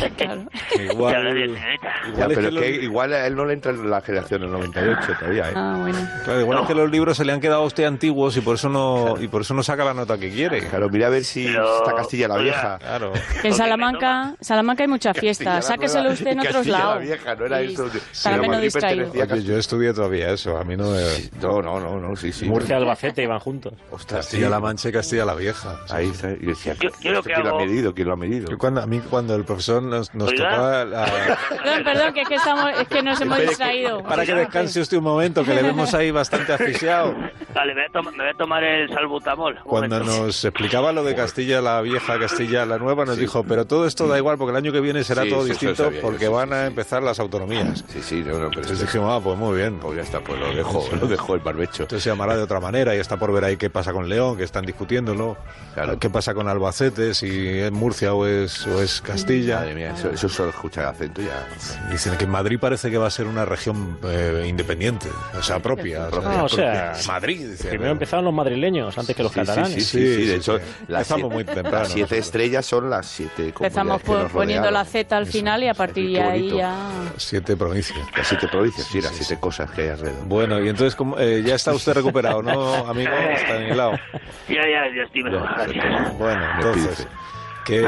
[0.92, 1.92] Igual, de señorita.
[2.16, 4.50] Ya, es pero que que igual a él no le entra en la generación del
[4.52, 5.52] 98 todavía, ¿eh?
[5.54, 5.98] Ah, bueno.
[6.24, 8.54] Claro, igual es que los libros se le han quedado a usted antiguos y por
[8.54, 10.66] eso no y por eso no saca la nota que quiere.
[10.68, 12.78] Claro, mira a ver si está Castilla la Vieja.
[12.78, 13.12] Claro.
[13.42, 15.60] Que en Salamanca, Salamanca hay mucha fiesta.
[15.62, 17.02] Sáqueselo Nueva- usted en otros Castilla la lados.
[17.02, 17.86] Vieja, no era Y eso.
[18.12, 19.10] estará menos distraído.
[19.12, 21.00] Oye, yo estudié todavía eso, a mí no me...
[21.42, 22.46] No, no, no, no, sí, sí.
[22.46, 23.72] Murcia y Albacete iban juntos.
[23.90, 25.80] Ostras, Castilla-La Mancha y Castilla-La Vieja.
[25.88, 26.30] Ahí está.
[26.32, 27.94] Y decía, Yo- yo lo que ¿quién lo ha medido?
[27.94, 28.50] ¿Quién lo ha medido?
[28.50, 31.04] Yo cuando, a mí cuando el profesor nos, nos tocaba la-
[31.48, 34.02] Perdón, perdón, que es que, estamos, es que nos hemos distraído.
[34.02, 37.14] Para que descanse usted un momento, que le vemos ahí bastante asfixiado.
[37.54, 39.58] Vale, me voy a, voy tomar el salbutamol.
[39.64, 40.26] Cuando momento.
[40.26, 44.06] nos explicaba lo de Castilla la Vieja, Castilla la Nueva, nos dijo, pero todo esto
[44.06, 46.26] da igual porque el año que viene será Sí, todo sí, distinto sabía yo, porque
[46.26, 47.84] sí, van a empezar las autonomías.
[47.88, 49.78] Sí, sí, no, no, pero Entonces dijimos, ah, pues muy bien.
[49.78, 51.82] Pues ya está, pues lo dejo, lo dejo el barbecho.
[51.84, 54.44] Entonces llamará de otra manera y está por ver ahí qué pasa con León, que
[54.44, 55.36] están discutiéndolo.
[55.74, 55.98] Claro.
[55.98, 59.60] ¿Qué pasa con Albacete, si es Murcia o es, o es Castilla?
[59.60, 61.46] Madre mía, eso, eso solo escuchar acento ya.
[61.90, 65.08] Dicen que Madrid parece que va a ser una región eh, independiente,
[65.38, 66.08] o sea, propia.
[66.12, 67.68] Ah, o sea, Madrid, dice.
[67.68, 69.72] Primero empezaron los madrileños antes que los Sí, sí, catalanes.
[69.74, 70.64] sí, sí, sí, de hecho, sí.
[70.88, 74.18] las Empezamos siete- muy temprano Las siete estrellas son las siete Empezamos comunidades que po-
[74.22, 76.76] nos poniendo la Z al final y a partir de ahí ya...
[77.16, 77.98] Siete provincias.
[78.16, 80.24] Las siete provincias, sí, las siete cosas que hay alrededor.
[80.26, 83.10] Bueno, y entonces eh, ya está usted recuperado, ¿no, amigo?
[83.12, 83.92] Está en el lado.
[84.48, 86.18] Ya, ya, ya estoy mejor, gracias.
[86.18, 87.06] Bueno, entonces...
[87.64, 87.86] Que,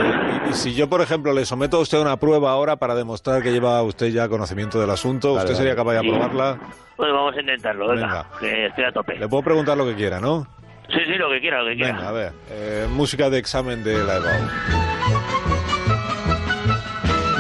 [0.49, 3.43] y, si yo, por ejemplo, le someto a usted a una prueba ahora para demostrar
[3.43, 6.09] que lleva usted ya conocimiento del asunto, Vale, ¿usted sería capaz de Sí.
[6.09, 6.59] aprobarla?
[6.97, 8.27] Bueno, vamos a intentarlo, venga, Venga.
[8.39, 9.17] que estoy a tope.
[9.19, 10.47] Le puedo preguntar lo que quiera, ¿no?
[10.89, 11.93] Sí, sí, lo que quiera, lo que quiera.
[11.95, 12.33] Venga, a ver.
[12.51, 15.52] eh, música de examen de la EBAU.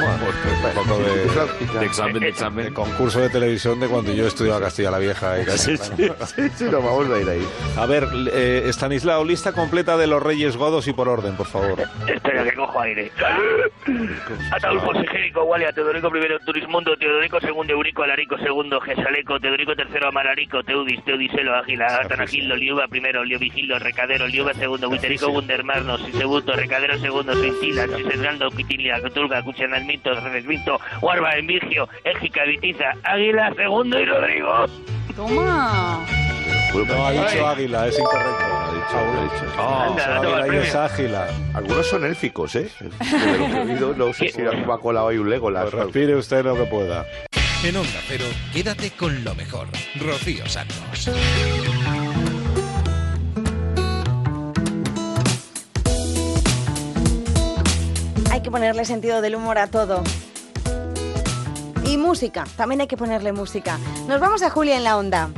[0.02, 2.64] De, De examen, de examen.
[2.66, 5.38] de concurso de televisión de cuando yo estudiaba Castilla la Vieja.
[5.40, 7.46] y Sí, sí, sí, sí, nos vamos a ir ahí.
[7.76, 11.80] A ver, eh, Estanislao, lista completa de los Reyes Godos y por orden, por favor.
[12.06, 13.10] Espera, que cojo aire.
[14.52, 20.62] Ataulfo Sigérico, Gualia, Teodorico I, Turismundo, Teodorico II, Eurico, Alarico II, Gesaleco, Teodorico III, Amararico,
[20.62, 27.32] Teudis, Teudiselo, Ágila, Atanagilo, Liuba I, Liovigilo, Recadero, Liuba II, Witerico, Gundermarno, Sisebuto, Recadero II,
[27.34, 29.42] Suintila, Sisesgaldo, Quitilia, Cutulga,
[29.92, 34.66] Cuchanalmito, Redesvinto, Guarba, Envigio, Égica, Vitiza, Águila, II y Rodrigo.
[35.16, 36.06] ¡Toma!
[36.74, 38.44] No, ha dicho águila, es incorrecto.
[38.44, 39.54] Ha dicho, ha dicho.
[39.58, 41.54] Ah, Anda, águila es.
[41.54, 42.70] Algunos son élficos, ¿eh?
[43.62, 45.64] Oído, no sé si un colado ahí un Legolas.
[45.64, 47.04] Pues respire usted lo que pueda.
[47.62, 49.68] En Onda Cero, quédate con lo mejor.
[50.00, 51.10] Rocío Santos.
[58.42, 60.02] Hay que ponerle sentido del humor a todo.
[61.86, 63.78] Y música, también hay que ponerle música.
[64.08, 65.30] Nos vamos a Julia en la onda.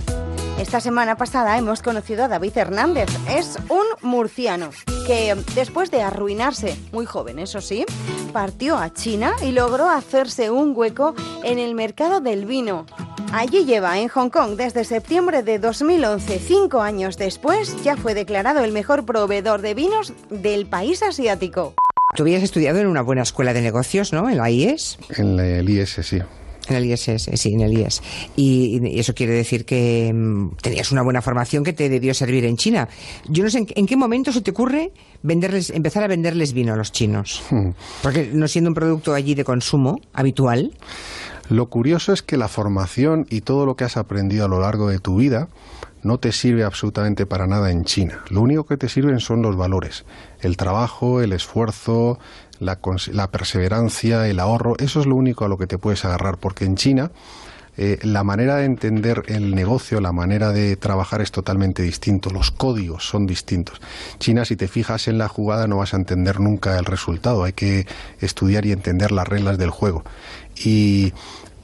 [0.59, 3.11] Esta semana pasada hemos conocido a David Hernández.
[3.29, 4.71] Es un murciano
[5.07, 7.85] que después de arruinarse, muy joven eso sí,
[8.33, 12.87] partió a China y logró hacerse un hueco en el mercado del vino.
[13.35, 18.65] Allí lleva en Hong Kong desde septiembre de 2011, cinco años después, ya fue declarado
[18.65, 21.75] el mejor proveedor de vinos del país asiático.
[22.15, 24.29] Tú habías estudiado en una buena escuela de negocios, ¿no?
[24.31, 24.99] En la IES.
[25.17, 26.19] En el IES, sí.
[26.69, 28.03] En el IES, sí, en el IES.
[28.37, 32.45] Y, y eso quiere decir que mm, tenías una buena formación que te debió servir
[32.45, 32.89] en China.
[33.29, 34.93] Yo no sé en, en qué momento se te ocurre
[35.23, 37.43] venderles, empezar a venderles vino a los chinos.
[38.03, 40.73] Porque no siendo un producto allí de consumo habitual.
[41.49, 44.89] Lo curioso es que la formación y todo lo que has aprendido a lo largo
[44.89, 45.49] de tu vida
[46.03, 48.23] no te sirve absolutamente para nada en China.
[48.29, 50.05] Lo único que te sirven son los valores,
[50.41, 52.19] el trabajo, el esfuerzo,
[52.61, 54.75] la, perseverancia, el ahorro.
[54.79, 57.11] Eso es lo único a lo que te puedes agarrar, porque en China
[57.77, 62.51] eh, la manera de entender el negocio, la manera de trabajar es totalmente distinto, los
[62.51, 63.81] códigos son distintos.
[64.19, 67.53] China, si te fijas en la jugada, no vas a entender nunca el resultado, hay
[67.53, 67.87] que
[68.21, 70.05] estudiar y entender las reglas del juego.
[70.57, 71.13] Y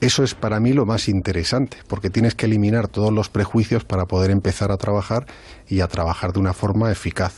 [0.01, 4.07] eso es para mí lo más interesante, porque tienes que eliminar todos los prejuicios para
[4.07, 5.27] poder empezar a trabajar
[5.69, 7.35] y a trabajar de una forma eficaz.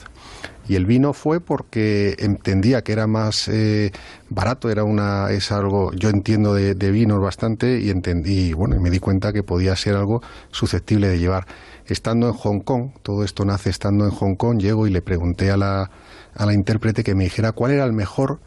[0.68, 3.90] Y el vino fue porque entendía que era más eh,
[4.30, 8.90] barato, era una, es algo, yo entiendo de, vinos bastante y entendí, y bueno, me
[8.90, 11.46] di cuenta que podía ser algo susceptible de llevar.
[11.86, 15.50] Estando en Hong Kong, todo esto nace estando en Hong Kong, llego y le pregunté
[15.50, 15.90] a la,
[16.34, 18.40] a la intérprete que me dijera cuál era el mejor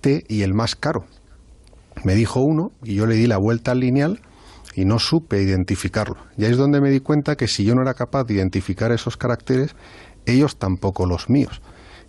[0.00, 1.04] té y el más caro.
[2.04, 4.20] Me dijo uno y yo le di la vuelta al lineal
[4.74, 6.16] y no supe identificarlo.
[6.36, 8.90] Y ahí es donde me di cuenta que si yo no era capaz de identificar
[8.92, 9.74] esos caracteres,
[10.26, 11.60] ellos tampoco los míos.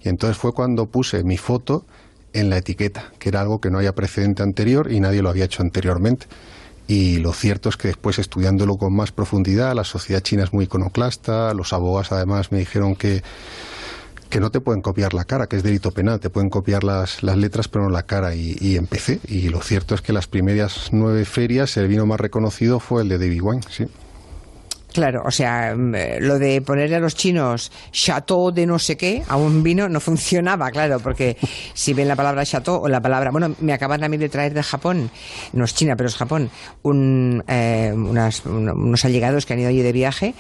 [0.01, 1.85] Y entonces fue cuando puse mi foto
[2.33, 5.45] en la etiqueta, que era algo que no había precedente anterior y nadie lo había
[5.45, 6.27] hecho anteriormente.
[6.87, 10.65] Y lo cierto es que después estudiándolo con más profundidad, la sociedad china es muy
[10.65, 13.23] iconoclasta, los abogados además me dijeron que,
[14.29, 17.23] que no te pueden copiar la cara, que es delito penal, te pueden copiar las,
[17.23, 19.21] las letras pero no la cara y, y empecé.
[19.27, 23.09] Y lo cierto es que las primeras nueve ferias el vino más reconocido fue el
[23.09, 23.85] de David Wine, sí.
[24.93, 28.95] Claro, o sea, mm, eh, lo de ponerle a los chinos chateau de no sé
[28.95, 31.35] qué a un vino no funcionaba, claro, porque
[31.73, 33.31] si ven la palabra chateau o la palabra.
[33.31, 35.09] Bueno, me acaban a mí de traer de Japón,
[35.53, 36.51] no es China, pero es Japón,
[36.83, 40.35] un, eh, unas- un- unos allegados que han ido allí de viaje,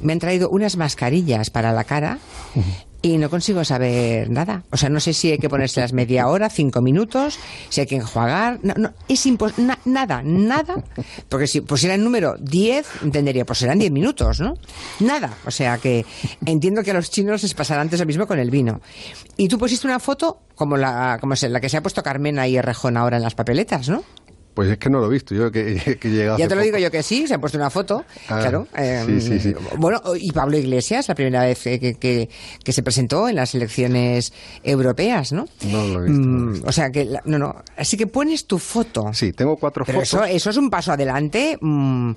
[0.00, 2.18] me han traído unas mascarillas para la cara.
[3.00, 4.64] Y no consigo saber nada.
[4.70, 7.38] O sea, no sé si hay que ponérselas media hora, cinco minutos,
[7.68, 8.58] si hay que enjuagar.
[8.62, 9.74] No, no, es imposible.
[9.84, 10.82] nada, nada.
[11.28, 14.54] Porque si pusiera el número 10, entendería, pues serán 10 minutos, ¿no?
[14.98, 15.32] Nada.
[15.46, 16.04] O sea que
[16.44, 18.80] entiendo que a los chinos les pasará antes lo mismo con el vino.
[19.36, 22.60] Y tú pusiste una foto como la, como la que se ha puesto Carmena y
[22.60, 24.02] Rejón ahora en las papeletas, ¿no?
[24.58, 26.60] Pues es que no lo he visto, yo que, que he llegado Ya te lo
[26.62, 26.64] poco.
[26.64, 28.66] digo yo que sí, se ha puesto una foto, Ah, claro.
[28.76, 29.54] eh, sí, sí, sí.
[29.76, 34.32] Bueno, y Pablo Iglesias, la primera vez que, que- se presentó en las elecciones
[34.64, 35.46] europeas, ¿no?
[35.70, 36.26] No lo he visto.
[36.26, 37.54] Mm, o sea que, la- no, no.
[37.76, 39.12] Así que pones tu foto.
[39.14, 40.12] Sí, tengo cuatro Pero fotos.
[40.12, 41.56] eso, eso es un paso adelante.
[41.60, 42.10] mm,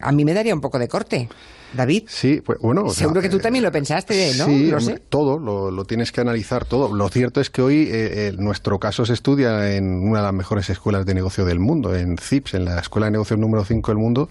[0.00, 1.28] a mí me daría un poco de corte.
[1.74, 2.04] David.
[2.08, 2.88] Sí, pues bueno.
[2.88, 4.46] sea, Seguro que tú también lo pensaste, ¿no?
[4.46, 5.00] Sí, No sé.
[5.08, 6.94] todo, lo, lo tienes que analizar todo.
[6.94, 10.34] Lo cierto es que hoy eh, eh, nuestro caso se estudia en una de las
[10.34, 13.90] mejores escuelas de negocio del mundo, en CIPS, en la Escuela de Negocios número 5
[13.90, 14.28] del mundo.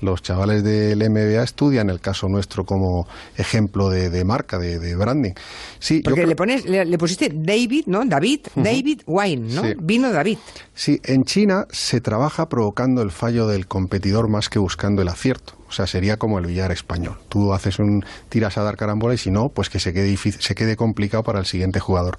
[0.00, 3.06] Los chavales del MBA estudian el caso nuestro como
[3.36, 5.32] ejemplo de, de marca, de, de branding.
[5.78, 8.04] Sí, Porque le pones, le, le pusiste David, ¿no?
[8.04, 9.62] David, David Wine, ¿no?
[9.62, 9.74] Sí.
[9.80, 10.38] Vino David.
[10.74, 15.54] Sí, en China se trabaja provocando el fallo del competidor más que buscando el acierto.
[15.72, 17.16] O sea, sería como el billar español.
[17.30, 20.42] Tú haces un tiras a dar carambola y si no, pues que se quede difícil,
[20.42, 22.18] se quede complicado para el siguiente jugador.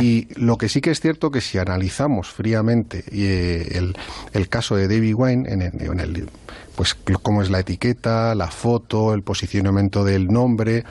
[0.00, 3.96] Y lo que sí que es cierto que si analizamos fríamente eh, el,
[4.32, 6.30] el caso de David Wine en el, en el-
[6.76, 6.94] pues
[7.24, 10.84] cómo es la etiqueta, la foto, el posicionamiento del nombre,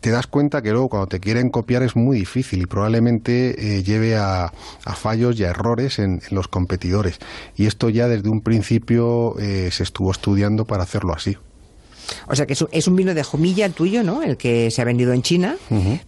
[0.00, 3.82] te das cuenta que luego cuando te quieren copiar es muy difícil y probablemente eh,
[3.82, 4.52] lleve a,
[4.84, 7.18] a fallos y a errores en, en los competidores.
[7.56, 11.36] Y esto ya desde un principio eh, se estuvo estudiando para hacerlo así.
[12.26, 14.22] O sea que es un, vino de jumilla el tuyo, ¿no?
[14.22, 15.56] El que se ha vendido en China.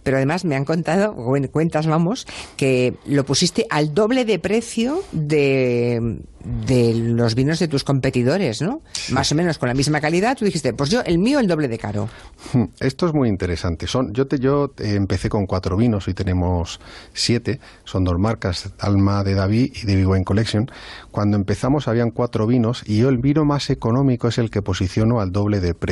[0.03, 5.03] Pero además me han contado, cuen- cuentas vamos, que lo pusiste al doble de precio
[5.11, 6.19] de,
[6.67, 8.81] de los vinos de tus competidores, ¿no?
[9.11, 10.37] Más o menos con la misma calidad.
[10.37, 12.09] Tú dijiste, pues yo, el mío el doble de caro.
[12.53, 13.87] Hmm, Esto es muy interesante.
[13.87, 16.79] Son, yo te, yo empecé con cuatro vinos, hoy tenemos
[17.13, 17.59] siete.
[17.83, 20.69] Son dos marcas, Alma de David y David Wine Collection.
[21.11, 25.19] Cuando empezamos habían cuatro vinos y yo el vino más económico es el que posiciono
[25.19, 25.90] al doble de precio.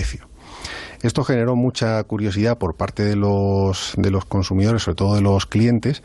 [1.01, 5.45] Esto generó mucha curiosidad por parte de los, de los consumidores, sobre todo de los
[5.45, 6.03] clientes,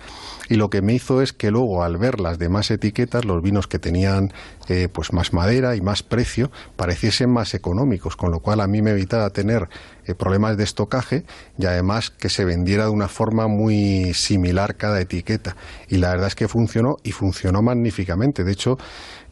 [0.49, 3.67] y lo que me hizo es que luego al ver las demás etiquetas, los vinos
[3.67, 4.33] que tenían
[4.69, 8.83] eh, pues más madera y más precio, pareciesen más económicos, con lo cual a mí
[8.83, 9.69] me evitaba tener
[10.07, 11.25] eh, problemas de estocaje
[11.59, 15.57] y además que se vendiera de una forma muy similar cada etiqueta.
[15.89, 18.45] Y la verdad es que funcionó y funcionó magníficamente.
[18.45, 18.79] De hecho,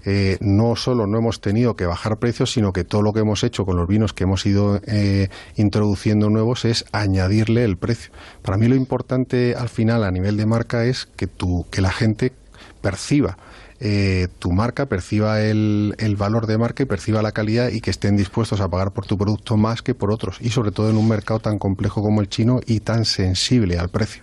[0.05, 3.45] eh, no solo no hemos tenido que bajar precios, sino que todo lo que hemos
[3.45, 8.13] hecho con los vinos que hemos ido eh, introduciendo nuevos es añadirle el precio.
[8.43, 11.93] Para mí lo importante al final a nivel de marca es que, tu, que la
[11.93, 12.33] gente
[12.81, 13.37] perciba
[13.85, 17.91] eh, tu marca, perciba el, el valor de marca y perciba la calidad y que
[17.91, 20.37] estén dispuestos a pagar por tu producto más que por otros.
[20.41, 23.89] Y sobre todo en un mercado tan complejo como el chino y tan sensible al
[23.89, 24.23] precio.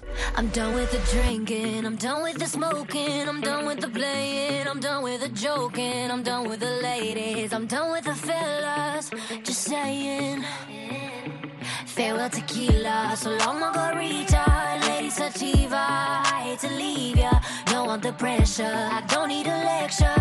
[15.10, 15.76] Sativa.
[15.78, 17.32] I hate to leave ya,
[17.66, 20.16] don't want the pressure, I don't need a lecture.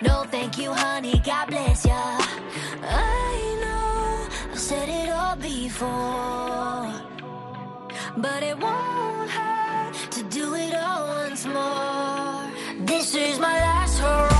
[0.00, 2.18] No, thank you, honey, God bless ya.
[2.82, 6.92] I know I've said it all before.
[8.16, 12.86] But it won't hurt to do it all once more.
[12.86, 14.31] This is my last hurrah.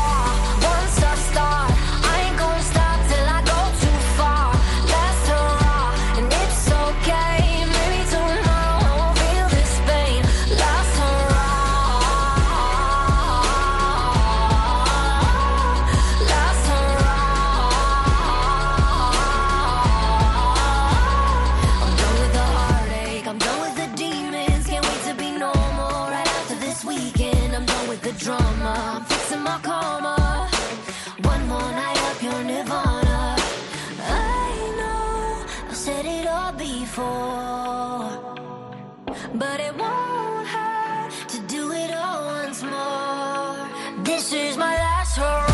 [45.14, 45.51] sorry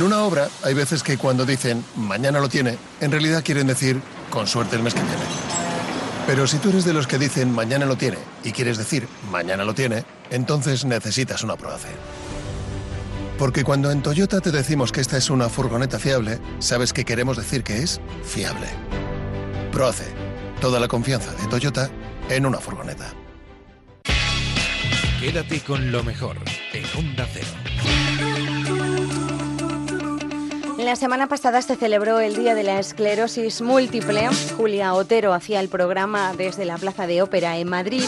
[0.00, 4.00] En una obra hay veces que cuando dicen mañana lo tiene, en realidad quieren decir
[4.30, 5.22] con suerte el mes que viene.
[6.26, 9.62] Pero si tú eres de los que dicen mañana lo tiene y quieres decir mañana
[9.62, 11.90] lo tiene, entonces necesitas una Proace.
[13.38, 17.36] Porque cuando en Toyota te decimos que esta es una furgoneta fiable, sabes que queremos
[17.36, 18.68] decir que es fiable.
[19.70, 20.06] Proace,
[20.62, 21.90] toda la confianza de Toyota
[22.30, 23.12] en una furgoneta.
[25.20, 26.38] Quédate con lo mejor
[26.72, 27.69] en Onda Cero.
[30.84, 34.28] La semana pasada se celebró el Día de la Esclerosis Múltiple.
[34.56, 38.02] Julia Otero hacía el programa desde la Plaza de Ópera en Madrid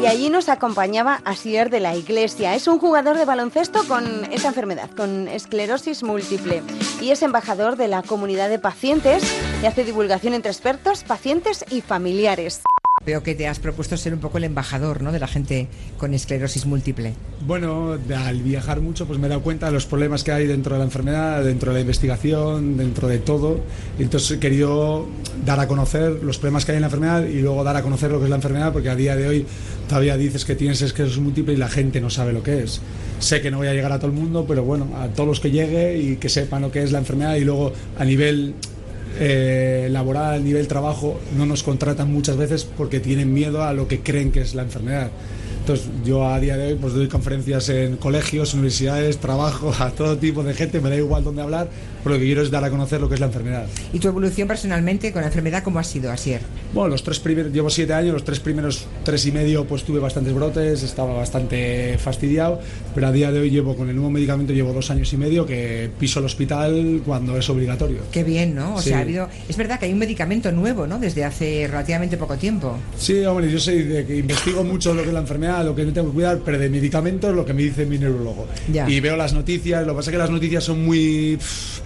[0.00, 2.54] y allí nos acompañaba Asier de la Iglesia.
[2.54, 6.62] Es un jugador de baloncesto con esa enfermedad, con esclerosis múltiple
[7.00, 9.24] y es embajador de la comunidad de pacientes
[9.62, 12.60] y hace divulgación entre expertos, pacientes y familiares.
[13.08, 15.12] Veo que te has propuesto ser un poco el embajador ¿no?
[15.12, 17.14] de la gente con esclerosis múltiple.
[17.46, 20.74] Bueno, al viajar mucho pues me he dado cuenta de los problemas que hay dentro
[20.74, 23.60] de la enfermedad, dentro de la investigación, dentro de todo.
[23.98, 25.06] Entonces he querido
[25.42, 28.10] dar a conocer los problemas que hay en la enfermedad y luego dar a conocer
[28.10, 29.46] lo que es la enfermedad porque a día de hoy
[29.88, 32.82] todavía dices que tienes esclerosis múltiple y la gente no sabe lo que es.
[33.20, 35.40] Sé que no voy a llegar a todo el mundo, pero bueno, a todos los
[35.40, 38.54] que llegue y que sepan lo que es la enfermedad y luego a nivel
[39.18, 44.00] eh, laboral, nivel trabajo, no nos contratan muchas veces porque tienen miedo a lo que
[44.00, 45.10] creen que es la enfermedad.
[45.60, 50.16] Entonces yo a día de hoy pues doy conferencias en colegios, universidades, trabajo a todo
[50.16, 51.68] tipo de gente, me da igual dónde hablar,
[52.08, 53.66] pero lo que quiero es dar a conocer lo que es la enfermedad.
[53.92, 56.40] ¿Y tu evolución personalmente con la enfermedad cómo ha sido, Asier?
[56.72, 60.00] Bueno, los tres primeros, llevo siete años, los tres primeros tres y medio pues tuve
[60.00, 62.60] bastantes brotes, estaba bastante fastidiado,
[62.94, 65.44] pero a día de hoy llevo con el nuevo medicamento llevo dos años y medio
[65.46, 67.98] que piso el hospital cuando es obligatorio.
[68.10, 68.76] Qué bien, ¿no?
[68.76, 68.88] O Sí.
[68.90, 69.28] sea, ha habido...
[69.48, 70.98] Es verdad que hay un medicamento nuevo, ¿no?
[70.98, 72.76] Desde hace relativamente poco tiempo.
[72.96, 75.84] Sí, hombre, yo soy de que investigo mucho lo que es la enfermedad, lo que
[75.84, 78.46] no tengo que cuidar, pero de medicamentos lo que me dice mi neurólogo.
[78.72, 78.88] Ya.
[78.88, 81.80] Y veo las noticias, lo que pasa es que las noticias son muy pff,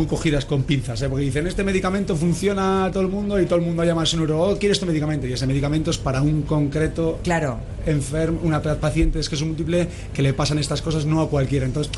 [0.00, 1.08] muy cogidas con pinzas, ¿eh?
[1.10, 4.06] porque dicen este medicamento funciona a todo el mundo y todo el mundo llama a
[4.06, 7.58] su neurólogo, "Oh, quiere este medicamento y ese medicamento es para un concreto claro.
[7.86, 11.20] enfermo, una pa- paciente es que es un múltiple que le pasan estas cosas, no
[11.20, 11.66] a cualquiera.
[11.66, 11.92] Entonces,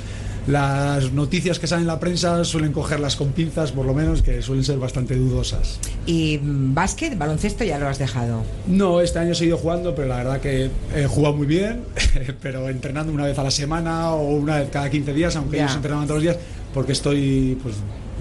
[0.49, 4.43] las noticias que salen en la prensa suelen cogerlas con pinzas, por lo menos, que
[4.43, 5.79] suelen ser bastante dudosas.
[6.05, 8.43] ¿Y mm, básquet, baloncesto ya lo has dejado?
[8.67, 11.83] No, este año he seguido jugando, pero la verdad que he jugado muy bien,
[12.43, 15.63] pero entrenando una vez a la semana o una vez cada 15 días, aunque Ya.
[15.65, 16.37] ellos entrenan todos los días,
[16.75, 17.77] porque estoy pues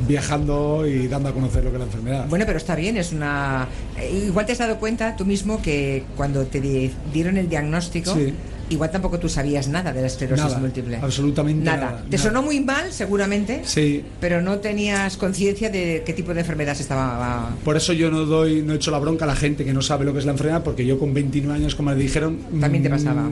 [0.07, 2.25] viajando y dando a conocer lo que es la enfermedad.
[2.29, 3.67] Bueno, pero está bien, es una...
[3.99, 8.15] eh, Igual te has dado cuenta tú mismo que cuando te di- dieron el diagnóstico,
[8.15, 8.33] Sí.
[8.71, 10.97] igual tampoco tú sabías nada de la esclerosis Nada, múltiple.
[10.97, 11.77] absolutamente Nada.
[11.85, 12.29] nada, Te nada.
[12.29, 16.81] sonó muy mal, seguramente, Sí, pero no tenías conciencia de qué tipo de enfermedad se
[16.81, 17.51] estaba...
[17.63, 19.81] por eso yo no doy, no he hecho la bronca a la gente que no
[19.83, 22.81] sabe lo que es la enfermedad, porque yo con 29 años, como me dijeron, También
[22.81, 23.29] te mm, pasaba.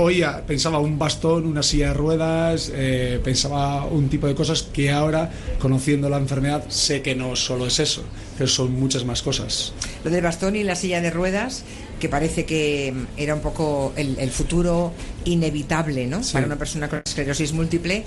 [0.00, 4.92] Oía, pensaba un bastón, una silla de ruedas, eh, pensaba un tipo de cosas que
[4.92, 8.04] ahora, conociendo la enfermedad, sé que no solo es eso,
[8.38, 9.72] que son muchas más cosas.
[10.04, 11.64] Lo del bastón y la silla de ruedas,
[11.98, 14.92] que parece que mm, era un poco el, el futuro
[15.24, 16.22] inevitable, ¿no?
[16.22, 16.34] Sí.
[16.34, 18.04] Para una persona con esclerosis múltiple.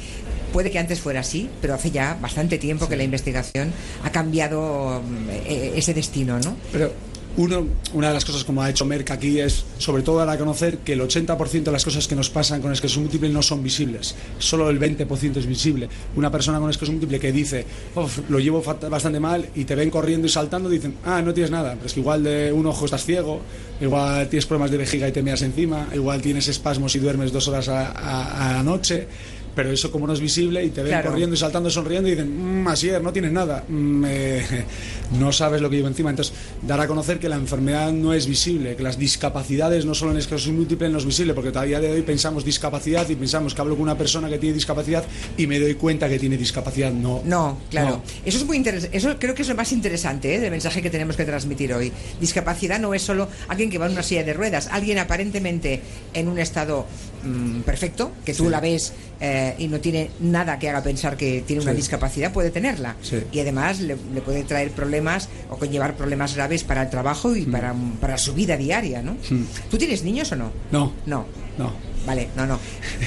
[0.53, 3.73] Puede que antes fuera así, pero hace ya bastante tiempo que la investigación
[4.05, 6.55] ha cambiado mm, eh, ese destino, ¿no?
[6.72, 6.93] Pero
[7.37, 10.37] uno, una de las cosas como ha hecho Merck aquí es sobre todo dar a
[10.37, 13.63] conocer que el 80% de las cosas que nos pasan con esclerosis múltiple no son
[13.63, 15.87] visibles, solo el 20% es visible.
[16.15, 19.89] Una persona con esclerosis múltiple que dice, "Uf, lo llevo bastante mal y te ven
[19.89, 22.85] corriendo y saltando, dicen, ah, no tienes nada, pero es que igual de un ojo
[22.85, 23.41] estás ciego,
[23.79, 27.47] igual tienes problemas de vejiga y te meas encima, igual tienes espasmos y duermes dos
[27.47, 29.07] horas a- a la noche.
[29.56, 31.10] Pero eso como no es visible y te ven Claro.
[31.11, 34.65] corriendo y saltando sonriendo y dicen, mmm, Asier, no tienes nada, Mm, eh,
[35.19, 36.10] no sabes lo que llevo encima.
[36.10, 40.11] Entonces, dar a conocer que la enfermedad no es visible, que las discapacidades no solo
[40.11, 43.61] en esclerosis múltiple no es visible, porque todavía de hoy pensamos discapacidad y pensamos que
[43.61, 45.03] hablo con una persona que tiene discapacidad
[45.38, 46.91] y me doy cuenta que tiene discapacidad.
[46.91, 47.22] No.
[47.26, 47.90] No, claro.
[47.98, 48.03] No.
[48.26, 48.98] Eso es muy interesante.
[48.98, 50.40] Eso creo que es lo más interesante ¿eh?
[50.40, 51.91] del mensaje que tenemos que transmitir hoy.
[52.19, 55.82] Discapacidad no es solo alguien que va en una silla de ruedas, alguien aparentemente
[56.14, 56.86] en un estado
[57.23, 58.49] mm, perfecto, que tú Sí.
[58.49, 61.77] la ves eh, y no tiene nada que haga pensar que tiene una Sí.
[61.77, 62.95] discapacidad, puede tenerla.
[63.02, 63.18] Sí.
[63.31, 67.43] Y además le, le puede traer problemas o conllevar problemas graves para el trabajo y
[67.45, 69.14] para, para su vida diaria, ¿no?
[69.30, 69.43] Mm.
[69.69, 70.52] ¿Tú tienes niños o no?
[70.72, 70.93] No.
[71.06, 71.26] No.
[71.57, 71.73] No.
[72.06, 72.57] Vale, no, no.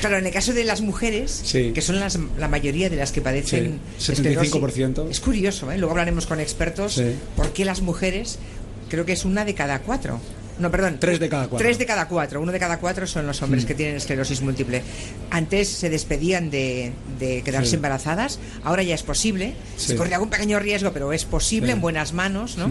[0.00, 1.72] Claro, en el caso de las mujeres, Sí.
[1.72, 5.08] que son las, la mayoría de las que padecen Sí, esclerosis, 75%.
[5.10, 5.78] es curioso, ¿eh?
[5.78, 7.02] luego hablaremos con expertos
[7.34, 8.38] por qué las mujeres,
[8.88, 10.20] creo que es una de cada cuatro.
[10.58, 10.98] No, perdón.
[11.00, 11.58] Tres de cada cuatro.
[11.66, 12.40] Tres de cada cuatro.
[12.40, 13.66] Uno de cada cuatro son los hombres Mm.
[13.66, 14.82] que tienen esclerosis múltiple.
[15.30, 17.76] Antes se despedían de, de quedarse Sí.
[17.76, 19.54] embarazadas, ahora ya es posible.
[19.76, 19.88] Sí.
[19.88, 21.72] Se corre algún pequeño riesgo, pero es posible Sí.
[21.72, 22.70] en buenas manos, ¿no?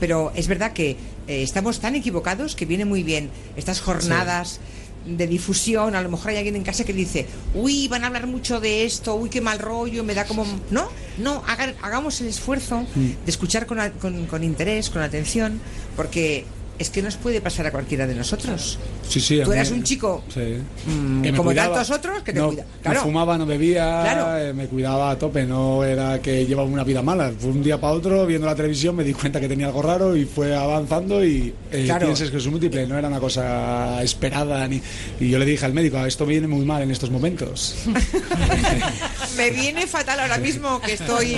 [0.00, 0.96] Pero es verdad que
[1.28, 4.58] eh, estamos tan equivocados que viene muy bien estas jornadas
[5.06, 5.94] de difusión.
[5.94, 8.84] A lo mejor hay alguien en casa que dice, uy, van a hablar mucho de
[8.84, 10.44] esto, uy, qué mal rollo, me da como...
[10.70, 11.42] No, no,
[11.82, 13.06] hagamos el esfuerzo Mm.
[13.24, 15.60] de escuchar con, con- con interés, con atención,
[15.96, 16.44] porque
[16.82, 18.78] es que nos puede pasar a cualquiera de nosotros.
[19.08, 19.40] Sí, sí.
[19.42, 20.40] Tú mí- eras un chico Sí.
[20.86, 21.74] mm, Que como cuidaba.
[21.76, 22.62] tantos otros que te no, cuida.
[22.64, 23.00] No Claro.
[23.02, 24.36] fumaba, no bebía, Claro.
[24.38, 27.32] eh, me cuidaba a tope, no era que llevaba una vida mala.
[27.38, 30.16] Fue un día para otro, viendo la televisión, me di cuenta que tenía algo raro
[30.16, 32.06] y fue avanzando y eh, Claro.
[32.06, 34.66] piensas que es múltiple, no era una cosa esperada.
[34.68, 34.80] ni
[35.20, 37.74] Y yo le dije al médico, "Ah, esto me viene muy mal en estos momentos.
[39.36, 41.36] Me viene fatal ahora mismo que estoy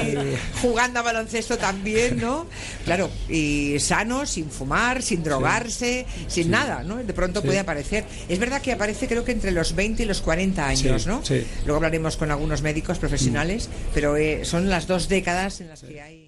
[0.61, 2.47] jugando a baloncesto también, ¿no?
[2.85, 6.49] Claro, y sano, sin fumar, sin drogarse, sin Sí.
[6.51, 6.97] nada, ¿no?
[6.97, 7.47] De pronto Sí.
[7.47, 8.05] puede aparecer.
[8.29, 11.25] Es verdad que aparece creo que entre los 20 y los 40 años, ¿no?
[11.25, 11.45] sí.
[11.65, 16.01] Luego hablaremos con algunos médicos profesionales, pero eh, son las dos décadas en las que
[16.01, 16.24] hay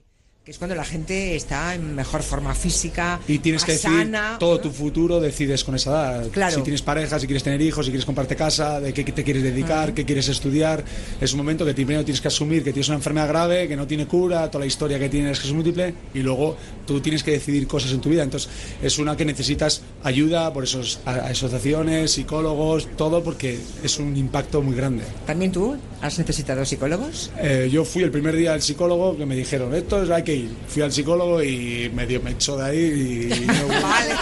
[0.47, 3.90] que es cuando la gente está en mejor forma física, Y tienes más que decir
[3.90, 6.28] sana, todo tu futuro, decides con esa edad.
[6.31, 6.55] Claro.
[6.55, 9.43] Si tienes pareja, si quieres tener hijos, si quieres comprarte casa, de qué te quieres
[9.43, 10.85] dedicar, qué quieres estudiar.
[11.20, 13.89] Es un momento que primero tienes que asumir que tienes una enfermedad grave, que no
[13.89, 16.56] tiene cura, toda la historia que tienes que es múltiple, y luego
[16.86, 18.23] tú tienes que decidir cosas en tu vida.
[18.23, 18.48] Entonces,
[18.81, 24.62] es una que necesitas ayuda por esos a asociaciones, psicólogos, todo, porque es un impacto
[24.62, 25.02] muy grande.
[25.27, 27.32] ¿También tú has necesitado psicólogos?
[27.40, 30.36] Eh, yo fui el primer día al psicólogo que me dijeron, esto es, hay que
[30.37, 30.51] ir.
[30.69, 34.15] Fui al psicólogo y medio me echó de ahí y no- Vale.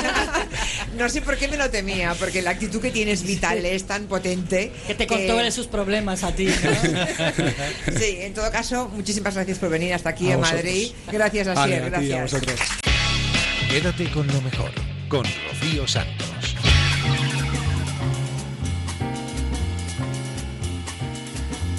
[0.98, 4.04] No sé por qué me lo temía, porque la actitud que tienes vital es tan
[4.06, 4.72] potente.
[4.86, 6.46] Que te contó de sus problemas a ti.
[6.46, 7.94] ¿no?
[7.98, 10.38] Sí, en todo caso, muchísimas gracias por venir hasta aquí A.
[10.38, 10.92] Madrid.
[11.10, 12.32] Gracias, Vale, Asier, a ti y a gracias.
[12.42, 12.60] vosotros.
[13.70, 14.70] Quédate con lo mejor,
[15.08, 16.54] con Rocío Santos.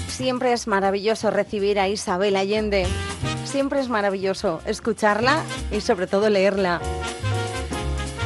[0.08, 2.86] Siempre es maravilloso recibir a Isabel Allende.
[3.46, 5.42] Siempre es maravilloso escucharla
[5.72, 6.80] y sobre todo leerla.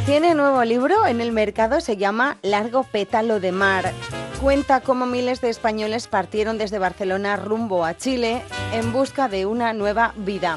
[0.06, 3.92] Tiene nuevo libro en el mercado, se llama Largo pétalo de mar.
[4.40, 8.42] Cuenta cómo miles de españoles partieron desde Barcelona rumbo a Chile
[8.72, 10.56] en busca de una nueva vida.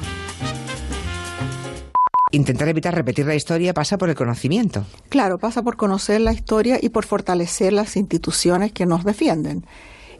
[2.32, 4.84] Intentar evitar repetir la historia pasa por el conocimiento.
[5.08, 9.64] Claro, pasa por conocer la historia y por fortalecer las instituciones que nos defienden.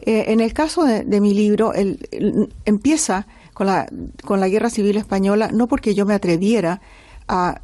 [0.01, 3.87] Eh, en el caso de, de mi libro, el- el- empieza con la,
[4.25, 6.81] con la Guerra Civil Española, no porque yo me atreviera
[7.27, 7.61] a,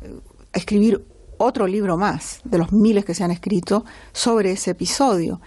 [0.54, 1.06] escribir
[1.38, 5.40] otro libro más de los miles que se han escrito sobre ese episodio,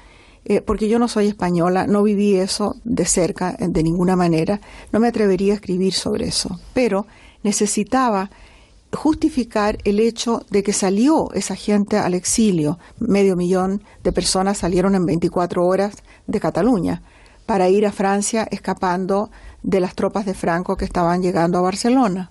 [0.45, 4.61] eh, porque yo no soy española, no viví eso de cerca eh, de ninguna manera,
[4.93, 7.07] no me atrevería a escribir sobre eso, pero
[7.43, 8.31] necesitaba
[8.93, 12.79] justificar el hecho de que salió esa gente al exilio.
[12.99, 15.97] Medio millón de personas salieron en 24 horas
[16.27, 17.03] de Cataluña
[17.47, 19.31] para ir a Francia escapando
[19.63, 22.31] de las tropas de Franco que estaban llegando a Barcelona.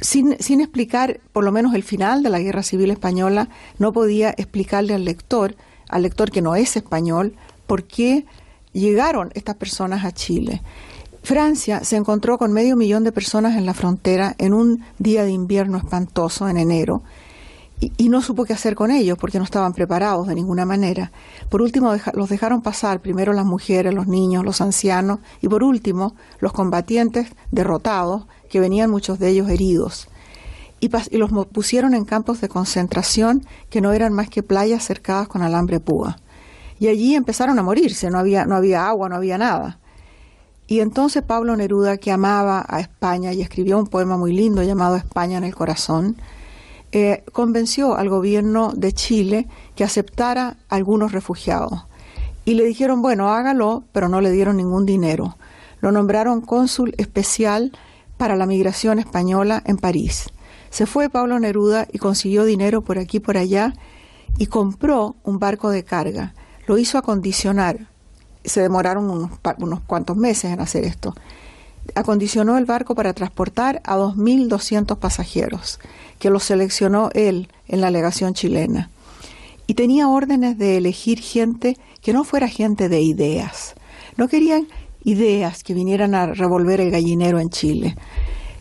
[0.00, 3.48] Sin, sin explicar por lo menos el final de la Guerra Civil Española,
[3.78, 5.56] no podía explicarle al lector,
[5.88, 7.34] al lector que no es español,
[7.66, 8.24] por qué
[8.72, 10.62] llegaron estas personas a Chile.
[11.22, 15.30] Francia se encontró con medio millón de personas en la frontera en un día de
[15.30, 17.02] invierno espantoso en enero
[17.96, 21.12] y, no supo qué hacer con ellos porque no estaban preparados de ninguna manera.
[21.48, 26.14] Por último, los dejaron pasar primero las mujeres, los niños, los ancianos y por último
[26.38, 30.08] los combatientes derrotados, que venían muchos de ellos heridos.
[30.80, 35.42] Y, los pusieron en campos de concentración que no eran más que playas cercadas con
[35.42, 36.18] alambre púa.
[36.78, 39.78] Y allí empezaron a morirse, no había, no había agua, no había nada.
[40.66, 44.96] Y entonces Pablo Neruda, que amaba a España y escribió un poema muy lindo llamado
[44.96, 46.16] España en el corazón,
[46.96, 51.86] eh, convenció al gobierno de Chile que aceptara algunos refugiados.
[52.44, 55.36] Y le dijeron, bueno, hágalo, pero no le dieron ningún dinero.
[55.80, 57.72] Lo nombraron cónsul especial
[58.16, 60.30] para la migración española en París.
[60.70, 63.74] Se fue Pablo Neruda y consiguió dinero por aquí y por allá
[64.38, 66.32] y compró un barco de carga.
[66.68, 67.88] Lo hizo acondicionar.
[68.44, 71.12] Se demoraron unos, unos cuantos meses en hacer esto.
[71.96, 75.80] Acondicionó el barco para transportar a 2.200 pasajeros,
[76.24, 78.88] que los seleccionó él en la legación chilena.
[79.66, 83.74] Y tenía órdenes de elegir gente que no fuera gente de ideas.
[84.16, 84.66] No querían
[85.02, 87.94] ideas que vinieran a revolver el gallinero en Chile.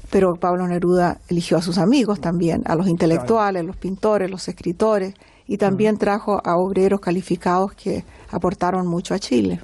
[0.09, 5.13] Pero Pablo Neruda eligió a sus amigos también, a los intelectuales, los pintores, los escritores,
[5.47, 9.61] y también trajo a obreros calificados que aportaron mucho a Chile.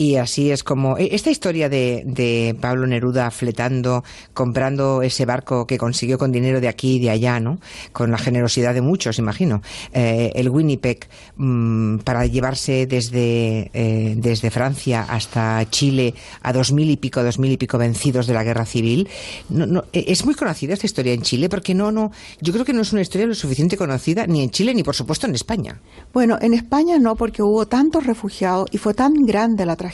[0.00, 4.02] Y así es como e- esta historia de, de Pablo Neruda fletando,
[4.32, 7.58] comprando ese barco que consiguió con dinero de aquí y de allá, ¿no?
[7.92, 9.60] Con la generosidad de muchos, imagino.
[9.92, 11.06] Eh, el Winnipeg
[11.36, 17.38] mm, para llevarse desde eh, desde Francia hasta Chile a dos mil y pico, dos
[17.38, 19.06] mil y pico vencidos de la guerra civil.
[19.50, 22.10] No, no, eh, es muy conocida esta historia en Chile porque no, no,
[22.40, 24.94] yo creo que no es una historia lo suficiente conocida ni en Chile ni por
[24.94, 25.78] supuesto en España.
[26.14, 29.89] Bueno, en España no, porque hubo tantos refugiados y fue tan grande la tragedia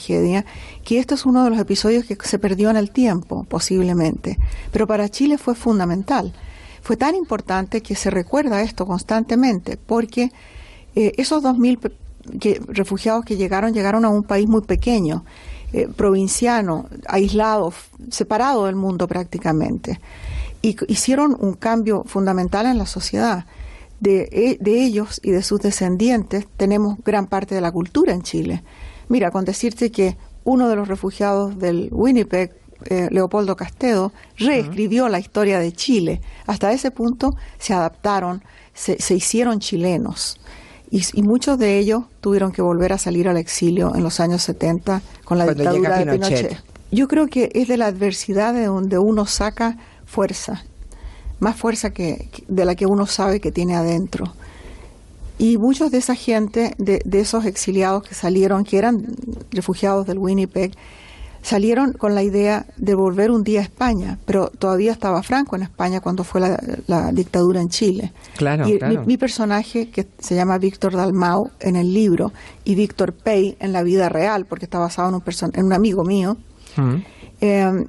[0.85, 4.39] que esto es uno de los episodios que se perdió en el tiempo, posiblemente.
[4.73, 6.33] Pero para Chile fue fundamental.
[6.83, 10.31] Fue tan importante que se recuerda esto constantemente, porque
[10.95, 11.93] eh, esos 2.000 pe-
[12.39, 15.25] que- refugiados que llegaron, llegaron a un país muy pequeño,
[15.73, 17.73] eh, provinciano, aislado,
[18.11, 20.01] separado del mundo prácticamente.
[20.63, 23.47] Y hicieron un cambio fundamental en la sociedad.
[24.03, 28.63] E- de ellos y de sus descendientes tenemos gran parte de la cultura en Chile.
[29.09, 32.53] Mira, con decirte que uno de los refugiados del Winnipeg,
[32.87, 36.21] eh, Leopoldo Castedo, reescribió la historia de Chile.
[36.47, 38.43] Hasta ese punto se adaptaron,
[38.75, 40.39] se, se hicieron chilenos.
[40.91, 44.43] Y, y muchos de ellos tuvieron que volver a salir al exilio en los años
[44.43, 46.63] 70 con la Cuando dictadura de Pinochet.
[46.93, 50.63] Yo creo que es de la adversidad de donde uno saca fuerza,
[51.41, 54.33] más fuerza que- de la que uno sabe que tiene adentro.
[55.39, 59.05] Y muchos de esa gente, de, de esos exiliados que salieron, que eran
[59.51, 60.73] refugiados del Winnipeg,
[61.43, 65.63] salieron con la idea de volver un día a España, pero todavía estaba Franco en
[65.63, 68.13] España cuando fue la, la dictadura en Chile.
[68.37, 69.01] Claro, y claro.
[69.03, 72.33] Mi, mi personaje, que se llama Víctor Dalmau en el libro,
[72.65, 75.73] y Víctor Pey en la vida real, porque está basado en un, person- en un
[75.73, 76.37] amigo mío,
[77.41, 77.85] eh,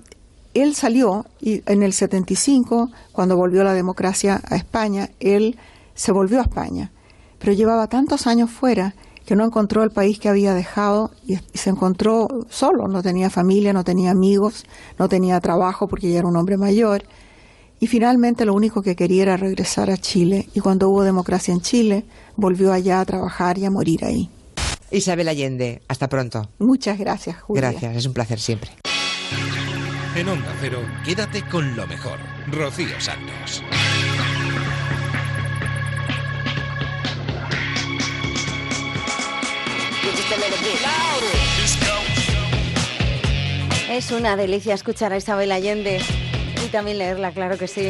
[0.53, 5.57] él salió y en el 75, cuando volvió la democracia a España, él
[5.95, 6.91] se volvió a España,
[7.39, 8.95] pero llevaba tantos años fuera
[9.25, 13.73] que no encontró el país que había dejado y, se encontró solo, no tenía familia,
[13.73, 14.65] no tenía amigos,
[14.97, 17.03] no tenía trabajo porque ya era un hombre mayor.
[17.79, 21.61] Y finalmente lo único que quería era regresar a Chile y cuando hubo democracia en
[21.61, 22.05] Chile,
[22.37, 24.29] volvió allá a trabajar y a morir ahí.
[24.91, 26.49] Isabel Allende, hasta pronto.
[26.59, 27.71] Muchas gracias, Julia.
[27.71, 28.71] Gracias, es un placer siempre.
[30.15, 32.17] En Onda Cero, quédate con lo mejor.
[32.49, 33.61] Rocío Santos.
[43.89, 45.99] Es una delicia escuchar a Isabel Allende
[46.63, 47.87] y también leerla, claro que sí.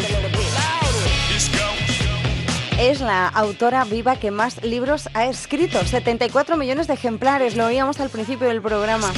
[2.80, 8.00] Es la autora viva que más libros ha escrito, 74 millones de ejemplares, lo oíamos
[8.00, 9.12] al principio del programa.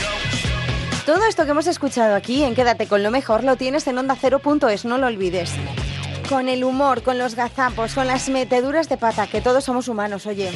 [1.06, 4.18] Todo esto que hemos escuchado aquí en Quédate con lo mejor lo tienes en onda
[4.70, 5.52] es, no lo olvides.
[6.30, 10.26] Con el humor, con los gazapos, con las meteduras de pata, que todos somos humanos,
[10.26, 10.52] oye.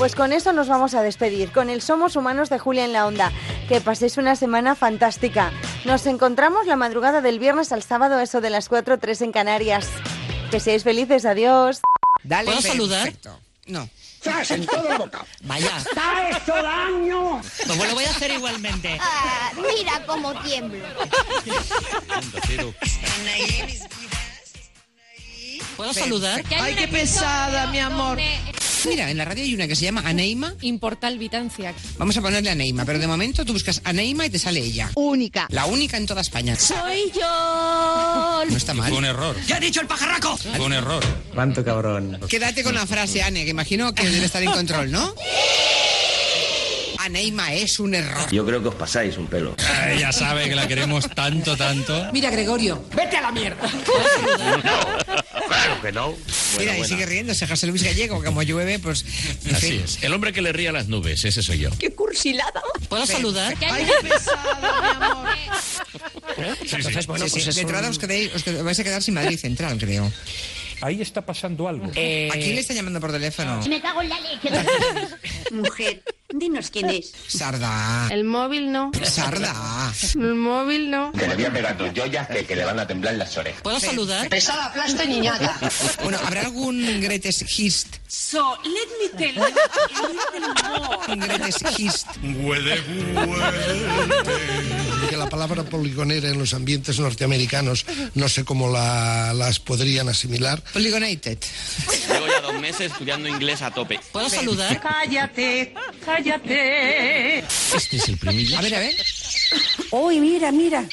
[0.00, 3.06] Pues con eso nos vamos a despedir, con el Somos Humanos de Julia en la
[3.06, 3.30] Onda.
[3.68, 5.52] Que paséis una semana fantástica.
[5.84, 9.86] Nos encontramos la madrugada del viernes al sábado, eso de las 4 3 en Canarias.
[10.50, 11.82] Que seáis felices, adiós.
[12.22, 13.04] Dale, ¿Puedo saludar?
[13.04, 13.38] perfecto.
[13.66, 13.90] No.
[14.22, 15.26] ¡Zas en toda la boca!
[15.42, 15.76] Vaya.
[15.76, 17.42] ¡Está hecho daño!
[17.66, 18.98] Pues lo voy a hacer igualmente.
[19.02, 20.88] Ah, mira cómo tiemblo.
[25.80, 26.44] ¿Puedo saludar?
[26.60, 28.18] Ay, qué pesada, mi amor.
[28.86, 30.52] Mira, en la radio hay una que se llama Aneima.
[30.60, 31.72] Importal Vitancia.
[31.96, 34.90] Vamos a ponerle Aneima, pero de momento tú buscas Aneima y te sale ella.
[34.94, 35.46] Única.
[35.48, 36.54] La única en toda España.
[36.54, 38.42] Soy yo.
[38.46, 38.90] No está mal.
[38.90, 39.34] Fue un error.
[39.46, 40.36] ¡Ya he dicho el pajarraco!
[40.36, 41.02] Fue un error.
[41.32, 42.20] ¿Cuánto cabrón?
[42.28, 45.14] Quédate con la frase, Ane, que imagino que debe estar en control, ¿no?
[46.98, 48.30] Aneima es un error.
[48.30, 49.54] Yo creo que os pasáis un pelo.
[49.88, 52.08] Ella sabe que la queremos tanto, tanto.
[52.12, 52.84] Mira, Gregorio.
[52.94, 53.62] ¡Vete a la mierda!
[55.48, 56.14] Claro que no.
[56.58, 59.04] Mira, y sigue riéndose José Luis Gallego, como llueve, pues...
[59.44, 59.80] en Así fin.
[59.84, 60.02] es.
[60.02, 61.70] El hombre que le ríe a las nubes, ese soy yo.
[61.78, 62.60] ¡Qué cursilada!
[62.88, 63.54] ¿Puedo saludar?
[63.70, 65.28] Ay, qué pesada, mi amor.
[66.72, 69.02] Entonces, bueno, Sí, sí, pues de eso- entrada os, quedéis- os qued- vais a quedar
[69.02, 70.10] sin Madrid Central, creo.
[70.80, 71.86] Ahí está pasando algo.
[71.86, 73.60] ¿A quién le está llamando por teléfono?
[73.68, 74.50] Me cago en la leche.
[75.52, 76.02] Mujer,
[76.32, 77.12] Dinos quién es.
[77.26, 78.08] Sarda.
[78.10, 78.92] El móvil no.
[79.02, 79.92] Sarda.
[80.14, 81.10] El móvil no.
[81.12, 83.60] Que le voy a pegar dos joyas que, que le van a temblar las orejas.
[83.62, 84.28] ¿Puedo saludar?
[84.28, 85.58] Pesada, plasta, niñata.
[86.02, 87.96] Bueno, ¿habrá algún greatest hist?
[88.06, 91.12] So, let me tell you a little more.
[91.12, 92.06] Un greatest hist.
[92.22, 92.80] Huele,
[95.10, 97.84] Que la palabra poligonera en los ambientes norteamericanos
[98.14, 100.62] no sé cómo la- las podrían asimilar.
[100.72, 101.36] Polygonated.
[102.08, 103.98] Llevo ya dos meses estudiando inglés a tope.
[104.12, 104.80] ¿Puedo saludar?
[104.80, 105.74] Cállate,
[106.04, 107.38] cállate.
[107.40, 108.60] Este es el primilla.
[108.60, 108.94] A ver, a ver.
[109.90, 110.84] Uy, mira, mira.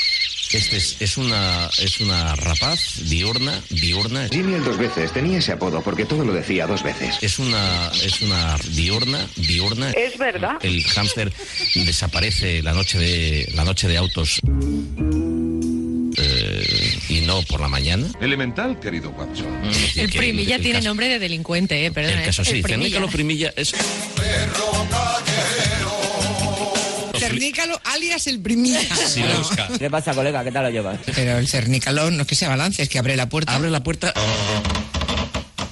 [0.53, 2.79] Este es, es una es una rapaz
[3.09, 4.27] diurna, diurna.
[4.31, 7.15] Jimmy el dos veces tenía ese apodo porque todo lo decía dos veces.
[7.21, 9.91] Es una es una diurna, diurna.
[9.91, 10.53] Es verdad.
[10.61, 11.31] El hámster
[11.75, 14.39] desaparece la noche de la noche de autos.
[16.19, 18.07] eh, y no por la mañana.
[18.21, 19.45] Elemental, querido Watson.
[19.95, 22.19] El Primilla tiene caso- nombre de delincuente, eh, perdona.
[22.21, 22.45] El caso eh.
[22.45, 22.69] sí, Primilla.
[22.77, 23.73] Cernícalo Primilla es
[27.29, 28.79] Cernícalo alias el primilla.
[29.07, 29.67] Sí, lo busca.
[29.77, 30.43] ¿Qué pasa, colega?
[30.43, 30.99] ¿Qué tal lo llevas?
[31.15, 33.55] Pero el cernícalo no es que se balance, es que abre la puerta.
[33.55, 34.13] Abre la puerta.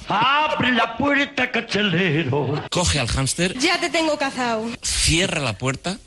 [0.08, 2.62] Abre la puerta, cachalero.
[2.70, 4.66] Coge al hámster, Ya te tengo cazado.
[4.82, 5.98] cierra la puerta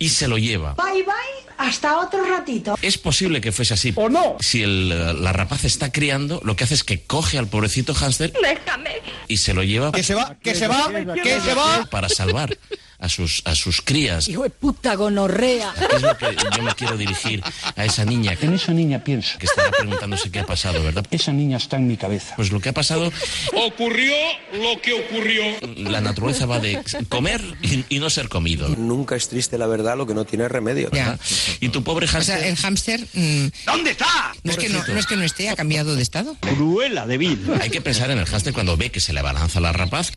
[0.00, 0.74] y se lo lleva.
[0.74, 1.14] Bye, bye.
[1.56, 2.76] Hasta otro ratito.
[2.82, 3.92] Es posible que fuese así.
[3.94, 4.36] ¿O no?
[4.40, 4.88] Si el,
[5.22, 8.90] la rapaz está criando, lo que hace es que coge al pobrecito hámster Déjame.
[9.28, 10.88] y se lo lleva Que se va, que se va,
[11.22, 11.86] que se va.
[11.88, 12.58] para salvar
[13.04, 14.28] a sus, a sus crías.
[14.28, 15.74] Hijo de puta gonorrea.
[15.94, 17.42] Es lo que yo me quiero dirigir
[17.76, 18.36] a esa niña.
[18.40, 19.38] En esa niña pienso.
[19.38, 21.04] Que estará preguntándose qué ha pasado, ¿verdad?
[21.10, 22.34] Esa niña está en mi cabeza.
[22.36, 23.12] Pues lo que ha pasado,
[23.52, 24.14] Ocurrió
[24.52, 25.44] lo que ocurrió.
[25.76, 28.68] la naturaleza va de comer y, y no ser comido.
[28.68, 30.90] Nunca es triste la verdad lo que no tiene remedio.
[30.92, 31.18] Ya.
[31.60, 32.44] Y tu pobre O sea, hámster...
[32.46, 34.34] el hámster mm, ¿Dónde está?
[34.42, 36.36] no es, que no, no es que no esté, ha cambiado de estado.
[36.40, 37.46] Cruela de vil.
[37.60, 40.12] Hay que pensar en el hámster cuando ve que se le abalanza la rapaz.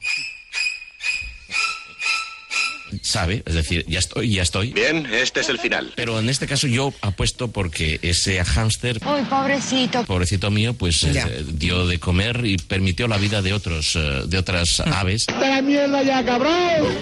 [3.01, 4.72] Sabe, es decir, ya estoy, ya estoy.
[4.73, 5.91] Bien, este es el final.
[5.95, 10.03] Pero en este caso yo apuesto porque ese hámster, Uy, pobrecito.
[10.05, 14.38] pobrecito mío, pues eh, dio de comer y permitió la vida de otros, eh, de
[14.38, 15.26] otras aves.
[15.39, 16.97] la mierda ya, cabrón!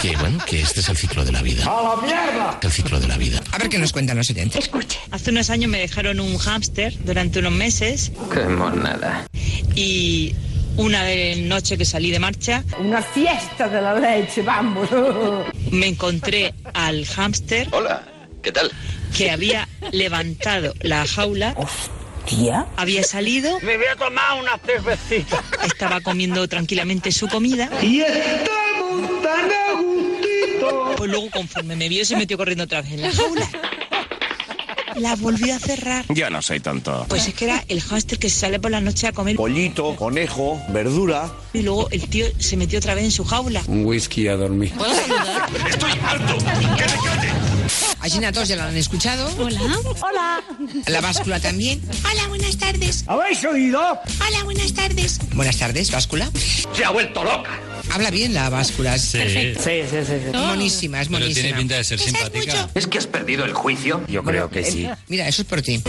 [0.00, 1.64] Que bueno, que este es el ciclo de la vida.
[1.64, 2.58] ¡A la mierda!
[2.62, 3.42] El ciclo de la vida.
[3.52, 4.62] A ver qué nos cuentan los oyentes.
[4.64, 4.98] Escuche.
[5.10, 9.26] Hace unos años me dejaron un hámster durante unos meses Qué monada.
[9.74, 10.34] y
[10.76, 14.88] una de- noche que salí de marcha Una fiesta de la leche, vamos.
[15.70, 18.02] me encontré al hámster Hola,
[18.42, 18.70] ¿qué tal?
[19.16, 21.54] que había levantado la jaula,
[22.26, 22.66] ¿Tía?
[22.76, 25.40] había salido, Me voy a tomar una cervecita.
[25.64, 27.70] estaba comiendo tranquilamente su comida.
[27.80, 30.94] Y estamos tan a gustito.
[30.96, 33.48] Pues luego conforme me vio se metió corriendo otra vez en la jaula.
[34.96, 36.04] La volvió a cerrar.
[36.08, 37.04] Yo no soy tonto.
[37.08, 40.60] Pues es que era el hámster que sale por la noche a comer Pollito, conejo,
[40.68, 41.32] verdura.
[41.52, 43.62] y luego el tío se metió otra vez en su jaula.
[43.66, 44.72] Un whisky a dormir.
[44.72, 45.48] ¿Puedo saludar?
[45.68, 46.34] Estoy harto.
[46.76, 47.28] Que te calle.
[48.00, 49.28] A Gina todos ya la han escuchado.
[49.38, 49.60] Hola.
[50.02, 50.42] Hola.
[50.86, 51.80] La báscula también.
[52.10, 53.04] Hola, buenas tardes.
[53.06, 53.80] ¿Habéis oído?
[53.80, 55.18] Hola, buenas tardes.
[55.34, 56.30] Buenas tardes, báscula.
[56.74, 57.50] Se ha vuelto loca.
[57.90, 58.98] Habla bien la báscula.
[58.98, 59.54] Sí, sí, sí.
[59.62, 59.70] sí.
[59.70, 61.42] Es monísima, es Pero monísima.
[61.42, 62.54] tiene pinta de ser ¿Esa es simpática.
[62.62, 62.70] mucho?
[62.74, 64.02] ¿Es que has perdido el juicio?
[64.08, 64.88] Yo creo que sí.
[65.08, 65.82] Mira, eso es por ti.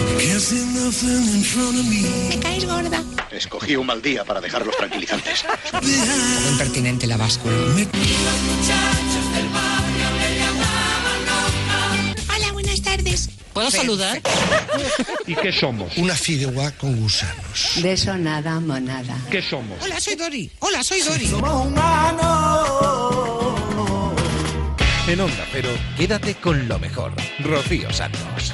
[2.30, 3.04] Me caes gorda.
[3.32, 5.44] Escogí un mal día para dejar los tranquilizantes.
[5.82, 7.54] Muy impertinente la báscula.
[7.56, 7.86] Hola,
[13.56, 14.22] ¿Puedo saludar?
[15.26, 15.96] ¿Y qué somos?
[15.96, 17.82] Una fideuá con gusanos.
[17.82, 19.18] De eso nada, monada.
[19.32, 19.82] ¿Qué somos?
[19.82, 20.52] Hola, soy Dori.
[20.60, 21.28] Hola, soy Dori.
[25.08, 27.14] En Onda, pero quédate con lo mejor.
[27.40, 28.54] Rocío Santos.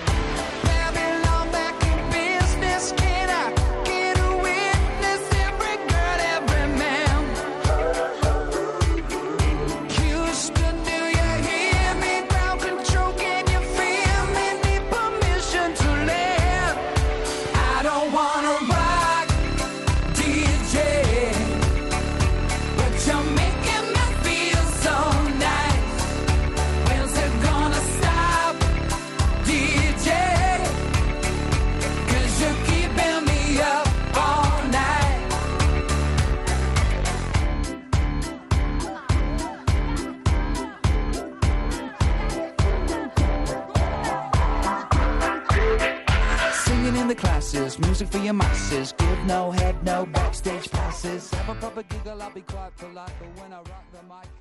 [47.53, 48.93] Music for your masses.
[48.93, 51.29] Give no head, no backstage passes.
[51.31, 53.11] Have a proper giggle, I'll be quite polite.
[53.19, 54.40] But when I rock the mic.